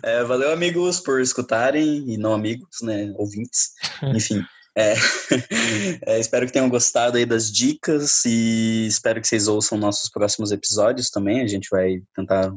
É, 0.02 0.22
valeu, 0.24 0.52
amigos, 0.52 1.00
por 1.00 1.20
escutarem, 1.20 2.04
e 2.08 2.16
não 2.16 2.32
amigos, 2.34 2.82
né, 2.82 3.12
ouvintes. 3.16 3.72
Enfim, 4.14 4.44
é, 4.76 4.94
é, 6.06 6.20
espero 6.20 6.46
que 6.46 6.52
tenham 6.52 6.68
gostado 6.68 7.16
aí 7.16 7.26
das 7.26 7.50
dicas 7.50 8.24
e 8.24 8.86
espero 8.86 9.20
que 9.20 9.26
vocês 9.26 9.48
ouçam 9.48 9.76
nossos 9.76 10.08
próximos 10.08 10.52
episódios 10.52 11.10
também. 11.10 11.40
A 11.40 11.46
gente 11.46 11.68
vai 11.70 12.00
tentar 12.14 12.52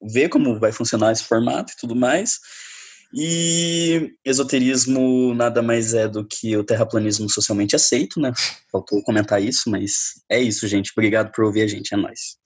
ver 0.00 0.28
como 0.28 0.58
vai 0.58 0.72
funcionar 0.72 1.12
esse 1.12 1.24
formato 1.24 1.72
e 1.72 1.76
tudo 1.76 1.96
mais. 1.96 2.38
E 3.12 4.12
esoterismo 4.24 5.34
nada 5.34 5.60
mais 5.60 5.94
é 5.94 6.06
do 6.06 6.24
que 6.24 6.56
o 6.56 6.62
terraplanismo 6.62 7.28
socialmente 7.28 7.74
aceito, 7.74 8.20
né? 8.20 8.32
Faltou 8.70 9.02
comentar 9.02 9.42
isso, 9.42 9.68
mas 9.68 10.22
é 10.28 10.40
isso, 10.40 10.68
gente. 10.68 10.92
Obrigado 10.92 11.32
por 11.32 11.44
ouvir 11.44 11.62
a 11.62 11.66
gente, 11.66 11.92
é 11.92 11.96
nóis. 11.96 12.36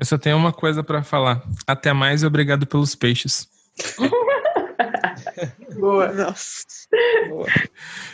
Eu 0.00 0.06
só 0.06 0.16
tenho 0.16 0.38
uma 0.38 0.50
coisa 0.50 0.82
para 0.82 1.02
falar. 1.02 1.42
Até 1.66 1.92
mais 1.92 2.22
e 2.22 2.26
obrigado 2.26 2.66
pelos 2.66 2.94
peixes. 2.94 3.46
Boa, 5.78 6.10
nossa. 6.12 6.64
Boa. 7.28 7.46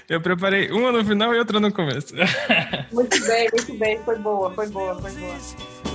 Eu 0.08 0.20
preparei 0.20 0.68
uma 0.70 0.90
no 0.90 1.04
final 1.04 1.32
e 1.32 1.38
outra 1.38 1.60
no 1.60 1.72
começo. 1.72 2.12
Muito 2.92 3.24
bem, 3.26 3.48
muito 3.52 3.78
bem. 3.78 4.00
Foi 4.04 4.18
boa, 4.18 4.50
foi 4.52 4.66
boa, 4.68 5.00
foi 5.00 5.12
boa. 5.12 5.36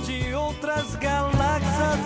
De 0.04 0.34
outras 0.34 0.96
galáxias 0.96 1.98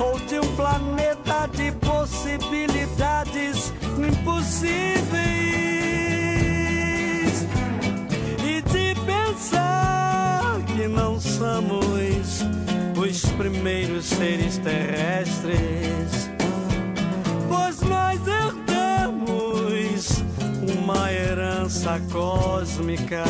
ou 0.00 0.18
de 0.20 0.38
um 0.40 0.56
planeta 0.56 1.46
de 1.52 1.72
possibilidades 1.72 3.72
impossíveis. 3.98 4.93
Primeiros 13.36 14.06
seres 14.06 14.58
terrestres, 14.58 16.30
pois 17.48 17.80
nós 17.82 18.20
herdamos 18.26 20.22
uma 20.78 21.12
herança 21.12 22.00
cósmica. 22.10 23.24